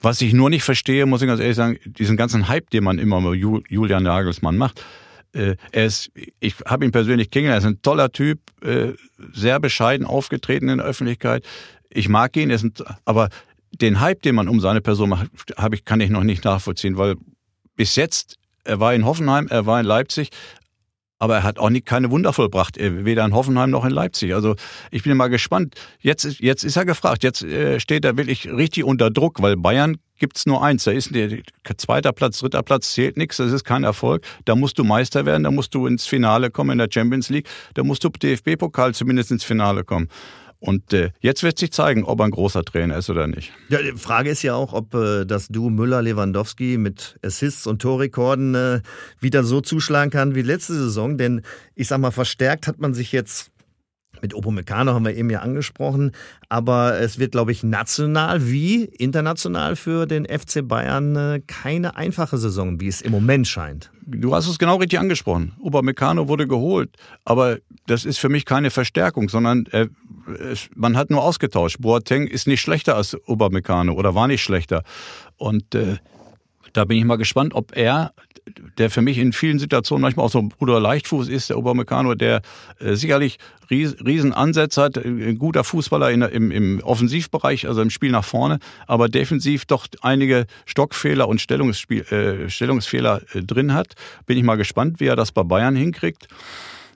Was 0.00 0.20
ich 0.20 0.32
nur 0.32 0.50
nicht 0.50 0.62
verstehe, 0.62 1.06
muss 1.06 1.22
ich 1.22 1.28
ganz 1.28 1.40
ehrlich 1.40 1.56
sagen, 1.56 1.78
diesen 1.84 2.16
ganzen 2.16 2.48
Hype, 2.48 2.70
den 2.70 2.84
man 2.84 2.98
immer 2.98 3.20
mit 3.20 3.40
Julian 3.40 4.04
Nagelsmann 4.04 4.56
macht, 4.56 4.84
äh, 5.32 5.56
er 5.72 5.86
ist, 5.86 6.10
ich 6.40 6.54
habe 6.64 6.84
ihn 6.84 6.92
persönlich 6.92 7.30
kennengelernt, 7.30 7.64
er 7.64 7.68
ist 7.68 7.74
ein 7.74 7.82
toller 7.82 8.12
Typ, 8.12 8.40
äh, 8.62 8.92
sehr 9.32 9.60
bescheiden 9.60 10.06
aufgetreten 10.06 10.68
in 10.68 10.78
der 10.78 10.86
Öffentlichkeit. 10.86 11.44
Ich 11.90 12.08
mag 12.08 12.36
ihn, 12.36 12.50
ist 12.50 12.66
aber 13.04 13.28
den 13.72 14.00
Hype, 14.00 14.22
den 14.22 14.34
man 14.34 14.48
um 14.48 14.60
seine 14.60 14.80
Person 14.80 15.10
macht, 15.10 15.28
habe 15.56 15.74
ich, 15.74 15.84
kann 15.84 16.00
ich 16.00 16.10
noch 16.10 16.24
nicht 16.24 16.44
nachvollziehen, 16.44 16.96
weil 16.96 17.16
bis 17.76 17.96
jetzt 17.96 18.36
er 18.64 18.80
war 18.80 18.94
in 18.94 19.04
Hoffenheim, 19.04 19.46
er 19.48 19.66
war 19.66 19.80
in 19.80 19.86
Leipzig, 19.86 20.30
aber 21.18 21.36
er 21.36 21.42
hat 21.42 21.58
auch 21.58 21.70
nie, 21.70 21.80
keine 21.80 22.10
Wunder 22.10 22.32
vollbracht, 22.32 22.76
weder 22.78 23.24
in 23.24 23.34
Hoffenheim 23.34 23.70
noch 23.70 23.84
in 23.84 23.90
Leipzig. 23.90 24.34
Also 24.34 24.54
ich 24.90 25.02
bin 25.02 25.16
mal 25.16 25.28
gespannt. 25.28 25.74
Jetzt, 26.00 26.40
jetzt 26.40 26.64
ist 26.64 26.76
er 26.76 26.84
gefragt, 26.84 27.24
jetzt 27.24 27.42
äh, 27.42 27.80
steht 27.80 28.04
er 28.04 28.16
wirklich 28.16 28.48
richtig 28.48 28.84
unter 28.84 29.10
Druck, 29.10 29.42
weil 29.42 29.56
Bayern 29.56 29.96
gibt's 30.18 30.46
nur 30.46 30.62
eins. 30.62 30.84
Da 30.84 30.92
ist 30.92 31.12
der 31.14 31.40
zweiter 31.76 32.12
Platz, 32.12 32.38
dritter 32.38 32.62
Platz 32.62 32.92
zählt 32.92 33.16
nichts, 33.16 33.38
das 33.38 33.52
ist 33.52 33.64
kein 33.64 33.82
Erfolg. 33.82 34.24
Da 34.44 34.54
musst 34.54 34.78
du 34.78 34.84
Meister 34.84 35.26
werden, 35.26 35.42
da 35.42 35.50
musst 35.50 35.74
du 35.74 35.86
ins 35.86 36.06
Finale 36.06 36.50
kommen 36.50 36.70
in 36.70 36.78
der 36.78 36.88
Champions 36.90 37.30
League, 37.30 37.48
da 37.74 37.82
musst 37.82 38.04
du 38.04 38.10
DFB-Pokal 38.10 38.94
zumindest 38.94 39.32
ins 39.32 39.44
Finale 39.44 39.82
kommen. 39.82 40.08
Und 40.60 40.92
äh, 40.92 41.10
jetzt 41.20 41.42
wird 41.44 41.58
sich 41.58 41.72
zeigen, 41.72 42.04
ob 42.04 42.20
er 42.20 42.24
ein 42.24 42.32
großer 42.32 42.64
Trainer 42.64 42.96
ist 42.96 43.08
oder 43.10 43.28
nicht. 43.28 43.52
Ja, 43.68 43.80
die 43.80 43.92
Frage 43.92 44.30
ist 44.30 44.42
ja 44.42 44.54
auch, 44.54 44.72
ob 44.72 44.92
äh, 44.94 45.24
das 45.24 45.48
Duo 45.48 45.70
Müller-Lewandowski 45.70 46.78
mit 46.78 47.16
Assists 47.24 47.66
und 47.66 47.80
Torrekorden 47.80 48.54
äh, 48.54 48.80
wieder 49.20 49.44
so 49.44 49.60
zuschlagen 49.60 50.10
kann 50.10 50.34
wie 50.34 50.42
letzte 50.42 50.74
Saison. 50.74 51.16
Denn 51.16 51.42
ich 51.76 51.86
sag 51.86 51.98
mal, 51.98 52.10
verstärkt 52.10 52.66
hat 52.66 52.80
man 52.80 52.92
sich 52.92 53.12
jetzt 53.12 53.52
mit 54.20 54.34
Opomecano 54.34 54.94
haben 54.94 55.04
wir 55.04 55.14
eben 55.14 55.30
ja 55.30 55.40
angesprochen, 55.40 56.12
aber 56.48 56.98
es 56.98 57.20
wird, 57.20 57.32
glaube 57.32 57.52
ich, 57.52 57.62
national 57.62 58.48
wie 58.48 58.84
international 58.84 59.76
für 59.76 60.06
den 60.06 60.24
FC 60.24 60.66
Bayern 60.66 61.14
äh, 61.14 61.40
keine 61.46 61.96
einfache 61.96 62.36
Saison, 62.36 62.80
wie 62.80 62.88
es 62.88 63.00
im 63.00 63.12
Moment 63.12 63.46
scheint. 63.46 63.92
Du 64.10 64.34
hast 64.34 64.48
es 64.48 64.58
genau 64.58 64.76
richtig 64.76 64.98
angesprochen. 64.98 65.52
Upamecano 65.62 66.28
wurde 66.28 66.46
geholt, 66.46 66.96
aber 67.26 67.58
das 67.86 68.06
ist 68.06 68.18
für 68.18 68.30
mich 68.30 68.46
keine 68.46 68.70
Verstärkung, 68.70 69.28
sondern 69.28 69.66
er, 69.70 69.88
es, 70.50 70.70
man 70.74 70.96
hat 70.96 71.10
nur 71.10 71.22
ausgetauscht. 71.22 71.76
Boateng 71.80 72.26
ist 72.26 72.46
nicht 72.46 72.62
schlechter 72.62 72.96
als 72.96 73.14
Upamecano 73.26 73.92
oder 73.92 74.14
war 74.14 74.26
nicht 74.26 74.42
schlechter. 74.42 74.82
Und 75.36 75.74
äh, 75.74 75.98
da 76.72 76.84
bin 76.84 76.98
ich 76.98 77.04
mal 77.04 77.16
gespannt, 77.16 77.54
ob 77.54 77.76
er, 77.76 78.12
der 78.78 78.90
für 78.90 79.02
mich 79.02 79.18
in 79.18 79.32
vielen 79.32 79.58
Situationen 79.58 80.02
manchmal 80.02 80.26
auch 80.26 80.30
so 80.30 80.38
ein 80.38 80.48
Bruder 80.48 80.80
Leichtfuß 80.80 81.28
ist, 81.28 81.50
der 81.50 81.58
Obermecano, 81.58 82.14
der 82.14 82.42
äh, 82.78 82.94
sicherlich 82.94 83.38
ries, 83.70 83.96
riesen 84.04 84.34
hat, 84.34 84.96
äh, 84.96 85.00
ein 85.00 85.38
guter 85.38 85.64
Fußballer 85.64 86.10
in, 86.10 86.22
im, 86.22 86.50
im 86.50 86.80
Offensivbereich, 86.80 87.68
also 87.68 87.82
im 87.82 87.90
Spiel 87.90 88.10
nach 88.10 88.24
vorne, 88.24 88.58
aber 88.86 89.08
defensiv 89.08 89.66
doch 89.66 89.86
einige 90.00 90.46
Stockfehler 90.66 91.28
und 91.28 91.40
Stellungsspiel, 91.40 92.02
äh, 92.12 92.50
Stellungsfehler 92.50 93.22
äh, 93.34 93.42
drin 93.42 93.74
hat. 93.74 93.94
Bin 94.26 94.38
ich 94.38 94.44
mal 94.44 94.56
gespannt, 94.56 95.00
wie 95.00 95.06
er 95.06 95.16
das 95.16 95.32
bei 95.32 95.42
Bayern 95.42 95.76
hinkriegt. 95.76 96.28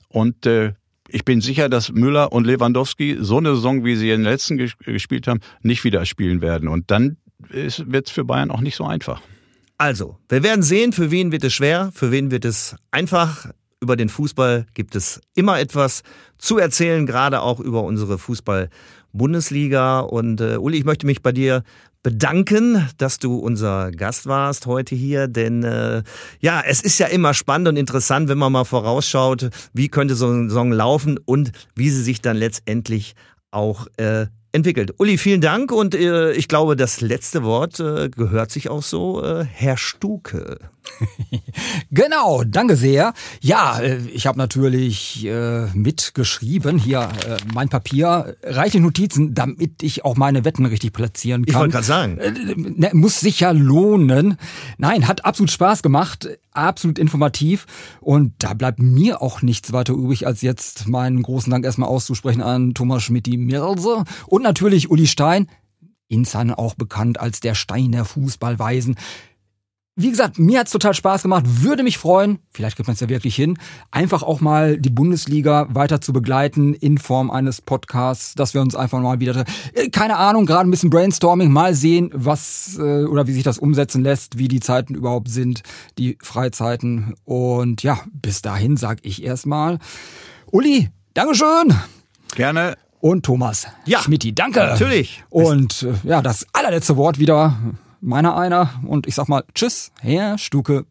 Und 0.08 0.46
äh, 0.46 0.72
ich 1.08 1.24
bin 1.24 1.40
sicher, 1.40 1.68
dass 1.68 1.92
Müller 1.92 2.32
und 2.32 2.46
Lewandowski 2.46 3.18
so 3.20 3.38
eine 3.38 3.54
Saison, 3.54 3.84
wie 3.84 3.96
sie 3.96 4.10
in 4.10 4.20
den 4.22 4.30
letzten 4.30 4.56
gespielt 4.56 5.26
haben, 5.26 5.40
nicht 5.60 5.84
wieder 5.84 6.06
spielen 6.06 6.40
werden. 6.40 6.68
Und 6.68 6.90
dann 6.90 7.16
wird 7.48 8.06
es 8.06 8.10
für 8.10 8.24
Bayern 8.24 8.50
auch 8.50 8.60
nicht 8.60 8.76
so 8.76 8.84
einfach. 8.84 9.20
Also, 9.78 10.18
wir 10.28 10.42
werden 10.42 10.62
sehen, 10.62 10.92
für 10.92 11.10
wen 11.10 11.32
wird 11.32 11.44
es 11.44 11.52
schwer, 11.52 11.90
für 11.94 12.10
wen 12.10 12.30
wird 12.30 12.44
es 12.44 12.76
einfach. 12.90 13.50
Über 13.80 13.96
den 13.96 14.08
Fußball 14.08 14.66
gibt 14.74 14.94
es 14.94 15.20
immer 15.34 15.58
etwas 15.58 16.02
zu 16.38 16.58
erzählen, 16.58 17.04
gerade 17.04 17.40
auch 17.40 17.58
über 17.58 17.82
unsere 17.82 18.16
Fußball-Bundesliga. 18.16 19.98
Und 20.00 20.40
äh, 20.40 20.56
Uli, 20.56 20.78
ich 20.78 20.84
möchte 20.84 21.04
mich 21.04 21.20
bei 21.20 21.32
dir 21.32 21.64
bedanken, 22.02 22.88
dass 22.98 23.18
du 23.18 23.36
unser 23.36 23.90
Gast 23.92 24.26
warst 24.26 24.66
heute 24.66 24.94
hier, 24.94 25.28
denn 25.28 25.62
äh, 25.62 26.02
ja, 26.40 26.62
es 26.64 26.80
ist 26.80 26.98
ja 26.98 27.06
immer 27.06 27.32
spannend 27.32 27.68
und 27.68 27.76
interessant, 27.76 28.28
wenn 28.28 28.38
man 28.38 28.52
mal 28.52 28.64
vorausschaut, 28.64 29.50
wie 29.72 29.88
könnte 29.88 30.14
so 30.14 30.28
eine 30.28 30.48
Saison 30.48 30.72
laufen 30.72 31.18
und 31.24 31.52
wie 31.74 31.90
sie 31.90 32.02
sich 32.02 32.20
dann 32.20 32.36
letztendlich 32.36 33.14
auch 33.50 33.86
äh, 33.96 34.26
entwickelt. 34.52 34.94
Uli, 34.98 35.18
vielen 35.18 35.40
Dank 35.40 35.72
und 35.72 35.94
äh, 35.94 36.32
ich 36.32 36.48
glaube, 36.48 36.76
das 36.76 37.00
letzte 37.00 37.42
Wort 37.42 37.80
äh, 37.80 38.08
gehört 38.10 38.50
sich 38.50 38.68
auch 38.68 38.82
so, 38.82 39.22
äh, 39.24 39.44
Herr 39.44 39.76
Stuke. 39.76 40.58
genau, 41.90 42.44
danke 42.44 42.76
sehr. 42.76 43.12
Ja, 43.40 43.78
äh, 43.80 43.98
ich 44.12 44.26
habe 44.26 44.38
natürlich 44.38 45.24
äh, 45.26 45.66
mitgeschrieben 45.74 46.78
hier 46.78 47.08
äh, 47.26 47.36
mein 47.52 47.68
Papier, 47.68 48.36
reiche 48.42 48.80
Notizen, 48.80 49.34
damit 49.34 49.82
ich 49.82 50.04
auch 50.04 50.16
meine 50.16 50.44
Wetten 50.44 50.66
richtig 50.66 50.92
platzieren 50.92 51.44
kann. 51.44 51.50
Ich 51.50 51.58
wollte 51.58 51.72
gerade 51.72 51.86
sagen. 51.86 52.18
Äh, 52.18 52.32
ne, 52.56 52.90
muss 52.92 53.20
sich 53.20 53.40
ja 53.40 53.50
lohnen. 53.50 54.36
Nein, 54.78 55.08
hat 55.08 55.24
absolut 55.24 55.50
Spaß 55.50 55.82
gemacht, 55.82 56.28
absolut 56.52 56.98
informativ 56.98 57.66
und 58.00 58.34
da 58.38 58.54
bleibt 58.54 58.78
mir 58.78 59.22
auch 59.22 59.42
nichts 59.42 59.72
weiter 59.72 59.94
übrig, 59.94 60.26
als 60.26 60.42
jetzt 60.42 60.88
meinen 60.88 61.22
großen 61.22 61.50
Dank 61.50 61.64
erstmal 61.64 61.88
auszusprechen 61.88 62.42
an 62.42 62.74
Thomas 62.74 63.02
Schmidt-Mirse 63.02 64.04
und 64.26 64.42
natürlich 64.42 64.90
Uli 64.90 65.06
Stein, 65.06 65.48
Insan 66.08 66.50
auch 66.52 66.74
bekannt 66.74 67.18
als 67.18 67.40
der 67.40 67.54
Stein 67.54 67.92
der 67.92 68.04
Fußballweisen. 68.04 68.96
Wie 69.94 70.08
gesagt, 70.08 70.38
mir 70.38 70.60
hat's 70.60 70.70
total 70.70 70.94
Spaß 70.94 71.22
gemacht. 71.22 71.44
Würde 71.46 71.82
mich 71.82 71.98
freuen, 71.98 72.38
vielleicht 72.50 72.76
kriegt 72.76 72.88
man 72.88 72.94
es 72.94 73.00
ja 73.00 73.10
wirklich 73.10 73.36
hin, 73.36 73.58
einfach 73.90 74.22
auch 74.22 74.40
mal 74.40 74.78
die 74.78 74.88
Bundesliga 74.88 75.66
weiter 75.68 76.00
zu 76.00 76.14
begleiten 76.14 76.72
in 76.72 76.96
Form 76.96 77.30
eines 77.30 77.60
Podcasts, 77.60 78.34
dass 78.34 78.54
wir 78.54 78.62
uns 78.62 78.74
einfach 78.74 79.00
mal 79.00 79.20
wieder, 79.20 79.44
äh, 79.74 79.90
keine 79.90 80.16
Ahnung, 80.16 80.46
gerade 80.46 80.66
ein 80.66 80.70
bisschen 80.70 80.88
Brainstorming, 80.88 81.52
mal 81.52 81.74
sehen, 81.74 82.08
was 82.14 82.78
äh, 82.78 83.04
oder 83.04 83.26
wie 83.26 83.32
sich 83.32 83.42
das 83.42 83.58
umsetzen 83.58 84.02
lässt, 84.02 84.38
wie 84.38 84.48
die 84.48 84.60
Zeiten 84.60 84.94
überhaupt 84.94 85.28
sind, 85.28 85.62
die 85.98 86.16
Freizeiten. 86.22 87.14
Und 87.26 87.82
ja, 87.82 88.00
bis 88.12 88.40
dahin 88.40 88.78
sag 88.78 89.00
ich 89.02 89.22
erstmal, 89.22 89.78
Uli, 90.50 90.88
Dankeschön. 91.12 91.74
Gerne. 92.34 92.78
Und 93.00 93.26
Thomas. 93.26 93.66
Ja. 93.84 94.00
Schmidti, 94.00 94.34
danke. 94.34 94.60
Natürlich. 94.60 95.22
Und 95.28 95.82
äh, 95.82 96.08
ja, 96.08 96.22
das 96.22 96.46
allerletzte 96.54 96.96
Wort 96.96 97.18
wieder 97.18 97.58
meiner 98.02 98.36
einer. 98.36 98.70
Und 98.86 99.06
ich 99.06 99.14
sag 99.14 99.28
mal 99.28 99.44
Tschüss, 99.54 99.92
Herr 100.00 100.36
Stuke. 100.36 100.84